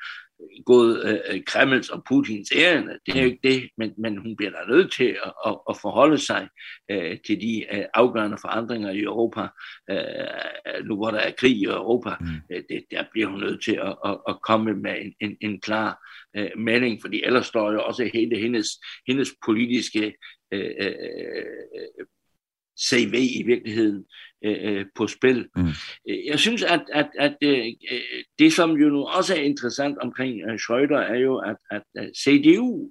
gået 0.67 1.23
øh, 1.31 1.45
Kremls 1.45 1.89
og 1.91 2.05
Putins 2.09 2.53
ærende. 2.57 2.99
Det 3.07 3.17
er 3.17 3.23
jo 3.23 3.27
ikke 3.27 3.49
det, 3.49 3.71
men, 3.79 3.93
men 3.99 4.17
hun 4.17 4.37
bliver 4.37 4.51
da 4.51 4.59
nødt 4.69 4.93
til 4.93 5.17
at, 5.25 5.33
at, 5.47 5.59
at 5.71 5.77
forholde 5.83 6.19
sig 6.19 6.49
øh, 6.91 7.19
til 7.27 7.41
de 7.41 7.65
øh, 7.73 7.85
afgørende 7.95 8.39
forandringer 8.41 8.91
i 8.91 9.03
Europa. 9.03 9.49
Øh, 9.91 10.85
nu 10.85 10.97
hvor 10.97 11.11
der 11.11 11.19
er 11.19 11.33
krig 11.39 11.57
i 11.57 11.65
Europa, 11.65 12.11
mm. 12.21 12.27
øh, 12.51 12.63
det, 12.69 12.85
der 12.91 13.05
bliver 13.13 13.29
hun 13.29 13.41
nødt 13.41 13.65
til 13.65 13.75
at, 13.83 13.97
at, 14.05 14.19
at 14.29 14.43
komme 14.43 14.75
med 14.75 14.95
en, 15.01 15.15
en, 15.21 15.37
en 15.41 15.61
klar 15.61 15.99
øh, 16.37 16.51
melding, 16.59 17.01
fordi 17.01 17.23
ellers 17.25 17.47
står 17.47 17.73
jo 17.73 17.85
også 17.85 18.11
hele 18.15 18.39
hendes, 18.39 18.69
hendes 19.07 19.31
politiske 19.45 20.15
øh, 20.53 20.71
øh, 20.81 22.07
CV 22.81 23.15
i 23.41 23.43
virkeligheden 23.43 24.05
øh, 24.45 24.57
øh, 24.63 24.87
på 24.95 25.07
spil. 25.07 25.49
Mm. 25.57 25.69
Øh, 26.09 26.27
jeg 26.27 26.39
synes, 26.39 26.63
at, 26.63 26.83
at, 26.93 27.09
at 27.19 27.37
øh, 27.43 27.65
det, 28.39 28.53
som 28.53 28.71
jo 28.71 28.89
nu 28.89 29.05
også 29.05 29.35
er 29.35 29.41
interessant 29.41 29.99
omkring 29.99 30.41
Schröder, 30.61 30.97
er 30.97 31.19
jo, 31.19 31.37
at, 31.39 31.57
at, 31.71 31.83
at 31.97 32.11
CDU 32.17 32.91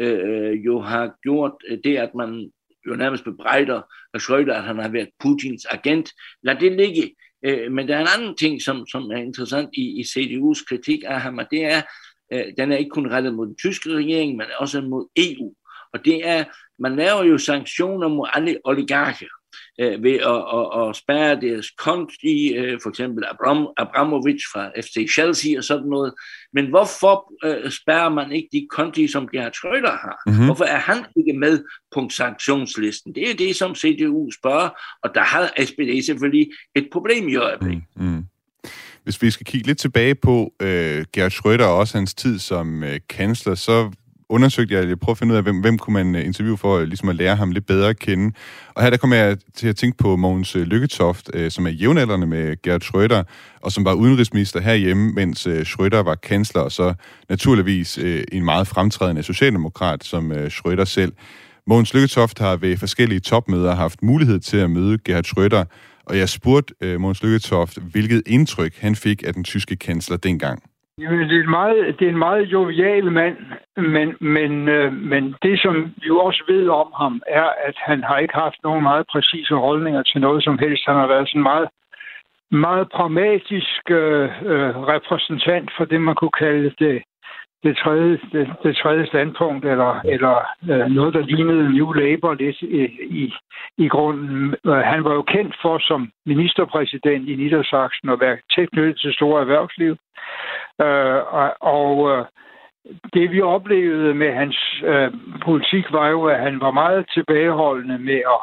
øh, 0.00 0.64
jo 0.64 0.80
har 0.80 1.12
gjort 1.22 1.52
det, 1.84 1.96
at 1.96 2.14
man 2.14 2.50
jo 2.86 2.94
nærmest 2.94 3.24
bebrejder 3.24 3.82
Schröder, 4.18 4.52
at 4.52 4.64
han 4.64 4.78
har 4.78 4.88
været 4.88 5.08
Putins 5.20 5.66
agent. 5.70 6.10
Lad 6.42 6.56
det 6.56 6.72
ligge. 6.72 7.14
Øh, 7.44 7.72
men 7.72 7.88
der 7.88 7.96
er 7.96 8.00
en 8.00 8.08
anden 8.18 8.36
ting, 8.36 8.62
som, 8.62 8.86
som 8.86 9.02
er 9.02 9.16
interessant 9.16 9.70
i, 9.72 10.00
i 10.00 10.02
CDU's 10.02 10.64
kritik 10.68 11.00
af 11.06 11.20
ham, 11.20 11.38
og 11.38 11.46
det 11.50 11.64
er, 11.64 11.82
øh, 12.32 12.44
den 12.58 12.72
er 12.72 12.76
ikke 12.76 12.90
kun 12.90 13.10
rettet 13.10 13.34
mod 13.34 13.46
den 13.46 13.56
tyske 13.56 13.90
regering, 13.90 14.36
men 14.36 14.46
også 14.58 14.80
mod 14.80 15.08
EU. 15.16 15.54
Og 15.92 16.04
det 16.04 16.28
er, 16.28 16.44
man 16.78 16.96
laver 16.96 17.24
jo 17.24 17.38
sanktioner 17.38 18.08
mod 18.08 18.28
alle 18.34 18.58
oligarker 18.64 19.26
øh, 19.80 20.02
ved 20.02 20.16
at, 20.32 20.40
at, 20.58 20.88
at 20.88 20.96
spærre 20.96 21.40
deres 21.40 21.70
konti, 21.70 22.54
øh, 22.54 22.78
for 22.82 22.90
eksempel 22.90 23.24
Abram, 23.30 23.68
Abramovic 23.76 24.42
fra 24.52 24.70
FC 24.80 25.14
Chelsea 25.14 25.58
og 25.58 25.64
sådan 25.64 25.88
noget. 25.88 26.12
Men 26.52 26.66
hvorfor 26.66 27.32
øh, 27.44 27.70
spærrer 27.70 28.08
man 28.08 28.32
ikke 28.32 28.48
de 28.52 28.66
konti, 28.70 29.08
som 29.08 29.28
Gerhard 29.28 29.52
Schröder 29.52 29.96
har? 30.04 30.22
Mm-hmm. 30.26 30.44
Hvorfor 30.44 30.64
er 30.64 30.78
han 30.78 31.04
ikke 31.16 31.38
med 31.38 31.64
på 31.94 32.08
sanktionslisten? 32.10 33.14
Det 33.14 33.30
er 33.30 33.34
det, 33.34 33.56
som 33.56 33.74
CDU 33.74 34.30
spørger, 34.30 34.68
og 35.02 35.10
der 35.14 35.22
har 35.22 35.64
SPD 35.64 36.06
selvfølgelig 36.06 36.50
et 36.74 36.88
problem 36.92 37.28
i 37.28 37.36
øjeblikket. 37.36 37.84
Mm-hmm. 37.96 38.24
Hvis 39.04 39.22
vi 39.22 39.30
skal 39.30 39.46
kigge 39.46 39.66
lidt 39.66 39.78
tilbage 39.78 40.14
på 40.14 40.52
øh, 40.62 41.04
Gerhard 41.12 41.32
Schröder 41.32 41.64
og 41.64 41.76
også 41.76 41.98
hans 41.98 42.14
tid 42.14 42.38
som 42.38 42.84
øh, 42.84 43.00
kansler, 43.08 43.54
så 43.54 43.90
undersøgte 44.30 44.74
jeg, 44.74 44.88
jeg 44.88 44.98
prøvede 44.98 45.14
at 45.14 45.18
finde 45.18 45.32
ud 45.32 45.36
af, 45.36 45.42
hvem, 45.42 45.60
hvem 45.60 45.78
kunne 45.78 45.94
man 45.94 46.14
øh, 46.14 46.26
interviewe 46.26 46.58
for 46.58 46.78
øh, 46.78 46.84
ligesom 46.84 47.08
at 47.08 47.16
lære 47.16 47.36
ham 47.36 47.50
lidt 47.50 47.66
bedre 47.66 47.88
at 47.88 47.98
kende. 47.98 48.34
Og 48.74 48.82
her 48.82 48.90
der 48.90 48.96
kom 48.96 49.12
jeg 49.12 49.36
til 49.54 49.68
at 49.68 49.76
tænke 49.76 49.98
på 49.98 50.16
Mogens 50.16 50.56
øh, 50.56 50.62
Lykketoft, 50.62 51.30
øh, 51.34 51.50
som 51.50 51.66
er 51.66 51.70
jævnaldrende 51.70 52.26
med 52.26 52.62
Gerhard 52.62 52.82
Schröder, 52.82 53.22
og 53.62 53.72
som 53.72 53.84
var 53.84 53.92
udenrigsminister 53.92 54.60
herhjemme, 54.60 55.12
mens 55.12 55.46
øh, 55.46 55.60
Schröder 55.60 56.02
var 56.02 56.14
kansler, 56.14 56.62
og 56.62 56.72
så 56.72 56.94
naturligvis 57.28 57.98
øh, 57.98 58.24
en 58.32 58.44
meget 58.44 58.66
fremtrædende 58.66 59.22
socialdemokrat 59.22 60.04
som 60.04 60.32
øh, 60.32 60.46
Schröder 60.46 60.84
selv. 60.84 61.12
Mogens 61.66 61.94
Lykketoft 61.94 62.38
har 62.38 62.56
ved 62.56 62.76
forskellige 62.76 63.20
topmøder 63.20 63.74
haft 63.74 64.02
mulighed 64.02 64.40
til 64.40 64.56
at 64.56 64.70
møde 64.70 64.98
Gerhard 65.04 65.26
Schröder, 65.26 65.64
og 66.06 66.18
jeg 66.18 66.28
spurgte 66.28 66.74
øh, 66.80 67.00
Mogens 67.00 67.22
Lykketoft, 67.22 67.78
hvilket 67.78 68.22
indtryk 68.26 68.74
han 68.78 68.96
fik 68.96 69.22
af 69.26 69.34
den 69.34 69.44
tyske 69.44 69.76
kansler 69.76 70.16
dengang. 70.16 70.69
Jamen, 71.00 71.28
det 71.28 71.36
er, 71.36 71.42
en 71.42 71.50
meget, 71.50 71.98
det 71.98 72.04
er 72.06 72.10
en 72.10 72.24
meget 72.28 72.44
jovial 72.52 73.12
mand, 73.12 73.36
men, 73.76 74.16
men, 74.20 74.68
øh, 74.68 74.92
men 74.92 75.34
det, 75.42 75.60
som 75.60 75.94
vi 76.00 76.06
jo 76.06 76.18
også 76.18 76.42
ved 76.48 76.68
om 76.68 76.92
ham, 76.96 77.22
er, 77.26 77.48
at 77.68 77.74
han 77.76 78.02
har 78.02 78.18
ikke 78.18 78.34
haft 78.34 78.56
nogen 78.64 78.82
meget 78.82 79.06
præcise 79.12 79.54
holdninger 79.54 80.02
til 80.02 80.20
noget 80.20 80.44
som 80.44 80.58
helst. 80.58 80.82
Han 80.86 80.96
har 80.96 81.06
været 81.06 81.28
sådan 81.28 81.42
meget, 81.42 81.68
meget 82.50 82.88
pragmatisk 82.90 83.90
øh, 83.90 84.28
øh, 84.52 84.70
repræsentant 84.94 85.70
for 85.76 85.84
det, 85.84 86.00
man 86.00 86.14
kunne 86.14 86.38
kalde 86.38 86.72
det 86.78 87.02
det 87.62 87.76
tredje, 87.76 88.18
det, 88.32 88.48
det 88.62 88.76
tredje 88.76 89.06
standpunkt, 89.06 89.64
eller, 89.64 90.00
eller 90.04 90.34
øh, 90.70 90.86
noget, 90.90 91.14
der 91.14 91.20
lignede 91.20 91.72
New 91.76 91.92
Labour 91.92 92.34
lidt 92.34 92.62
i, 92.62 92.82
i, 93.22 93.32
i 93.78 93.88
grunden. 93.88 94.54
Øh, 94.66 94.82
han 94.92 95.04
var 95.04 95.14
jo 95.14 95.22
kendt 95.22 95.56
for 95.62 95.78
som 95.78 96.10
ministerpræsident 96.26 97.28
i 97.28 97.34
Niedersachsen 97.34 98.08
at 98.08 98.20
være 98.20 98.38
tæt 98.54 98.70
knyttet 98.70 99.00
til 99.00 99.12
store 99.12 99.40
erhvervsliv. 99.40 99.96
Øh, 100.84 101.34
og 101.38 101.48
og 101.60 102.10
øh, 102.10 102.24
det 103.14 103.30
vi 103.30 103.40
oplevede 103.40 104.14
med 104.14 104.32
hans 104.32 104.82
øh, 104.86 105.10
politik 105.44 105.92
var 105.92 106.08
jo, 106.08 106.24
at 106.24 106.40
han 106.40 106.60
var 106.60 106.70
meget 106.70 107.06
tilbageholdende 107.14 107.98
med 107.98 108.20
at, 108.34 108.40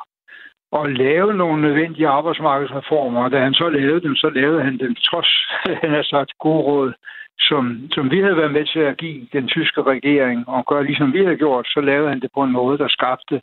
at 0.80 0.98
lave 0.98 1.34
nogle 1.34 1.62
nødvendige 1.62 2.08
arbejdsmarkedsreformer. 2.08 3.24
Og 3.24 3.32
da 3.32 3.40
han 3.40 3.54
så 3.54 3.70
lavede 3.70 4.02
dem, 4.02 4.16
så 4.16 4.30
lavede 4.30 4.64
han 4.64 4.78
dem 4.78 4.96
trods, 4.96 5.32
han 5.84 5.92
har 5.92 6.04
sagt, 6.04 6.32
gode 6.40 6.64
råd, 6.64 6.94
som, 7.40 7.90
som 7.92 8.12
vi 8.12 8.20
havde 8.22 8.38
været 8.38 8.52
med 8.52 8.66
til 8.66 8.80
at 8.80 8.98
give 8.98 9.28
den 9.34 9.48
tyske 9.48 9.82
regering 9.82 10.50
og 10.50 10.66
gøre 10.66 10.84
ligesom 10.84 11.14
vi 11.14 11.24
havde 11.24 11.38
gjort, 11.38 11.68
så 11.68 11.82
lavede 11.82 12.10
han 12.10 12.20
det 12.20 12.30
på 12.34 12.44
en 12.44 12.52
måde, 12.52 12.78
der 12.78 12.88
skabte 12.88 13.42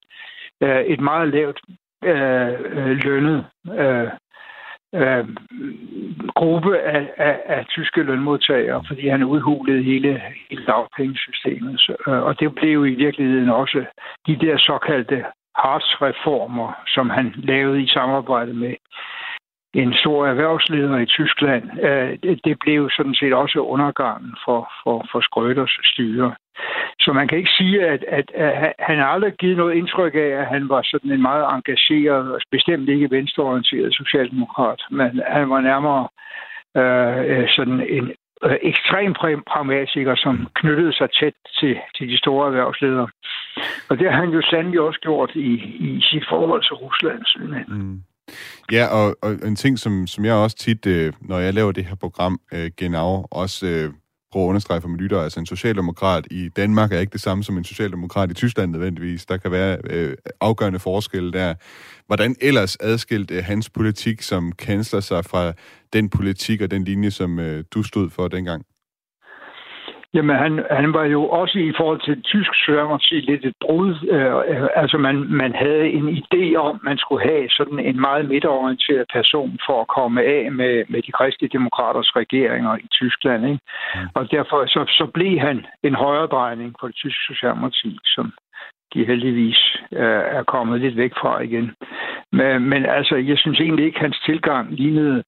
øh, 0.63 0.81
et 0.85 1.01
meget 1.01 1.29
lavt 1.29 1.61
øh, 2.05 2.53
øh 2.77 2.97
lønnet 3.05 3.47
øh, 3.79 4.09
øh, 4.95 5.29
gruppe 6.35 6.79
af, 6.79 7.11
af, 7.17 7.41
af 7.47 7.67
tyske 7.67 8.03
lønmodtagere, 8.03 8.85
fordi 8.89 9.09
han 9.09 9.23
udhulede 9.25 9.83
hele, 9.83 10.23
hele 10.51 10.65
dagpengesystemet. 10.67 11.81
Så, 11.81 11.97
øh, 12.09 12.23
og 12.23 12.41
det 12.41 12.55
blev 12.55 12.87
i 12.87 12.95
virkeligheden 12.95 13.51
også 13.51 13.85
de 14.27 14.37
der 14.37 14.59
såkaldte 14.59 15.25
Hartz-reformer, 15.59 16.85
som 16.87 17.11
han 17.11 17.35
lavede 17.37 17.83
i 17.83 17.89
samarbejde 17.89 18.55
med 18.55 18.75
en 19.75 19.95
stor 19.95 20.27
erhvervsleder 20.27 20.99
i 20.99 21.07
Tyskland. 21.07 21.65
Øh, 21.83 22.19
det 22.45 22.57
blev 22.61 22.91
sådan 22.91 23.15
set 23.15 23.35
også 23.35 23.59
undergangen 23.59 24.35
for, 24.45 24.71
for, 24.83 25.07
for 25.13 25.21
Skrøders 25.21 25.79
styre. 25.85 26.35
Så 27.01 27.13
man 27.13 27.29
kan 27.29 27.39
ikke 27.39 27.57
sige, 27.59 27.87
at, 27.87 28.05
at, 28.09 28.31
at 28.35 28.73
han 28.79 28.99
har 28.99 29.07
aldrig 29.07 29.33
givet 29.33 29.57
noget 29.57 29.75
indtryk 29.75 30.15
af, 30.15 30.31
at 30.41 30.47
han 30.47 30.69
var 30.69 30.83
sådan 30.85 31.11
en 31.11 31.23
meget 31.23 31.45
engageret 31.55 32.33
og 32.33 32.41
bestemt 32.51 32.89
ikke 32.89 33.11
venstreorienteret 33.11 33.95
socialdemokrat, 33.95 34.81
men 34.91 35.23
han 35.27 35.51
var 35.51 35.61
nærmere 35.61 36.09
øh, 36.77 37.41
øh 37.41 37.49
sådan 37.49 37.81
en 37.89 38.13
øh, 38.45 38.59
ekstrem 38.63 39.15
pragmatiker, 39.53 40.15
som 40.17 40.49
knyttede 40.55 40.93
sig 40.93 41.09
tæt 41.21 41.35
til, 41.59 41.77
til 41.97 42.09
de 42.09 42.19
store 42.19 42.47
erhvervsledere. 42.47 43.09
Og 43.89 43.99
det 43.99 44.11
har 44.11 44.21
han 44.21 44.31
jo 44.31 44.43
sandelig 44.43 44.81
også 44.81 45.01
gjort 45.01 45.31
i, 45.35 45.53
i 45.89 46.01
sit 46.03 46.25
forhold 46.29 46.63
til 46.63 46.75
Rusland, 46.75 47.23
Mm. 47.69 48.01
Ja, 48.73 48.85
og, 48.99 49.17
og 49.23 49.31
en 49.49 49.57
ting, 49.57 49.79
som, 49.79 50.07
som 50.07 50.25
jeg 50.25 50.35
også 50.35 50.57
tit, 50.57 50.87
øh, 50.87 51.13
når 51.21 51.39
jeg 51.39 51.55
laver 51.55 51.73
det 51.73 51.85
her 51.85 51.95
program, 51.95 52.41
øh, 52.55 52.71
genau, 52.77 53.27
også 53.31 53.67
øh, 53.67 53.91
prøver 54.35 54.47
at 54.47 54.49
understrege 54.49 54.81
for 54.81 54.89
mine 54.89 55.03
lytter, 55.03 55.21
altså 55.21 55.41
en 55.41 55.47
socialdemokrat 55.47 56.27
i 56.31 56.49
Danmark 56.49 56.93
er 56.93 56.99
ikke 56.99 57.13
det 57.13 57.21
samme 57.21 57.45
som 57.45 57.59
en 57.59 57.65
socialdemokrat 57.65 58.31
i 58.31 58.35
Tyskland 58.35 58.71
nødvendigvis. 58.71 59.27
Der 59.27 59.37
kan 59.37 59.51
være 59.51 59.79
øh, 59.85 60.17
afgørende 60.41 60.79
forskelle 60.79 61.33
der. 61.33 61.55
Hvordan 62.07 62.37
ellers 62.41 62.77
adskilte 62.81 63.35
øh, 63.35 63.45
hans 63.45 63.71
politik 63.71 64.23
som 64.23 64.53
kansler 64.53 65.01
sig 65.01 65.25
fra 65.25 65.53
den 65.93 66.11
politik 66.11 66.61
og 66.61 66.71
den 66.71 66.85
linje, 66.85 67.11
som 67.11 67.39
øh, 67.39 67.65
du 67.75 67.83
stod 67.83 68.11
for 68.11 68.29
dengang? 68.29 68.65
Jamen, 70.15 70.37
han, 70.37 70.65
han 70.71 70.93
var 70.93 71.05
jo 71.05 71.29
også 71.29 71.59
i 71.59 71.73
forhold 71.77 72.01
til 72.01 72.23
tysk 72.23 72.51
sige 73.01 73.21
lidt 73.21 73.45
et 73.45 73.57
brud. 73.61 73.91
Øh, 74.11 74.69
altså, 74.83 74.99
man, 74.99 75.17
man 75.17 75.55
havde 75.55 75.87
en 75.89 76.09
idé 76.09 76.57
om, 76.57 76.81
man 76.83 76.99
skulle 76.99 77.25
have 77.31 77.49
sådan 77.51 77.79
en 77.79 78.01
meget 78.01 78.29
midterorienteret 78.29 79.07
person 79.13 79.59
for 79.67 79.81
at 79.81 79.89
komme 79.89 80.23
af 80.23 80.53
med, 80.53 80.85
med 80.89 81.03
de 81.03 81.13
kristne 81.13 81.49
demokraters 81.49 82.17
regeringer 82.17 82.77
i 82.77 82.87
Tyskland. 82.93 83.47
Ikke? 83.47 83.61
Mm. 83.95 84.09
Og 84.15 84.31
derfor 84.31 84.67
så, 84.67 84.85
så 84.89 85.07
blev 85.15 85.39
han 85.39 85.67
en 85.83 85.95
højredrejning 85.95 86.75
for 86.81 86.87
det 86.87 86.97
tyske 86.97 87.23
socialdemokrati, 87.27 87.99
som 88.05 88.33
de 88.95 89.05
heldigvis 89.07 89.77
øh, 89.93 90.23
er 90.39 90.43
kommet 90.43 90.81
lidt 90.81 90.97
væk 90.97 91.13
fra 91.21 91.41
igen. 91.41 91.75
Men, 92.33 92.69
men 92.69 92.87
altså, 92.87 93.17
jeg 93.17 93.39
synes 93.39 93.61
egentlig 93.61 93.85
ikke, 93.87 94.01
hans 94.01 94.21
tilgang 94.27 94.73
lignede 94.73 95.23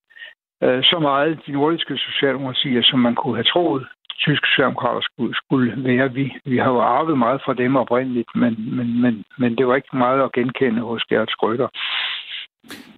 øh, 0.62 0.82
så 0.82 0.98
meget 0.98 1.40
de 1.46 1.52
nordiske 1.52 1.96
socialdemokratier, 1.96 2.82
som 2.82 2.98
man 2.98 3.14
kunne 3.14 3.36
have 3.36 3.50
troet 3.54 3.86
tysk 4.24 4.42
socialdemokrater 4.46 5.00
skulle, 5.00 5.34
skulle 5.34 5.84
være. 5.88 6.12
Vi, 6.12 6.24
vi 6.44 6.56
har 6.58 6.70
jo 6.70 6.80
arvet 6.80 7.18
meget 7.18 7.40
fra 7.44 7.54
dem 7.54 7.76
oprindeligt, 7.76 8.28
men, 8.34 8.76
men, 8.76 9.00
men, 9.02 9.24
men 9.38 9.58
det 9.58 9.66
var 9.66 9.76
ikke 9.76 9.96
meget 9.96 10.22
at 10.22 10.32
genkende 10.32 10.80
hos 10.80 11.02
Gerhard 11.08 11.28
Schröder. 11.28 11.68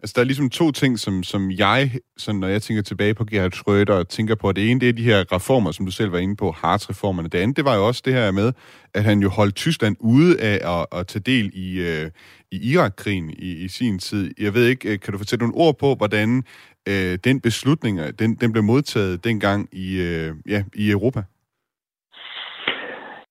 Altså, 0.03 0.12
der 0.16 0.21
er 0.21 0.25
ligesom 0.25 0.51
to 0.51 0.71
ting, 0.71 0.99
som, 0.99 1.23
som 1.23 1.51
jeg, 1.51 1.91
sådan, 2.16 2.41
når 2.41 2.49
jeg 2.49 2.62
tænker 2.62 2.83
tilbage 2.83 3.14
på 3.14 3.25
Gerhard 3.25 3.55
Schröder, 3.55 4.03
tænker 4.03 4.35
på. 4.35 4.53
Det 4.53 4.71
ene, 4.71 4.81
det 4.81 4.89
er 4.89 4.93
de 4.93 5.03
her 5.03 5.33
reformer, 5.33 5.73
som 5.73 5.87
du 5.87 5.93
selv 5.93 6.12
var 6.12 6.19
inde 6.19 6.37
på, 6.37 6.53
Hartz-reformerne. 6.53 7.29
Det 7.29 7.39
andet, 7.39 7.57
det 7.57 7.64
var 7.64 7.75
jo 7.75 7.87
også 7.87 8.03
det 8.05 8.12
her 8.12 8.31
med, 8.31 8.53
at 8.95 9.05
han 9.05 9.21
jo 9.21 9.29
holdt 9.29 9.55
Tyskland 9.55 9.97
ude 10.01 10.41
af 10.41 10.79
at, 10.81 10.99
at 11.01 11.07
tage 11.07 11.23
del 11.23 11.51
i, 11.55 11.79
øh, 11.79 12.11
i 12.53 12.73
Irak-krigen 12.73 13.31
i, 13.31 13.53
i 13.53 13.69
sin 13.69 13.99
tid. 13.99 14.31
Jeg 14.39 14.55
ved 14.55 14.66
ikke, 14.66 14.93
øh, 14.93 15.01
kan 15.01 15.12
du 15.12 15.19
fortælle 15.19 15.41
nogle 15.41 15.57
ord 15.57 15.79
på, 15.79 15.95
hvordan 15.95 16.45
øh, 16.89 17.19
den 17.25 17.41
beslutning, 17.41 17.99
øh, 17.99 18.12
den, 18.19 18.35
den 18.35 18.53
blev 18.53 18.64
modtaget 18.64 19.25
dengang 19.25 19.69
i, 19.73 19.97
øh, 19.97 20.35
ja, 20.49 20.64
i 20.75 20.91
Europa? 20.91 21.23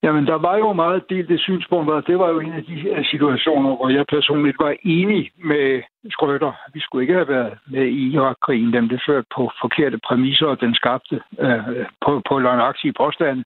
Jamen, 0.03 0.27
der 0.27 0.37
var 0.47 0.57
jo 0.57 0.73
meget 0.73 1.09
delte 1.09 1.37
synspunkter. 1.37 2.01
Det 2.01 2.19
var 2.19 2.29
jo 2.29 2.39
en 2.39 2.53
af 2.53 2.63
de 2.63 2.89
øh, 2.89 3.05
situationer, 3.05 3.75
hvor 3.75 3.89
jeg 3.89 4.05
personligt 4.09 4.57
var 4.59 4.75
enig 4.83 5.31
med 5.43 5.81
Skrøtter. 6.09 6.51
Vi 6.73 6.79
skulle 6.79 7.03
ikke 7.03 7.13
have 7.13 7.27
været 7.27 7.57
med 7.67 7.85
i 7.85 8.13
Irak-krigen. 8.13 8.73
Den 8.73 8.87
blev 8.87 8.99
ført 9.07 9.25
på 9.35 9.51
forkerte 9.61 9.99
præmisser, 10.07 10.45
og 10.45 10.61
den 10.61 10.75
skabte 10.75 11.21
øh, 11.39 11.85
på, 12.05 12.21
på 12.29 12.39
løgnagtige 12.39 12.93
påstande, 12.93 13.43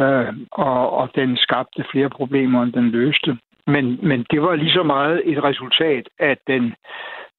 Øh, 0.00 0.32
og, 0.50 0.90
og 0.92 1.10
den 1.14 1.36
skabte 1.36 1.84
flere 1.92 2.10
problemer, 2.10 2.62
end 2.62 2.72
den 2.72 2.90
løste. 2.90 3.38
Men, 3.66 3.98
men 4.02 4.26
det 4.30 4.42
var 4.42 4.54
lige 4.54 4.72
så 4.72 4.82
meget 4.82 5.22
et 5.24 5.44
resultat 5.44 6.08
af 6.18 6.36
den 6.46 6.74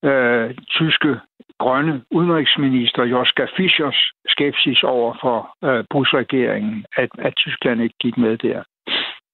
øh, 0.03 0.55
tyske 0.69 1.19
grønne 1.59 2.03
udenrigsminister 2.11 3.03
Joschka 3.03 3.45
Fischers 3.57 3.99
skepsis 4.27 4.83
over 4.83 5.11
for 5.21 5.37
øh, 5.67 5.83
Bush-regeringen, 5.91 6.85
at, 6.97 7.09
at 7.27 7.33
Tyskland 7.43 7.81
ikke 7.81 7.97
gik 7.99 8.17
med 8.17 8.37
der. 8.37 8.63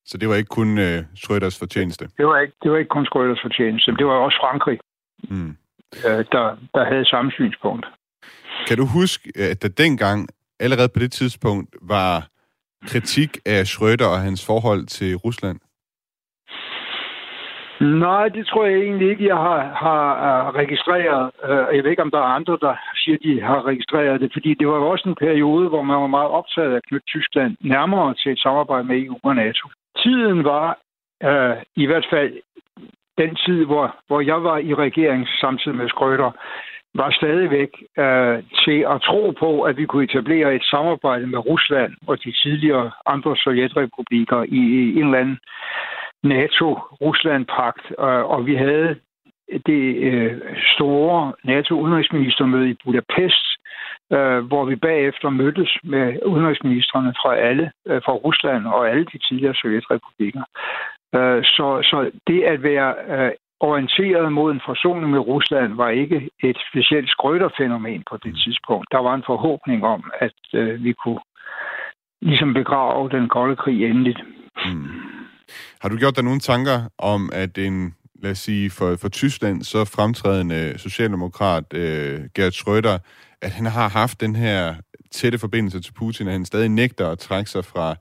Så 0.06 0.18
det 0.18 0.30
var 0.30 0.36
ikke 0.36 0.56
kun 0.60 0.78
øh, 0.78 1.00
Schröders 1.22 1.60
fortjeneste? 1.60 2.06
Det 2.18 2.26
var 2.26 2.40
ikke, 2.40 2.54
det 2.64 2.72
var 2.72 2.78
ikke 2.78 2.96
kun 2.98 3.08
Schröders 3.12 3.42
fortjeneste. 3.48 3.92
Det 3.92 4.06
var 4.06 4.14
også 4.14 4.38
Frankrig, 4.42 4.80
mm. 5.30 5.58
øh, 6.08 6.26
der, 6.34 6.58
der 6.74 6.84
havde 6.92 7.06
samme 7.06 7.32
synspunkt. 7.32 7.86
Kan 8.68 8.78
du 8.78 8.86
huske, 8.86 9.32
at 9.36 9.62
der 9.62 9.70
dengang, 9.70 10.28
allerede 10.60 10.90
på 10.94 11.00
det 11.00 11.12
tidspunkt, 11.12 11.76
var 11.82 12.28
kritik 12.88 13.38
af 13.46 13.62
Schröder 13.64 14.06
og 14.06 14.20
hans 14.20 14.46
forhold 14.46 14.86
til 14.86 15.16
Rusland? 15.16 15.60
Nej, 17.82 18.28
det 18.28 18.48
tror 18.48 18.66
jeg 18.66 18.80
egentlig 18.80 19.10
ikke, 19.10 19.28
jeg 19.28 19.36
har, 19.36 19.60
har 19.86 20.06
øh, 20.28 20.54
registreret. 20.56 21.32
Øh, 21.44 21.76
jeg 21.76 21.84
ved 21.84 21.92
ikke, 21.92 22.02
om 22.02 22.12
der 22.12 22.18
er 22.18 22.36
andre, 22.40 22.58
der 22.62 22.76
siger, 22.96 23.16
at 23.16 23.24
de 23.24 23.42
har 23.42 23.66
registreret 23.66 24.22
det, 24.22 24.30
fordi 24.34 24.54
det 24.54 24.68
var 24.68 24.76
jo 24.76 24.90
også 24.90 25.10
en 25.10 25.16
periode, 25.16 25.70
hvor 25.70 25.82
man 25.82 26.02
var 26.02 26.08
meget 26.08 26.30
optaget 26.30 26.72
af 26.72 26.76
at 26.76 26.86
knytte 26.88 27.08
Tyskland 27.08 27.58
nærmere 27.62 28.14
til 28.14 28.32
et 28.32 28.40
samarbejde 28.40 28.84
med 28.84 28.98
EU 28.98 29.18
og 29.24 29.36
NATO. 29.36 29.70
Tiden 30.04 30.44
var 30.44 30.78
øh, 31.24 31.56
i 31.76 31.86
hvert 31.86 32.08
fald 32.10 32.34
den 33.18 33.36
tid, 33.36 33.66
hvor, 33.66 33.96
hvor 34.08 34.22
jeg 34.22 34.44
var 34.44 34.58
i 34.58 34.74
regering 34.74 35.28
samtidig 35.42 35.78
med 35.78 35.90
Skrøder, 35.90 36.32
var 36.96 37.12
stadigvæk 37.12 37.72
øh, 37.98 38.44
til 38.66 38.80
at 38.94 39.02
tro 39.02 39.34
på, 39.40 39.62
at 39.62 39.78
vi 39.78 39.86
kunne 39.86 40.04
etablere 40.04 40.56
et 40.56 40.64
samarbejde 40.64 41.28
med 41.28 41.40
Rusland 41.40 41.94
og 42.08 42.24
de 42.24 42.32
tidligere 42.44 42.92
andre 43.06 43.36
sovjetrepublikker 43.38 44.44
i, 44.44 44.62
i 44.80 45.00
en 45.00 45.06
eller 45.06 45.20
anden 45.20 45.40
NATO-Rusland-pagt, 46.24 47.92
og 48.34 48.46
vi 48.46 48.56
havde 48.56 48.96
det 49.66 49.96
øh, 49.96 50.42
store 50.76 51.34
NATO-udenrigsministermøde 51.44 52.70
i 52.70 52.78
Budapest, 52.86 53.46
øh, 54.12 54.40
hvor 54.50 54.66
vi 54.66 54.76
bagefter 54.76 55.30
mødtes 55.30 55.78
med 55.84 56.20
udenrigsministerne 56.26 57.14
fra 57.22 57.36
alle, 57.36 57.72
øh, 57.88 58.02
fra 58.06 58.14
Rusland 58.14 58.66
og 58.66 58.90
alle 58.90 59.06
de 59.06 59.18
tidligere 59.18 59.56
sovjetrepublikker. 59.56 60.44
Øh, 61.16 61.44
så, 61.44 61.68
så 61.84 62.12
det 62.28 62.44
at 62.44 62.64
være 62.64 62.96
øh, 63.10 63.32
orienteret 63.60 64.34
mod 64.34 64.52
en 64.52 64.62
forsoning 64.66 65.12
med 65.12 65.20
Rusland 65.20 65.74
var 65.74 65.90
ikke 65.90 66.30
et 66.44 66.58
specielt 66.72 67.10
skrøterfænomen 67.10 68.04
på 68.10 68.18
det 68.18 68.36
tidspunkt. 68.44 68.88
Der 68.92 68.98
var 68.98 69.14
en 69.16 69.24
forhåbning 69.26 69.86
om, 69.86 70.12
at 70.20 70.40
øh, 70.54 70.84
vi 70.84 70.94
kunne 70.94 71.20
ligesom 72.22 72.54
begrave 72.54 73.10
den 73.10 73.30
kolde 73.30 73.56
krig 73.56 73.86
endeligt. 73.86 74.22
Mm. 74.66 75.13
Har 75.80 75.90
du 75.90 75.98
gjort 75.98 76.16
dig 76.16 76.24
nogle 76.24 76.40
tanker 76.40 76.82
om, 76.98 77.30
at 77.34 77.58
en, 77.58 77.94
lad 78.24 78.32
os 78.32 78.40
sige, 78.40 78.70
for, 78.70 78.96
for 78.96 79.10
Tyskland 79.10 79.64
så 79.64 79.86
fremtrædende 79.86 80.74
socialdemokrat, 80.78 81.74
øh, 81.74 82.22
Gerd 82.36 82.54
Schröder, 82.54 82.98
at 83.42 83.52
han 83.52 83.66
har 83.66 83.90
haft 83.90 84.22
den 84.22 84.36
her 84.36 84.76
tætte 85.12 85.40
forbindelse 85.40 85.80
til 85.80 85.94
Putin, 85.94 86.28
at 86.28 86.34
han 86.34 86.46
stadig 86.46 86.70
nægter 86.70 87.10
at 87.10 87.20
trække 87.20 87.52
sig 87.52 87.66
fra, 87.66 87.96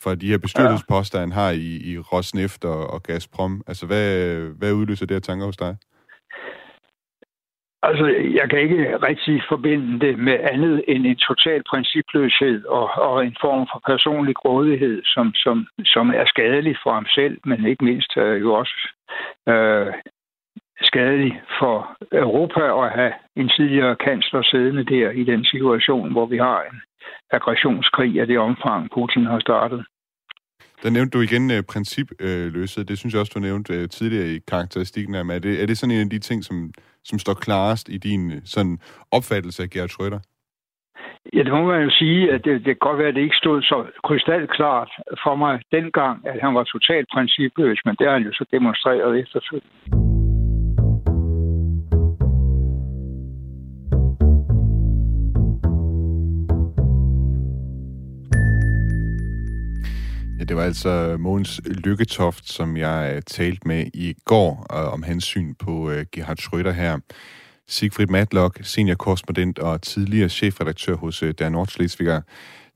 fra 0.00 0.14
de 0.14 0.26
her 0.26 0.38
bestyrelsesposter, 0.38 1.20
han 1.20 1.32
har 1.32 1.50
i, 1.50 1.92
i 1.92 1.98
Rosneft 1.98 2.64
og, 2.64 2.90
og 2.90 3.02
Gazprom. 3.02 3.62
Altså, 3.66 3.86
hvad, 3.86 4.38
hvad 4.38 4.72
udløser 4.72 5.06
det 5.06 5.14
her 5.14 5.20
tanker 5.20 5.46
hos 5.46 5.56
dig? 5.56 5.76
Altså, 7.82 8.06
jeg 8.38 8.50
kan 8.50 8.60
ikke 8.60 8.96
rigtig 9.08 9.42
forbinde 9.48 10.06
det 10.06 10.18
med 10.18 10.38
andet 10.52 10.84
end 10.88 11.06
en 11.06 11.16
total 11.16 11.62
principløshed 11.70 12.64
og, 12.64 12.90
og 12.90 13.26
en 13.26 13.36
form 13.40 13.66
for 13.72 13.80
personlig 13.86 14.34
grådighed, 14.34 15.02
som, 15.04 15.34
som, 15.34 15.66
som 15.84 16.10
er 16.10 16.24
skadelig 16.26 16.76
for 16.82 16.92
ham 16.92 17.06
selv, 17.06 17.38
men 17.44 17.66
ikke 17.66 17.84
mindst 17.84 18.16
øh, 18.16 18.40
jo 18.40 18.54
også 18.54 18.76
øh, 19.48 19.92
skadelig 20.82 21.42
for 21.58 21.96
Europa 22.12 22.84
at 22.84 22.92
have 22.98 23.12
en 23.36 23.48
tidligere 23.56 23.96
kansler 23.96 24.42
siddende 24.42 24.84
der 24.84 25.10
i 25.10 25.24
den 25.24 25.44
situation, 25.44 26.12
hvor 26.12 26.26
vi 26.26 26.38
har 26.38 26.62
en 26.62 26.80
aggressionskrig 27.30 28.20
af 28.20 28.26
det 28.26 28.38
omfang, 28.38 28.90
Putin 28.94 29.24
har 29.26 29.40
startet. 29.40 29.84
Der 30.82 30.90
nævnte 30.90 31.18
du 31.18 31.22
igen 31.22 31.50
øh, 31.50 31.62
principløshed. 31.62 32.84
Det 32.84 32.98
synes 32.98 33.14
jeg 33.14 33.20
også, 33.20 33.32
du 33.34 33.40
nævnte 33.40 33.74
øh, 33.74 33.88
tidligere 33.88 34.28
i 34.28 34.38
karakteristikken 34.38 35.14
af 35.14 35.20
Er 35.20 35.38
det, 35.38 35.62
er 35.62 35.66
det 35.66 35.78
sådan 35.78 35.94
en 35.94 36.00
af 36.00 36.10
de 36.10 36.18
ting, 36.18 36.44
som, 36.44 36.72
som 37.08 37.18
står 37.18 37.34
klarest 37.34 37.88
i 37.88 37.98
din 37.98 38.32
øh, 38.32 38.40
sådan 38.44 38.78
opfattelse 39.16 39.62
af 39.62 39.70
Gerhard 39.70 39.90
Schröder? 39.94 40.20
Ja, 41.34 41.42
det 41.46 41.52
må 41.52 41.62
man 41.72 41.82
jo 41.82 41.90
sige, 41.90 42.32
at 42.32 42.44
det, 42.44 42.52
det 42.64 42.64
kan 42.64 42.86
godt 42.88 42.98
være, 42.98 43.08
at 43.08 43.14
det 43.14 43.22
ikke 43.22 43.42
stod 43.42 43.62
så 43.62 43.78
krystalklart 44.06 44.90
for 45.22 45.34
mig 45.34 45.54
dengang, 45.72 46.26
at 46.26 46.40
han 46.44 46.54
var 46.54 46.64
totalt 46.64 47.08
principløs, 47.14 47.78
men 47.84 47.96
det 47.98 48.06
har 48.06 48.14
han 48.14 48.26
jo 48.28 48.32
så 48.32 48.44
demonstreret 48.52 49.20
efterfølgende. 49.20 50.17
Ja, 60.38 60.44
det 60.44 60.56
var 60.56 60.62
altså 60.62 61.16
Mogens 61.18 61.60
Lykketoft, 61.66 62.48
som 62.48 62.76
jeg 62.76 63.12
øh, 63.16 63.22
talte 63.22 63.68
med 63.68 63.86
i 63.94 64.14
går 64.24 64.66
øh, 64.72 64.92
om 64.92 65.02
hans 65.02 65.24
syn 65.24 65.54
på 65.54 65.70
uh, 65.70 66.00
Gerhard 66.12 66.38
Schröder 66.38 66.70
her. 66.70 66.98
Sigfrid 67.68 68.06
Matlock, 68.06 68.58
seniorkorrespondent 68.62 69.58
og 69.58 69.82
tidligere 69.82 70.28
chefredaktør 70.28 70.96
hos 70.96 71.22
uh, 71.22 71.30
Der 71.38 71.48
Nordschleswiger. 71.48 72.20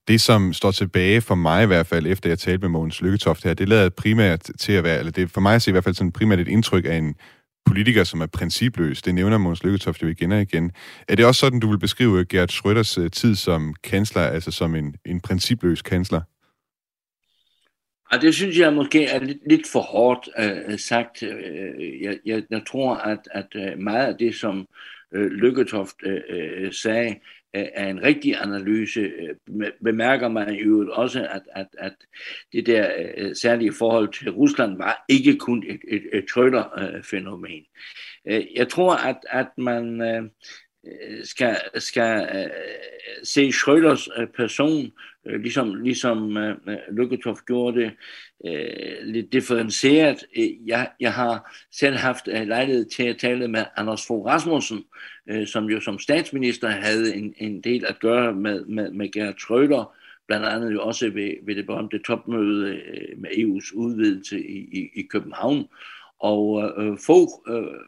Det, 0.09 0.21
som 0.21 0.53
står 0.53 0.71
tilbage 0.71 1.21
for 1.21 1.35
mig 1.35 1.63
i 1.63 1.67
hvert 1.67 1.87
fald, 1.87 2.07
efter 2.07 2.31
jeg 2.31 2.39
talte 2.39 2.61
med 2.61 2.69
Mogens 2.69 3.01
Lykketoft 3.01 3.45
her, 3.45 3.55
det 3.55 3.69
lader 3.69 3.89
primært 3.89 4.51
til 4.59 4.73
at 4.73 4.85
være, 4.85 4.99
eller 4.99 5.13
det 5.13 5.23
er 5.23 5.29
for 5.29 5.41
mig 5.41 5.55
at 5.55 5.63
se 5.63 5.71
i 5.71 5.73
hvert 5.73 5.85
fald 5.85 5.95
sådan 5.95 6.13
primært 6.13 6.41
et 6.41 6.49
indtryk 6.49 6.85
af 6.85 6.97
en 6.97 7.15
politiker, 7.67 8.05
som 8.05 8.21
er 8.21 8.27
principløs. 8.27 9.03
Det 9.03 9.15
nævner 9.15 9.39
Mogens 9.39 9.65
Lykketoft 9.65 10.03
jo 10.03 10.09
igen 10.09 10.33
og 10.33 10.41
igen. 10.41 10.73
Er 11.09 11.17
det 11.17 11.27
også 11.27 11.39
sådan, 11.39 11.61
du 11.61 11.71
vil 11.71 11.79
beskrive 11.79 12.25
Gerhard 12.25 12.51
Schröders 12.51 13.09
tid 13.09 13.35
som 13.35 13.75
kansler, 13.85 14.23
altså 14.23 14.51
som 14.51 14.75
en, 14.75 14.95
en 15.07 15.21
principløs 15.21 15.83
kansler? 15.83 16.21
Og 18.13 18.23
det 18.23 18.35
synes 18.35 18.59
jeg 18.59 18.73
måske 18.73 19.05
er 19.05 19.19
lidt, 19.19 19.39
lidt 19.47 19.69
for 19.73 19.81
hårdt 19.81 20.29
øh, 20.39 20.73
øh 20.73 20.79
sagt. 20.79 21.23
Øh, 21.23 22.03
jeg, 22.03 22.19
jeg, 22.27 22.43
jeg 22.51 22.63
tror, 22.67 22.95
at, 22.95 23.19
at 23.31 23.47
øh, 23.55 23.79
meget 23.79 24.07
af 24.07 24.19
det, 24.19 24.35
som 24.35 24.69
øh, 25.13 25.31
Lykketoft 25.31 25.97
øh, 26.03 26.73
sagde, 26.73 27.21
er 27.55 27.89
en 27.89 28.03
rigtig 28.03 28.37
analyse. 28.43 29.13
Bemærker 29.85 30.29
man 30.29 30.55
jo 30.55 30.93
også, 30.93 31.29
at, 31.31 31.43
at, 31.55 31.67
at 31.79 31.95
det 32.53 32.67
der 32.67 33.35
særlige 33.35 33.73
forhold 33.73 34.13
til 34.13 34.31
Rusland 34.31 34.77
var 34.77 35.05
ikke 35.09 35.39
kun 35.39 35.65
et, 35.69 35.81
et, 35.89 36.03
et 36.13 36.25
trøller-fænomen. 36.27 37.65
Jeg 38.57 38.69
tror, 38.69 38.95
at, 38.95 39.17
at 39.31 39.49
man... 39.59 40.03
Skal, 41.25 41.57
skal 41.77 42.51
se 43.23 43.49
Schröders 43.49 44.27
person 44.37 44.93
Øh, 45.27 45.41
ligesom, 45.41 45.75
ligesom 45.75 46.37
øh, 46.37 46.57
øh, 46.69 46.77
Lykketoft 46.97 47.47
gjorde 47.47 47.81
det, 47.81 47.93
øh, 48.47 48.97
lidt 49.05 49.33
differentieret. 49.33 50.25
Øh, 50.37 50.69
jeg, 50.69 50.91
jeg 51.01 51.13
har 51.13 51.67
selv 51.73 51.97
haft 51.97 52.29
øh, 52.29 52.47
lejlighed 52.47 52.85
til 52.85 53.03
at 53.03 53.19
tale 53.19 53.49
med 53.49 53.65
Anders 53.77 54.07
Fogh 54.07 54.27
Rasmussen, 54.27 54.85
øh, 55.27 55.47
som 55.47 55.65
jo 55.65 55.81
som 55.81 55.99
statsminister 55.99 56.69
havde 56.69 57.15
en, 57.15 57.35
en 57.37 57.61
del 57.61 57.87
at 57.87 58.01
gøre 58.01 58.35
med, 58.35 58.65
med, 58.65 58.91
med 58.91 59.13
Gerhard 59.13 59.35
Schröder, 59.35 59.97
blandt 60.27 60.47
andet 60.47 60.73
jo 60.73 60.83
også 60.83 61.11
ved, 61.11 61.35
ved 61.47 61.55
det 61.55 61.67
berømte 61.67 61.99
topmøde 61.99 62.77
øh, 62.77 63.19
med 63.19 63.31
EU's 63.31 63.75
udvidelse 63.75 64.47
i, 64.47 64.59
i, 64.59 64.91
i 64.95 65.03
København. 65.03 65.69
Og 66.19 66.73
øh, 66.79 66.99
Fogh 67.07 67.57
øh, 67.57 67.81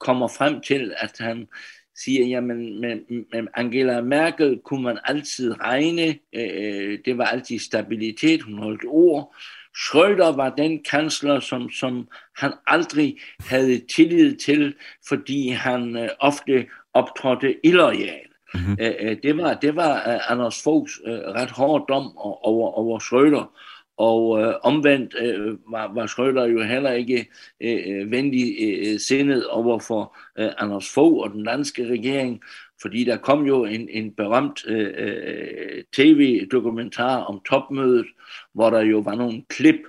kommer 0.00 0.28
frem 0.28 0.60
til, 0.60 0.94
at 0.96 1.16
han 1.18 1.48
siger, 1.96 2.26
jamen 2.26 2.80
med, 2.80 3.00
med 3.32 3.46
Angela 3.54 4.00
Merkel 4.00 4.60
kunne 4.64 4.82
man 4.82 4.98
altid 5.04 5.60
regne, 5.60 6.18
øh, 6.32 6.98
det 7.04 7.18
var 7.18 7.24
altid 7.24 7.58
stabilitet, 7.58 8.42
hun 8.42 8.58
holdt 8.58 8.84
ord. 8.86 9.34
Schröder 9.76 10.36
var 10.36 10.54
den 10.56 10.82
kansler, 10.90 11.40
som, 11.40 11.70
som 11.70 12.08
han 12.36 12.52
aldrig 12.66 13.18
havde 13.40 13.80
tillid 13.94 14.36
til, 14.36 14.74
fordi 15.08 15.48
han 15.48 15.96
øh, 15.96 16.08
ofte 16.20 16.66
optrådte 16.94 17.66
illoyal. 17.66 18.20
Mm-hmm. 18.54 18.76
Øh, 18.80 19.16
det 19.22 19.36
var, 19.36 19.54
det 19.54 19.76
var 19.76 19.94
uh, 20.06 20.30
Anders 20.30 20.62
Foghs 20.62 21.00
uh, 21.06 21.12
ret 21.12 21.50
hård 21.50 21.84
dom 21.88 22.16
over, 22.16 22.70
over 22.70 22.98
Schröder. 22.98 23.60
Og 23.96 24.40
øh, 24.40 24.54
omvendt 24.62 25.14
øh, 25.20 25.56
var, 25.72 25.94
var 25.94 26.06
Schröder 26.06 26.44
jo 26.44 26.62
heller 26.62 26.92
ikke 26.92 27.28
øh, 27.60 27.78
øh 27.86 28.10
venlig 28.10 28.56
øh, 28.62 28.92
øh, 28.92 29.00
sindet 29.00 29.46
over 29.46 29.78
for 29.78 30.16
øh, 30.38 30.50
Anders 30.58 30.90
Fogh 30.94 31.18
og 31.18 31.30
den 31.30 31.44
danske 31.44 31.86
regering, 31.86 32.42
fordi 32.82 33.04
der 33.04 33.16
kom 33.16 33.46
jo 33.46 33.64
en, 33.64 33.88
en 33.88 34.14
berømt 34.14 34.64
øh, 34.66 34.94
øh 34.96 35.82
tv-dokumentar 35.92 37.22
om 37.22 37.40
topmødet, 37.48 38.06
hvor 38.54 38.70
der 38.70 38.80
jo 38.80 38.98
var 38.98 39.14
nogle 39.14 39.42
klip, 39.48 39.80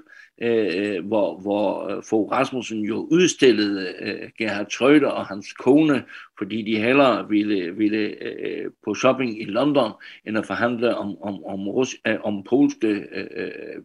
Øh, 0.41 0.95
øh, 0.97 1.05
hvor, 1.07 1.39
hvor 1.41 1.89
øh, 1.89 2.03
Fogh 2.03 2.31
Rasmussen 2.31 2.81
jo 2.81 3.07
udstillede 3.11 3.93
øh, 3.99 4.29
Gerhard 4.37 4.67
Schröder 4.71 5.07
og 5.07 5.25
hans 5.25 5.53
kone, 5.53 6.03
fordi 6.37 6.61
de 6.61 6.81
hellere 6.81 7.29
ville, 7.29 7.75
ville 7.75 8.23
øh, 8.23 8.71
på 8.85 8.93
shopping 8.93 9.41
i 9.41 9.45
London, 9.45 9.91
end 10.27 10.37
at 10.37 10.45
forhandle 10.45 10.97
om, 10.97 11.21
om, 11.21 11.43
om, 11.45 11.67
Rus, 11.67 11.95
øh, 12.07 12.17
om 12.23 12.43
polske 12.43 12.87
øh, 12.87 13.27
øh 13.35 13.81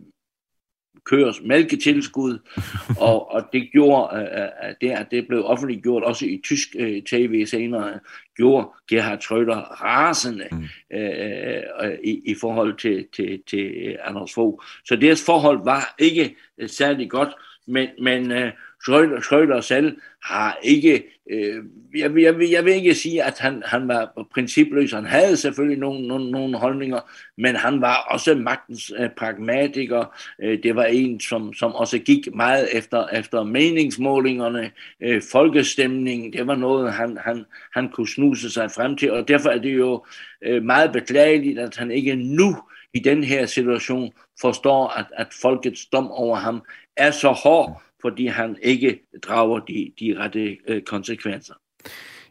køres 1.04 1.40
mælketilskud, 1.44 2.38
og, 3.08 3.32
og 3.32 3.42
det 3.52 3.68
gjorde, 3.72 4.08
uh, 4.12 4.68
det, 4.80 4.90
at 4.90 5.06
det 5.10 5.28
blev 5.28 5.44
offentliggjort 5.44 6.02
også 6.02 6.26
i 6.26 6.40
tysk 6.44 6.68
uh, 6.80 7.02
tv 7.10 7.46
senere, 7.46 8.00
gjorde 8.36 8.68
Gerhard 8.90 9.18
Schröder 9.18 9.82
rasende 9.84 10.48
mm. 10.52 10.58
uh, 10.94 11.86
uh, 11.86 11.94
i, 12.04 12.22
i 12.26 12.34
forhold 12.40 12.78
til, 12.78 13.06
til, 13.16 13.42
til 13.50 13.96
Anders 14.04 14.34
Fogh. 14.34 14.62
Så 14.84 14.96
deres 14.96 15.24
forhold 15.24 15.64
var 15.64 15.94
ikke 15.98 16.36
særlig 16.66 17.10
godt, 17.10 17.28
men, 17.66 17.88
men 17.98 18.32
uh, 18.32 18.48
Schröder, 18.82 19.20
Schrøder 19.20 19.60
selv 19.60 19.96
har 20.24 20.58
ikke, 20.62 21.04
øh, 21.30 21.64
jeg, 21.94 22.18
jeg, 22.18 22.50
jeg 22.50 22.64
vil 22.64 22.74
ikke 22.74 22.94
sige, 22.94 23.22
at 23.24 23.38
han, 23.38 23.62
han 23.66 23.88
var 23.88 24.26
principløs. 24.34 24.92
Han 24.92 25.04
havde 25.04 25.36
selvfølgelig 25.36 25.78
nogle, 25.78 26.08
nogle, 26.08 26.30
nogle 26.30 26.58
holdninger, 26.58 27.00
men 27.38 27.56
han 27.56 27.80
var 27.80 27.96
også 28.10 28.34
magtens 28.34 28.92
øh, 28.98 29.10
pragmatiker. 29.16 30.20
Øh, 30.42 30.62
det 30.62 30.76
var 30.76 30.84
en, 30.84 31.20
som, 31.20 31.54
som 31.54 31.74
også 31.74 31.98
gik 31.98 32.34
meget 32.34 32.76
efter, 32.76 33.06
efter 33.08 33.42
meningsmålingerne, 33.42 34.70
øh, 35.00 35.22
folkestemningen. 35.32 36.32
Det 36.32 36.46
var 36.46 36.56
noget, 36.56 36.92
han, 36.92 37.18
han, 37.24 37.44
han 37.74 37.88
kunne 37.88 38.08
snuse 38.08 38.50
sig 38.50 38.70
frem 38.70 38.96
til, 38.96 39.12
og 39.12 39.28
derfor 39.28 39.50
er 39.50 39.58
det 39.58 39.76
jo 39.76 40.04
øh, 40.42 40.62
meget 40.62 40.92
beklageligt, 40.92 41.58
at 41.58 41.76
han 41.76 41.90
ikke 41.90 42.16
nu 42.16 42.56
i 42.94 42.98
den 42.98 43.24
her 43.24 43.46
situation 43.46 44.12
forstår, 44.40 44.88
at, 44.88 45.06
at 45.16 45.26
folkets 45.42 45.86
dom 45.86 46.10
over 46.10 46.36
ham 46.36 46.62
er 46.96 47.10
så 47.10 47.28
hård, 47.28 47.82
fordi 48.02 48.26
han 48.26 48.56
ikke 48.62 49.00
drager 49.22 49.58
de, 49.58 49.92
de 50.00 50.14
rette 50.18 50.56
øh, 50.68 50.82
konsekvenser. 50.82 51.54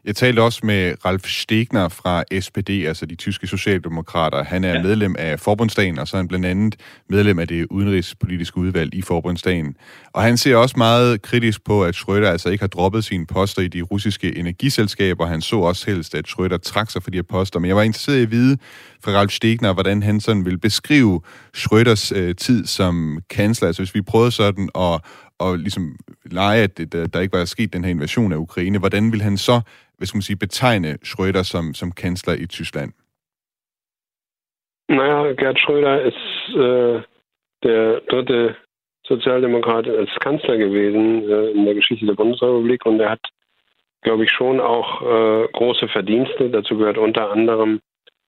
Jeg 0.04 0.16
talte 0.16 0.42
også 0.42 0.60
med 0.62 0.94
Ralf 1.04 1.28
Stegner 1.28 1.88
fra 1.88 2.24
SPD, 2.40 2.70
altså 2.70 3.06
de 3.06 3.14
tyske 3.14 3.46
socialdemokrater. 3.46 4.44
Han 4.44 4.64
er 4.64 4.74
ja. 4.74 4.82
medlem 4.82 5.16
af 5.18 5.40
Forbundsdagen, 5.40 5.98
og 5.98 6.08
så 6.08 6.16
er 6.16 6.18
han 6.18 6.28
blandt 6.28 6.46
andet 6.46 6.76
medlem 7.08 7.38
af 7.38 7.48
det 7.48 7.66
udenrigspolitiske 7.70 8.58
udvalg 8.58 8.94
i 8.94 9.02
Forbundsdagen. 9.02 9.76
Og 10.12 10.22
han 10.22 10.36
ser 10.36 10.56
også 10.56 10.74
meget 10.78 11.22
kritisk 11.22 11.64
på, 11.64 11.84
at 11.84 11.96
Schröder 11.96 12.26
altså 12.26 12.48
ikke 12.48 12.62
har 12.62 12.68
droppet 12.68 13.04
sine 13.04 13.26
poster 13.26 13.62
i 13.62 13.68
de 13.68 13.82
russiske 13.82 14.38
energiselskaber. 14.38 15.26
Han 15.26 15.40
så 15.40 15.56
også 15.56 15.90
helst, 15.90 16.14
at 16.14 16.28
Schröder 16.28 16.58
trak 16.58 16.90
sig 16.90 17.02
for 17.02 17.10
de 17.10 17.18
her 17.18 17.22
poster. 17.22 17.60
Men 17.60 17.68
jeg 17.68 17.76
var 17.76 17.82
interesseret 17.82 18.18
i 18.18 18.22
at 18.22 18.30
vide 18.30 18.58
fra 19.04 19.12
Ralf 19.12 19.32
Stegner, 19.32 19.72
hvordan 19.72 20.02
han 20.02 20.20
sådan 20.20 20.44
vil 20.44 20.58
beskrive 20.58 21.20
Schröders 21.56 22.18
øh, 22.18 22.34
tid 22.34 22.66
som 22.66 23.22
kansler. 23.30 23.66
Altså 23.66 23.82
hvis 23.82 23.94
vi 23.94 24.02
prøvede 24.02 24.30
sådan 24.30 24.68
at, 24.74 25.00
og 25.40 25.58
ligesom 25.58 25.96
lege, 26.24 26.62
at 26.62 26.78
der, 26.92 27.06
der 27.12 27.20
ikke 27.20 27.38
var 27.38 27.44
sket 27.44 27.72
den 27.72 27.84
her 27.84 27.90
invasion 27.90 28.32
af 28.32 28.36
Ukraine, 28.36 28.78
hvordan 28.78 29.12
vil 29.12 29.22
han 29.22 29.36
så, 29.36 29.56
hvad 29.96 30.06
skal 30.06 30.18
man 30.18 30.28
sige, 30.28 30.44
betegne 30.46 30.98
Schröder 31.08 31.42
som, 31.42 31.74
som 31.74 31.92
kansler 31.92 32.34
i 32.34 32.46
Tyskland? 32.46 32.92
Naja, 34.88 35.18
Gerd 35.40 35.58
Schröder 35.62 35.96
ist 36.10 36.24
äh, 36.64 36.96
der 37.62 38.00
dritte 38.10 38.56
Sozialdemokrat 39.04 39.86
als 39.86 40.10
Kanzler 40.20 40.56
gewesen 40.56 41.04
äh, 41.30 41.50
in 41.50 41.64
der 41.64 41.74
Geschichte 41.74 42.06
der 42.06 42.14
Bundesrepublik 42.14 42.86
und 42.86 43.00
er 43.00 43.10
hat, 43.10 43.24
glaube 44.02 44.24
ich, 44.24 44.30
schon 44.30 44.60
auch 44.60 45.02
äh, 45.02 45.48
große 45.52 45.88
Verdienste. 45.88 46.50
Dazu 46.50 46.76
gehört 46.76 46.98
unter 46.98 47.30
anderem, 47.30 47.80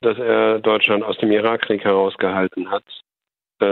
dass 0.02 0.18
er 0.18 0.58
Deutschland 0.60 1.02
aus 1.04 1.18
dem 1.18 1.32
Irakkrieg 1.32 1.84
herausgehalten 1.84 2.70
hat, 2.70 2.84
äh, 3.60 3.66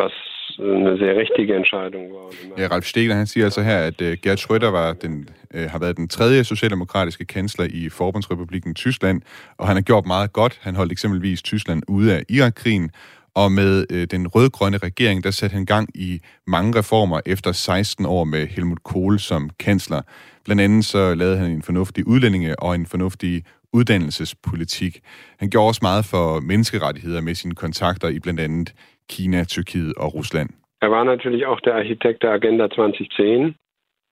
was 0.00 0.12
Øh, 0.60 0.76
en 0.76 0.98
sehr 0.98 1.14
richtige 1.22 1.56
Entscheidung 1.56 2.06
war. 2.12 2.32
Ja, 2.58 2.64
øh, 2.64 2.70
Ralf 2.70 2.84
Stegler, 2.84 3.14
han 3.14 3.26
siger 3.26 3.44
altså 3.44 3.62
her, 3.62 3.78
at 3.78 4.00
uh, 4.00 4.12
Gerd 4.22 4.38
Schröder 4.38 4.70
var 4.70 4.92
den, 4.92 5.28
uh, 5.54 5.60
har 5.60 5.78
været 5.78 5.96
den 5.96 6.08
tredje 6.08 6.44
socialdemokratiske 6.44 7.24
kansler 7.24 7.66
i 7.70 7.88
Forbundsrepubliken 7.88 8.74
Tyskland, 8.74 9.22
og 9.58 9.66
han 9.66 9.76
har 9.76 9.82
gjort 9.82 10.06
meget 10.06 10.32
godt. 10.32 10.58
Han 10.62 10.76
holdt 10.76 10.92
eksempelvis 10.92 11.42
Tyskland 11.42 11.82
ude 11.88 12.16
af 12.16 12.22
Irakkrigen, 12.28 12.90
og 13.34 13.52
med 13.52 13.84
uh, 13.92 14.02
den 14.02 14.28
rødgrønne 14.28 14.78
regering, 14.78 15.24
der 15.24 15.30
satte 15.30 15.54
han 15.54 15.66
gang 15.66 15.88
i 15.94 16.20
mange 16.46 16.78
reformer 16.78 17.20
efter 17.26 17.52
16 17.52 18.06
år 18.06 18.24
med 18.24 18.46
Helmut 18.46 18.82
Kohl 18.82 19.18
som 19.18 19.50
kansler. 19.58 20.02
Blandt 20.44 20.62
andet 20.62 20.84
så 20.84 21.14
lavede 21.14 21.38
han 21.38 21.50
en 21.50 21.62
fornuftig 21.62 22.06
udlændinge 22.06 22.58
og 22.58 22.74
en 22.74 22.86
fornuftig 22.86 23.44
uddannelsespolitik. 23.72 25.00
Han 25.38 25.50
gjorde 25.50 25.68
også 25.68 25.80
meget 25.82 26.04
for 26.04 26.40
menneskerettigheder 26.40 27.20
med 27.20 27.34
sine 27.34 27.54
kontakter 27.54 28.08
i 28.08 28.18
blandt 28.18 28.40
andet 28.40 28.74
Kina, 29.08 29.44
Tyrkiet 29.44 29.96
og 29.96 30.14
Rusland. 30.14 30.50
er 30.80 30.90
war 30.90 31.04
natürlich 31.04 31.46
auch 31.46 31.60
der 31.60 31.74
Architekt 31.74 32.22
der 32.22 32.30
Agenda 32.32 32.70
2010 32.70 33.56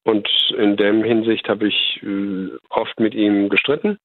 und 0.05 0.29
in 0.57 0.77
dem 0.77 1.05
Hinsicht 1.05 1.49
habe 1.49 1.69
ich 1.69 2.01
äh, 2.03 2.49
oft 2.71 2.99
mit 2.99 3.15
ihm 3.15 3.49
gestritten 3.49 3.99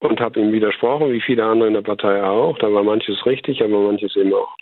und 0.00 0.20
habe 0.20 0.40
ihm 0.40 0.52
widersprochen, 0.52 1.12
wie 1.12 1.20
viele 1.20 1.44
andere 1.44 1.68
in 1.68 1.74
der 1.74 1.82
Partei 1.82 2.22
auch. 2.22 2.58
Da 2.58 2.72
war 2.72 2.82
manches 2.82 3.24
richtig, 3.26 3.62
aber 3.62 3.80
manches 3.80 4.16
eben 4.16 4.34
auch 4.34 4.54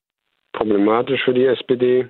problematisch 0.52 1.22
für 1.24 1.34
die 1.34 1.46
SPD. 1.46 2.08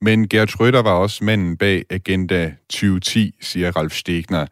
Men 0.00 0.28
Gerd 0.28 0.50
Schröder 0.50 0.84
var 0.84 1.00
også 1.00 1.24
manden 1.24 1.56
bag 1.56 1.86
Agenda 1.90 2.52
2010, 2.68 3.32
siger 3.40 3.70
Ralf 3.74 3.94
Stegner. 3.94 4.46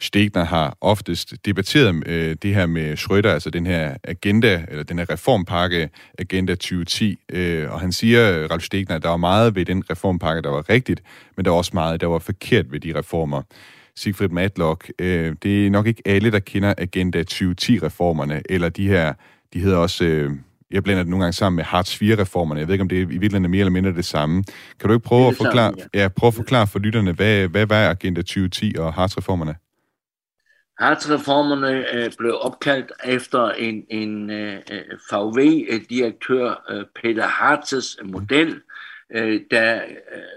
Stegner 0.00 0.44
har 0.44 0.76
oftest 0.80 1.34
debatteret 1.44 2.02
øh, 2.06 2.36
det 2.42 2.54
her 2.54 2.66
med 2.66 2.96
Schröder, 2.96 3.28
altså 3.28 3.50
den 3.50 3.66
her 3.66 3.96
agenda, 4.04 4.64
eller 4.68 4.82
den 4.82 4.98
her 4.98 5.10
reformpakke 5.10 5.90
Agenda 6.18 6.54
2010, 6.54 7.18
øh, 7.32 7.72
og 7.72 7.80
han 7.80 7.92
siger, 7.92 8.48
Ralf 8.50 8.62
Stegner, 8.62 8.94
at 8.94 9.02
der 9.02 9.08
var 9.08 9.16
meget 9.16 9.54
ved 9.54 9.64
den 9.64 9.90
reformpakke, 9.90 10.42
der 10.42 10.50
var 10.50 10.70
rigtigt, 10.70 11.02
men 11.36 11.44
der 11.44 11.50
var 11.50 11.58
også 11.58 11.70
meget, 11.74 12.00
der 12.00 12.06
var 12.06 12.18
forkert 12.18 12.72
ved 12.72 12.80
de 12.80 12.98
reformer. 12.98 13.42
Sigfrid 13.96 14.28
Matlock, 14.28 14.90
øh, 14.98 15.34
det 15.42 15.66
er 15.66 15.70
nok 15.70 15.86
ikke 15.86 16.02
alle, 16.04 16.30
der 16.30 16.38
kender 16.38 16.74
Agenda 16.78 17.24
2010-reformerne, 17.32 18.42
eller 18.48 18.68
de 18.68 18.88
her, 18.88 19.12
de 19.54 19.60
hedder 19.60 19.76
også... 19.76 20.04
Øh, 20.04 20.30
jeg 20.70 20.84
blander 20.84 21.02
det 21.02 21.10
nogle 21.10 21.24
gange 21.24 21.32
sammen 21.32 21.56
med 21.56 21.64
Hartz 21.64 22.02
4-reformerne. 22.02 22.60
Jeg 22.60 22.68
ved 22.68 22.74
ikke, 22.74 22.82
om 22.82 22.88
det 22.88 22.98
er 22.98 23.02
i 23.02 23.04
virkeligheden 23.04 23.44
er 23.44 23.48
mere 23.48 23.60
eller 23.60 23.72
mindre 23.72 23.92
det 23.92 24.04
samme. 24.04 24.44
Kan 24.80 24.88
du 24.88 24.94
ikke 24.94 25.04
prøve, 25.04 25.28
at 25.28 25.36
forklare, 25.36 25.72
ja. 25.94 26.08
prøve 26.08 26.28
at 26.28 26.34
forklare 26.34 26.66
for 26.66 26.78
lytterne, 26.78 27.12
hvad, 27.12 27.48
hvad 27.48 27.66
var 27.66 27.90
Agenda 27.90 28.20
2010 28.20 28.74
og 28.78 28.94
Hartz-reformerne? 28.94 29.67
Hartz-reformerne 30.78 31.94
øh, 31.94 32.12
blev 32.18 32.38
opkaldt 32.40 32.92
efter 33.04 33.50
en, 33.50 33.86
en 33.88 34.30
øh, 34.30 34.62
øh 34.72 34.98
VW-direktør, 35.12 36.64
øh, 36.70 36.84
Peter 36.94 37.26
Hartzes 37.26 37.98
model, 38.04 38.60
øh, 39.10 39.40
der 39.50 39.84
øh, 39.84 39.92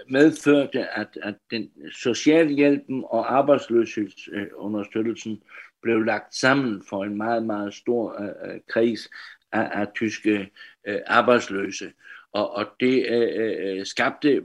medførte, 0.08 0.98
at, 0.98 1.18
at 1.22 1.34
den 1.50 1.70
socialhjælpen 1.92 3.04
og 3.06 3.34
arbejdsløshedsunderstøttelsen 3.34 5.42
blev 5.82 6.02
lagt 6.02 6.34
sammen 6.34 6.82
for 6.88 7.04
en 7.04 7.16
meget, 7.16 7.42
meget 7.42 7.74
stor 7.74 8.22
øh, 8.22 8.54
øh 8.54 8.60
kreds 8.68 9.10
af, 9.52 9.70
af 9.72 9.86
tyske 9.94 10.50
øh, 10.86 10.98
arbejdsløse. 11.06 11.92
Og, 12.32 12.56
og 12.56 12.66
det 12.80 13.06
øh, 13.10 13.78
øh 13.78 13.86
skabte 13.86 14.42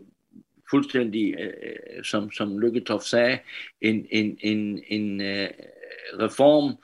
fuldstændig, 0.69 1.35
øh, 1.39 1.53
øh 1.63 2.03
som, 2.03 2.31
som 2.31 2.59
Lykketoff 2.59 3.03
sagde, 3.03 3.39
en, 3.81 4.07
en, 4.11 4.37
en, 4.39 4.83
en 4.87 5.21
øh, 5.21 5.49
reform, 6.19 6.75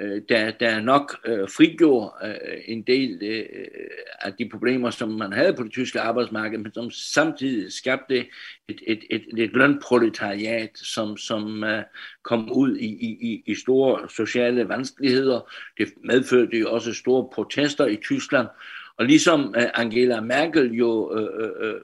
øh, 0.00 0.22
der, 0.28 0.50
der 0.50 0.80
nok 0.80 1.20
øh, 1.26 1.48
frigjorde 1.48 2.12
øh, 2.24 2.58
en 2.66 2.82
del 2.82 3.18
øh, 3.22 3.44
af 4.20 4.32
de 4.32 4.48
problemer, 4.48 4.90
som 4.90 5.08
man 5.08 5.32
havde 5.32 5.54
på 5.54 5.62
det 5.62 5.72
tyske 5.72 6.00
arbejdsmarked, 6.00 6.58
men 6.58 6.72
som 6.72 6.90
samtidig 6.90 7.72
skabte 7.72 8.18
et, 8.68 8.80
et, 8.86 9.04
et, 9.10 9.24
et 9.38 9.52
lønproletariat, 9.52 10.70
som, 10.74 11.16
som 11.16 11.64
øh, 11.64 11.82
kom 12.22 12.52
ud 12.52 12.76
i, 12.76 12.86
i, 12.86 13.42
i 13.46 13.54
store 13.54 14.08
sociale 14.08 14.68
vanskeligheder. 14.68 15.52
Det 15.78 15.88
medførte 16.04 16.58
jo 16.58 16.72
også 16.72 16.94
store 16.94 17.28
protester 17.34 17.86
i 17.86 17.96
Tyskland, 17.96 18.46
og 18.96 19.04
ligesom 19.04 19.54
øh, 19.56 19.66
Angela 19.74 20.20
Merkel 20.20 20.72
jo 20.72 21.18
øh, 21.18 21.44
øh, 21.44 21.74
øh 21.74 21.80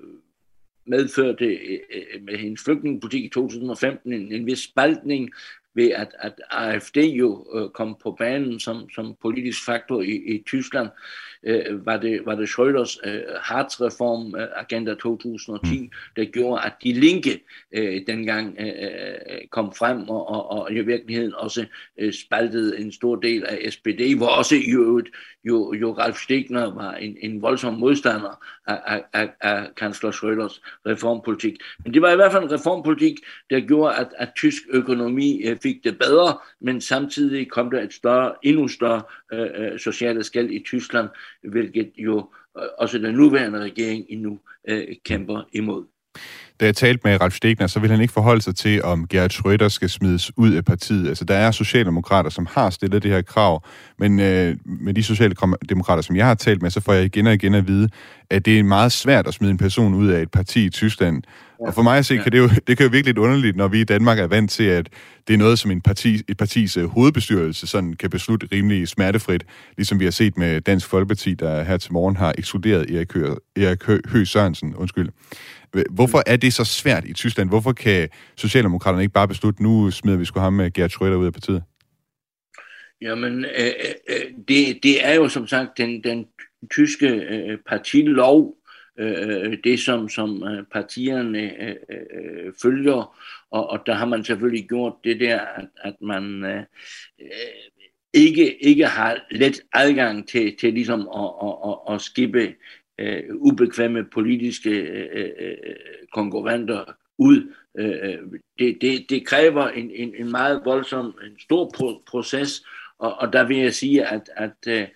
medførte 0.91 1.45
øh, 1.45 1.79
øh 1.95 2.23
med 2.23 2.39
hendes 2.39 2.65
flygtningepolitik 2.65 3.25
i 3.25 3.29
2015 3.29 4.13
en, 4.13 4.33
en 4.33 4.47
vis 4.47 4.59
spaltning 4.59 5.31
ved 5.79 5.91
at, 5.91 6.09
at 6.19 6.33
AFD 6.51 6.97
jo 6.97 7.47
øh, 7.55 7.69
kom 7.69 7.97
på 8.03 8.11
banen 8.19 8.61
som, 8.61 8.91
som 8.91 9.17
politisk 9.23 9.65
faktor 9.65 10.03
i, 10.03 10.15
i 10.35 10.43
Tyskland, 10.47 10.89
øh, 11.43 11.87
var, 11.87 11.97
det, 11.97 12.27
var 12.27 12.35
det 12.35 12.49
Schröders 12.49 13.09
øh, 13.09 13.23
Hartz-reform, 13.41 14.41
øh, 14.41 14.49
Agenda 14.57 14.95
2010, 14.95 15.81
mm. 15.81 15.91
der 16.17 16.25
gjorde, 16.25 16.63
at 16.65 16.73
de 16.85 16.93
linke 16.93 17.41
øh, 17.73 18.03
dengang 18.07 18.57
øh, 18.61 18.67
øh, 18.67 19.49
kom 19.51 19.73
frem, 19.75 20.09
og, 20.09 20.29
og, 20.29 20.51
og 20.51 20.73
i 20.73 20.81
virkeligheden 20.81 21.35
også 21.35 21.67
øh, 21.99 22.13
spaltede 22.13 22.81
en 22.81 22.93
stor 22.93 23.17
del 23.17 23.45
af 23.45 23.73
SPD, 23.73 24.17
hvor 24.17 24.27
også 24.27 24.55
i 24.55 24.71
øvrigt 24.73 25.09
jo, 25.45 25.75
jo 25.75 25.93
Ralf 25.93 26.17
Stegner 26.17 26.75
var 26.75 26.95
en, 26.95 27.17
en 27.21 27.43
voldsom 27.43 27.75
modstander 27.75 28.45
af, 28.67 29.03
af, 29.13 29.31
af 29.41 29.75
kansler 29.77 30.11
Schröders 30.11 30.61
reformpolitik. 30.87 31.57
Men 31.85 31.95
det 31.95 32.03
var 32.03 32.13
i 32.13 32.17
hvert 32.17 32.33
fald 32.33 32.45
en 32.45 32.53
reformpolitik, 32.53 33.15
der 33.51 33.61
gjorde, 33.61 33.95
at, 33.95 34.09
at 34.17 34.29
tysk 34.37 34.63
økonomi 34.71 35.43
øh, 35.43 35.57
fik 35.69 35.85
det 35.85 35.99
bedre, 35.99 36.39
men 36.61 36.81
samtidig 36.81 37.51
kom 37.51 37.71
der 37.71 37.83
et 37.83 37.93
større, 37.93 38.33
endnu 38.43 38.69
større 38.69 39.03
øh, 39.33 39.73
øh 39.73 39.79
sociale 39.79 40.25
skæld 40.25 40.51
i 40.51 40.63
Tyskland, 40.67 41.09
hvilket 41.43 41.91
jo 41.99 42.29
øh, 42.59 42.65
også 42.79 42.99
den 42.99 43.15
nuværende 43.15 43.59
regering 43.59 44.05
endnu 44.09 44.39
øh, 44.69 44.87
kæmper 45.05 45.43
imod. 45.53 45.85
Da 46.61 46.67
jeg 46.67 46.77
talte 46.77 47.01
med 47.05 47.21
Ralf 47.21 47.35
Stegner, 47.35 47.67
så 47.67 47.81
vil 47.81 47.91
han 47.91 48.01
ikke 48.01 48.13
forholde 48.13 48.43
sig 48.43 48.57
til, 48.57 48.83
om 48.83 49.09
Gerhard 49.09 49.33
Schröder 49.33 49.69
skal 49.69 49.91
smides 49.91 50.33
ud 50.37 50.53
af 50.53 50.65
partiet. 50.65 51.09
Altså, 51.09 51.25
der 51.25 51.35
er 51.35 51.51
socialdemokrater, 51.51 52.31
som 52.31 52.47
har 52.51 52.71
stillet 52.71 53.03
det 53.03 53.11
her 53.11 53.23
krav, 53.23 53.65
men 53.99 54.21
øh, 54.21 54.57
med 54.65 54.95
de 54.95 55.03
socialdemokrater, 55.03 56.03
som 56.03 56.17
jeg 56.17 56.27
har 56.27 56.35
talt 56.35 56.63
med, 56.63 56.71
så 56.71 56.81
får 56.81 56.93
jeg 56.93 57.05
igen 57.05 57.27
og 57.27 57.35
igen 57.35 57.55
at 57.55 57.69
vide, 57.69 57.89
at 58.31 58.45
det 58.45 58.59
er 58.59 58.63
meget 58.63 58.93
svært 58.93 59.27
at 59.27 59.35
smide 59.35 59.51
en 59.51 59.59
person 59.59 59.95
ud 59.95 60.09
af 60.09 60.23
et 60.23 60.31
parti 60.31 60.65
i 60.65 60.71
Tyskland. 60.71 61.23
Ja. 61.61 61.67
Og 61.67 61.75
for 61.75 61.83
mig 61.83 61.99
at 61.99 62.07
se, 62.07 62.15
ja. 62.15 62.23
kan 62.23 62.33
det, 62.33 62.39
jo, 62.39 62.49
det 62.67 62.77
kan 62.77 62.87
jo 62.87 62.91
virkelig 62.91 63.19
underligt, 63.19 63.57
når 63.57 63.69
vi 63.69 63.81
i 63.81 63.85
Danmark 63.85 64.19
er 64.19 64.27
vant 64.27 64.51
til, 64.51 64.65
at 64.65 64.89
det 65.29 65.35
er 65.35 65.39
noget, 65.39 65.59
som 65.59 65.71
en 65.71 65.81
parti, 65.81 66.21
et 66.29 66.37
partis 66.37 66.77
uh, 66.77 66.85
hovedbestyrelse 66.85 67.67
sådan 67.67 67.93
kan 67.93 68.11
beslutte 68.11 68.49
rimelig 68.53 68.89
smertefrit, 68.89 69.45
ligesom 69.77 70.01
vi 70.01 70.05
har 70.05 70.11
set 70.11 70.39
med 70.39 70.61
Dansk 70.61 70.87
Folkeparti, 70.87 71.35
der 71.35 71.63
her 71.63 71.77
til 71.77 71.93
morgen 71.93 72.17
har 72.17 72.35
ekskluderet 72.39 72.91
Erik 72.91 73.13
Høgh, 73.13 73.37
Erik 73.57 73.85
Høgh 73.85 74.27
Sørensen. 74.27 74.75
Undskyld. 74.75 75.09
Hvorfor 75.91 76.23
er 76.27 76.37
det 76.37 76.53
så 76.53 76.65
svært 76.65 77.05
i 77.05 77.13
Tyskland? 77.13 77.49
Hvorfor 77.49 77.73
kan 77.73 78.09
Socialdemokraterne 78.37 79.03
ikke 79.03 79.13
bare 79.13 79.29
beslutte, 79.29 79.63
nu 79.63 79.91
smider 79.91 80.19
vi 80.19 80.25
sgu 80.25 80.41
ham 80.41 80.53
med 80.53 80.73
Gerd 80.73 80.91
Schröder 80.91 81.15
ud 81.15 81.27
af 81.27 81.33
partiet? 81.33 81.63
Jamen, 83.03 83.45
øh, 83.45 83.67
øh, 83.67 83.95
øh, 84.09 84.17
det, 84.49 84.79
det 84.83 85.07
er 85.07 85.15
jo 85.15 85.29
som 85.29 85.47
sagt 85.47 85.79
den, 85.79 86.05
den 86.05 86.27
tyske 86.71 87.09
øh, 87.09 87.59
partilov, 87.67 88.57
øh, 88.99 89.59
det 89.65 89.81
som, 89.81 90.09
som 90.09 90.43
øh, 90.43 90.65
partierne 90.73 91.63
øh, 91.63 91.77
øh, 91.91 92.53
følger, 92.63 93.19
og, 93.51 93.71
og 93.71 93.87
der 93.87 93.95
har 93.95 94.07
man 94.07 94.25
selvfølgelig 94.25 94.69
gjort 94.69 94.95
det 95.05 95.21
der, 95.21 95.41
at, 95.41 95.69
at 95.85 95.95
man 96.01 96.45
øh, 96.45 96.63
øh 97.21 97.27
ikke, 98.13 98.65
ikke 98.65 98.87
har 98.87 99.27
let 99.31 99.61
adgang 99.73 100.29
til, 100.29 100.57
til 100.57 100.75
ligesom 100.75 101.01
at, 101.01 101.31
at, 101.43 101.55
at, 101.69 101.95
at 101.95 102.01
skibbe 102.01 102.55
øh, 102.99 103.23
ubekvemme 103.35 104.05
politiske 104.05 104.71
øh, 104.71 105.31
øh, 105.39 105.57
konkurrenter 106.13 106.85
ud. 107.19 107.53
Øh, 107.79 108.19
det, 108.59 108.79
det, 108.81 109.11
det 109.11 109.27
kræver 109.27 109.69
en, 109.69 109.91
en, 109.91 110.15
en 110.19 110.31
meget 110.31 110.63
voldsom, 110.65 111.07
en 111.07 111.41
stor 111.41 111.71
pro- 111.77 112.03
proces, 112.07 112.67
og, 112.99 113.15
og 113.19 113.33
der 113.33 113.47
vil 113.47 113.57
jeg 113.57 113.75
sige, 113.75 114.07
at, 114.07 114.31
at 114.37 114.57
øh, 114.69 114.87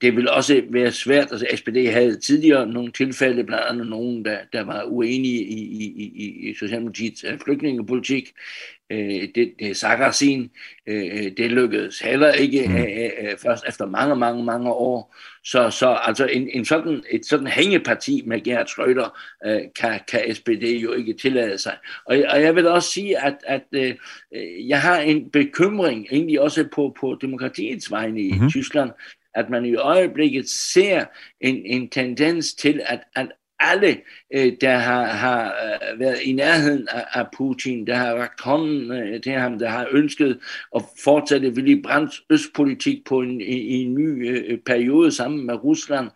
det 0.00 0.16
vil 0.16 0.28
også 0.28 0.62
være 0.70 0.92
svært. 0.92 1.28
Altså 1.30 1.46
SPD 1.56 1.76
havde 1.92 2.20
tidligere 2.20 2.66
nogle 2.66 2.92
tilfælde, 2.92 3.44
blandt 3.44 3.64
andet 3.64 3.86
nogen, 3.86 4.24
der, 4.24 4.38
der 4.52 4.64
var 4.64 4.84
uenige 4.84 5.44
i, 5.44 5.58
i, 5.58 5.84
i, 6.14 6.50
i 6.50 6.54
Socialdemokratiets 6.54 7.24
flygtningepolitik. 7.44 8.32
Øh, 8.92 9.28
det, 9.34 9.52
det 9.58 9.76
øh, 10.86 11.32
det 11.36 11.50
lykkedes 11.50 12.00
heller 12.00 12.32
ikke 12.32 12.66
mm. 12.68 12.76
øh, 12.76 13.10
øh, 13.20 13.38
først 13.42 13.64
efter 13.68 13.86
mange, 13.86 14.16
mange, 14.16 14.44
mange 14.44 14.72
år. 14.72 15.16
Så, 15.44 15.70
så 15.70 15.98
altså 16.02 16.26
en, 16.26 16.48
en 16.52 16.64
sådan, 16.64 17.02
et 17.10 17.26
sådan 17.26 17.46
hængeparti 17.46 18.22
med 18.26 18.40
Gerhard 18.40 18.66
Schröder 18.66 19.18
øh, 19.46 19.60
kan, 19.76 20.00
kan 20.08 20.34
SPD 20.34 20.64
jo 20.64 20.92
ikke 20.92 21.12
tillade 21.12 21.58
sig. 21.58 21.76
Og, 22.04 22.16
og 22.28 22.42
jeg 22.42 22.54
vil 22.54 22.66
også 22.66 22.92
sige, 22.92 23.24
at, 23.24 23.36
at 23.46 23.64
øh, 23.72 23.94
jeg 24.68 24.80
har 24.80 25.00
en 25.00 25.30
bekymring 25.30 26.06
egentlig 26.10 26.40
også 26.40 26.68
på, 26.74 26.96
på 27.00 27.18
demokratiets 27.20 27.90
vegne 27.90 28.20
i 28.20 28.32
mm-hmm. 28.32 28.50
Tyskland, 28.50 28.90
at 29.34 29.50
man 29.50 29.64
i 29.64 29.74
øjeblikket 29.74 30.48
ser 30.48 31.04
en, 31.40 31.62
en 31.66 31.88
tendens 31.88 32.54
til, 32.54 32.80
at, 32.86 33.00
at 33.16 33.28
alle, 33.60 33.96
øh, 34.34 34.52
der 34.60 34.76
har, 34.76 35.04
har 35.04 35.44
øh, 35.44 36.00
været 36.00 36.20
i 36.22 36.32
nærheden 36.32 36.88
af, 36.90 37.04
af 37.12 37.26
Putin, 37.36 37.86
der 37.86 37.94
har 37.94 38.14
rakt 38.14 38.40
hånden 38.40 38.92
øh, 38.92 39.22
til 39.22 39.32
ham, 39.32 39.58
der 39.58 39.68
har 39.68 39.86
ønsket 39.90 40.38
at 40.76 40.82
fortsætte 41.04 41.52
Willy 41.52 41.82
Brandts 41.82 42.22
østpolitik 42.30 43.04
på 43.04 43.20
en, 43.20 43.40
i, 43.40 43.82
en 43.82 43.94
ny 43.94 44.54
periode 44.66 45.12
sammen 45.12 45.46
med 45.46 45.54
Rusland, 45.64 46.10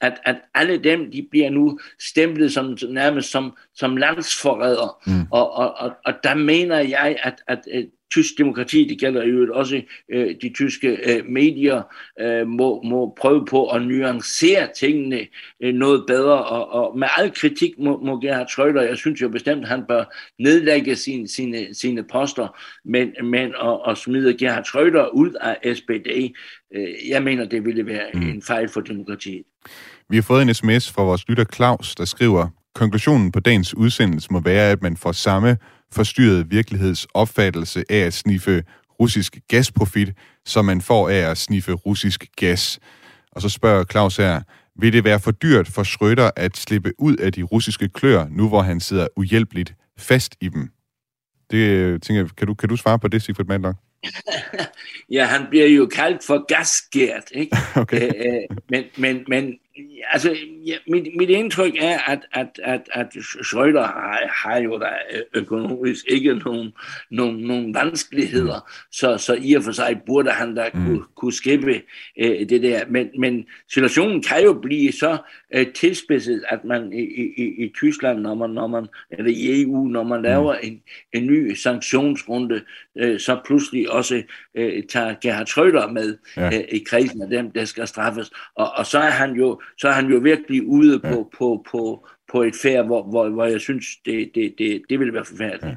at, 0.00 0.20
at 0.24 0.36
alle 0.54 0.78
dem, 0.78 1.10
de 1.10 1.26
bliver 1.30 1.50
nu 1.50 1.78
stemplet 2.00 2.52
som, 2.52 2.78
nærmest 2.88 3.30
som, 3.30 3.56
som 3.74 3.96
landsforrædere. 3.96 4.90
Mm. 5.06 5.26
Og, 5.30 5.52
og, 5.52 5.74
og, 5.76 5.92
og 6.04 6.14
der 6.24 6.34
mener 6.34 6.78
jeg, 6.78 7.16
at, 7.22 7.42
at 7.46 7.64
tysk 8.10 8.38
demokrati, 8.38 8.88
det 8.88 9.00
gælder 9.00 9.24
jo 9.24 9.54
også 9.54 9.82
øh, 10.12 10.34
de 10.42 10.48
tyske 10.54 10.88
øh, 10.88 11.24
medier, 11.26 11.82
øh, 12.20 12.46
må, 12.46 12.82
må 12.82 13.14
prøve 13.20 13.46
på 13.46 13.68
at 13.68 13.82
nuancere 13.82 14.68
tingene 14.78 15.26
øh, 15.62 15.74
noget 15.74 16.04
bedre, 16.06 16.44
og, 16.44 16.72
og 16.72 16.98
med 16.98 17.08
al 17.16 17.32
kritik 17.34 17.78
må, 17.78 18.00
må 18.04 18.20
Gerhard 18.20 18.46
Schröder, 18.46 18.80
jeg 18.80 18.96
synes 18.96 19.22
jo 19.22 19.28
bestemt, 19.28 19.62
at 19.62 19.68
han 19.68 19.84
bør 19.88 20.04
nedlægge 20.38 20.96
sin, 20.96 21.28
sine, 21.28 21.74
sine 21.74 22.02
poster, 22.02 22.58
men, 22.84 23.12
men 23.22 23.54
at, 23.62 23.80
at 23.88 23.98
smide 23.98 24.38
Gerhard 24.38 24.64
Schröder 24.66 25.08
ud 25.14 25.32
af 25.40 25.76
SPD, 25.76 26.34
øh, 26.74 26.88
jeg 27.08 27.22
mener, 27.22 27.44
det 27.44 27.64
ville 27.64 27.86
være 27.86 28.06
mm. 28.14 28.28
en 28.28 28.42
fejl 28.42 28.68
for 28.68 28.80
demokratiet. 28.80 29.42
Vi 30.10 30.16
har 30.16 30.22
fået 30.22 30.42
en 30.42 30.54
sms 30.54 30.92
fra 30.92 31.02
vores 31.02 31.28
lytter 31.28 31.44
Claus, 31.44 31.94
der 31.94 32.04
skriver, 32.04 32.48
konklusionen 32.78 33.32
på 33.32 33.40
dagens 33.40 33.74
udsendelse 33.74 34.28
må 34.32 34.40
være, 34.40 34.70
at 34.70 34.82
man 34.82 34.96
får 34.96 35.12
samme 35.12 35.56
forstyrret 35.92 36.50
virkelighedsopfattelse 36.50 37.84
af 37.88 37.96
at 37.96 38.14
sniffe 38.14 38.62
russisk 39.00 39.38
gasprofit, 39.48 40.08
som 40.46 40.64
man 40.64 40.80
får 40.80 41.08
af 41.08 41.30
at 41.30 41.38
sniffe 41.38 41.72
russisk 41.72 42.26
gas. 42.36 42.78
Og 43.32 43.42
så 43.42 43.48
spørger 43.48 43.84
Claus 43.84 44.16
her, 44.16 44.40
vil 44.80 44.92
det 44.92 45.04
være 45.04 45.20
for 45.20 45.30
dyrt 45.30 45.68
for 45.68 45.82
Schröder 45.82 46.30
at 46.36 46.56
slippe 46.56 46.92
ud 46.98 47.16
af 47.16 47.32
de 47.32 47.42
russiske 47.42 47.88
klør, 47.88 48.26
nu 48.30 48.48
hvor 48.48 48.62
han 48.62 48.80
sidder 48.80 49.06
uhjælpeligt 49.16 49.74
fast 49.98 50.36
i 50.40 50.48
dem? 50.48 50.68
Det 51.50 52.02
tænker 52.02 52.22
jeg, 52.22 52.30
kan 52.36 52.46
du, 52.46 52.54
kan 52.54 52.68
du 52.68 52.76
svare 52.76 52.98
på 52.98 53.08
det, 53.08 53.22
Sigfrid 53.22 53.44
Madlock? 53.44 53.76
ja, 55.16 55.24
han 55.24 55.46
bliver 55.50 55.66
jo 55.66 55.86
kaldt 55.86 56.24
for 56.26 56.46
gasgært, 56.54 57.24
ikke? 57.32 57.56
Okay. 57.82 58.00
Æ, 58.00 58.28
øh, 58.28 58.56
men, 58.70 58.84
men, 58.96 59.24
men 59.28 59.54
altså, 60.12 60.36
ja, 60.68 60.76
mit, 60.86 61.16
mit 61.16 61.30
indtryk 61.30 61.74
er, 61.80 61.98
at, 62.10 62.20
at, 62.32 62.60
at, 62.64 62.80
at 62.92 63.06
Schröder 63.16 63.82
har, 63.82 64.30
har 64.44 64.58
jo 64.58 64.78
da 64.78 64.90
økonomisk 65.34 66.04
ikke 66.08 66.34
nogen, 66.34 66.72
nogen, 67.10 67.36
nogen 67.36 67.74
vanskeligheder, 67.74 68.56
mm. 68.56 68.92
så, 68.92 69.18
så 69.18 69.38
i 69.40 69.54
og 69.54 69.62
for 69.62 69.72
sig 69.72 70.00
burde 70.06 70.30
han 70.30 70.54
da 70.54 70.70
mm. 70.74 70.84
kunne, 70.84 71.02
kunne 71.16 71.32
skippe 71.32 71.82
øh, 72.18 72.48
det 72.48 72.62
der. 72.62 72.84
Men, 72.88 73.08
men 73.18 73.46
situationen 73.72 74.22
kan 74.22 74.44
jo 74.44 74.52
blive 74.52 74.92
så 74.92 75.18
øh, 75.54 75.66
tilspidset, 75.72 76.44
at 76.48 76.64
man 76.64 76.92
i, 76.92 77.02
i, 77.36 77.64
i 77.64 77.72
Tyskland, 77.74 78.18
når 78.18 78.34
man, 78.34 78.50
når 78.50 78.66
man, 78.66 78.86
eller 79.10 79.30
i 79.30 79.62
EU, 79.62 79.88
når 79.88 80.02
man 80.02 80.22
laver 80.22 80.54
mm. 80.62 80.68
en, 80.68 80.82
en 81.12 81.26
ny 81.26 81.54
sanktionsrunde, 81.54 82.60
øh, 82.98 83.20
så 83.20 83.40
pludselig 83.44 83.90
også 83.92 84.22
øh, 84.54 84.82
tager 84.82 85.14
Gerhard 85.22 85.48
Schröder 85.48 85.92
med 85.92 86.18
ja. 86.36 86.46
øh, 86.46 86.64
i 86.72 86.84
krisen 86.86 87.22
af 87.22 87.28
dem, 87.28 87.50
der 87.50 87.64
skal 87.64 87.86
straffes. 87.86 88.30
Og, 88.56 88.72
og 88.72 88.86
så 88.86 88.98
er 88.98 89.10
han 89.10 89.32
jo 89.32 89.60
så 89.78 89.88
er 89.88 89.92
han 89.92 90.06
jo 90.06 90.18
virkelig 90.18 90.57
ude 90.66 91.00
ja. 91.04 91.12
på, 91.12 91.30
på, 91.38 91.66
på, 91.70 92.06
på 92.32 92.42
et 92.42 92.54
færd, 92.62 92.86
hvor, 92.86 93.02
hvor, 93.02 93.28
hvor 93.28 93.44
jeg 93.44 93.60
synes, 93.60 93.86
det, 94.04 94.30
det, 94.34 94.54
det, 94.58 94.82
det 94.90 95.00
vil 95.00 95.12
være 95.12 95.24
forfærdeligt. 95.24 95.64
Ja. 95.64 95.76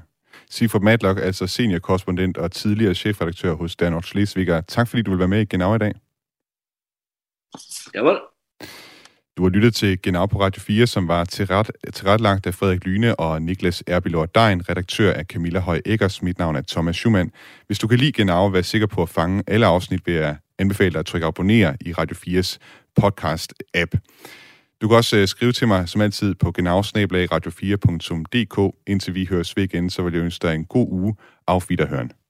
Sigfrid 0.50 0.82
Matlock, 0.82 1.20
altså 1.20 1.48
seniorkorrespondent 1.48 2.38
og 2.38 2.52
tidligere 2.52 2.94
chefredaktør 2.94 3.54
hos 3.54 3.76
Danort 3.76 4.06
Schleswiger. 4.06 4.62
Tak 4.62 4.88
fordi 4.88 5.02
du 5.02 5.12
vil 5.12 5.20
være 5.20 5.28
med 5.28 5.42
i 5.42 5.46
Genau 5.46 5.76
i 5.76 5.78
dag. 5.78 5.94
Jawohl. 7.96 8.20
Du 9.38 9.44
har 9.44 9.50
lyttet 9.50 9.76
til 9.76 10.02
Genau 10.02 10.26
på 10.26 10.42
Radio 10.42 10.62
4, 10.62 10.88
som 10.88 11.08
var 11.08 11.26
tilret, 11.26 11.72
tilretlagt 11.94 12.48
af 12.48 12.54
Frederik 12.54 12.86
Lyne 12.86 13.20
og 13.20 13.42
Niklas 13.42 13.84
Erbilor 13.88 14.26
Dein, 14.26 14.70
redaktør 14.70 15.14
af 15.14 15.26
Camilla 15.26 15.60
Høj 15.60 15.82
Eggers. 15.86 16.22
Mit 16.22 16.40
navn 16.40 16.56
er 16.56 16.62
Thomas 16.62 16.96
Schumann. 16.96 17.32
Hvis 17.68 17.80
du 17.80 17.88
kan 17.88 18.00
lide 18.00 18.12
Genau 18.12 18.44
og 18.44 18.54
være 18.54 18.64
sikker 18.64 18.88
på 18.88 19.02
at 19.02 19.10
fange 19.10 19.44
alle 19.48 19.66
afsnit, 19.66 20.08
vil 20.08 20.14
jeg 20.14 20.38
anbefale 20.60 20.92
dig 20.92 21.00
at 21.00 21.06
trykke 21.06 21.28
abonnere 21.28 21.78
i 21.82 21.94
Radio 21.94 22.16
4's 22.16 22.58
podcast-app. 23.00 23.98
Du 24.82 24.88
kan 24.88 24.98
også 24.98 25.18
øh, 25.18 25.28
skrive 25.28 25.52
til 25.52 25.68
mig, 25.68 25.90
som 25.90 26.02
altid, 26.02 26.36
på 26.36 26.54
genavsnabelagradio4.dk. 26.60 28.76
Indtil 28.88 29.16
vi 29.16 29.26
høres 29.26 29.58
ved 29.58 29.64
igen, 29.64 29.90
så 29.90 30.04
vil 30.04 30.14
jeg 30.14 30.24
ønske 30.24 30.48
dig 30.48 30.56
en 30.56 30.66
god 30.66 30.88
uge. 30.92 31.16
Auf 31.48 31.70
Wiederhören. 31.70 32.21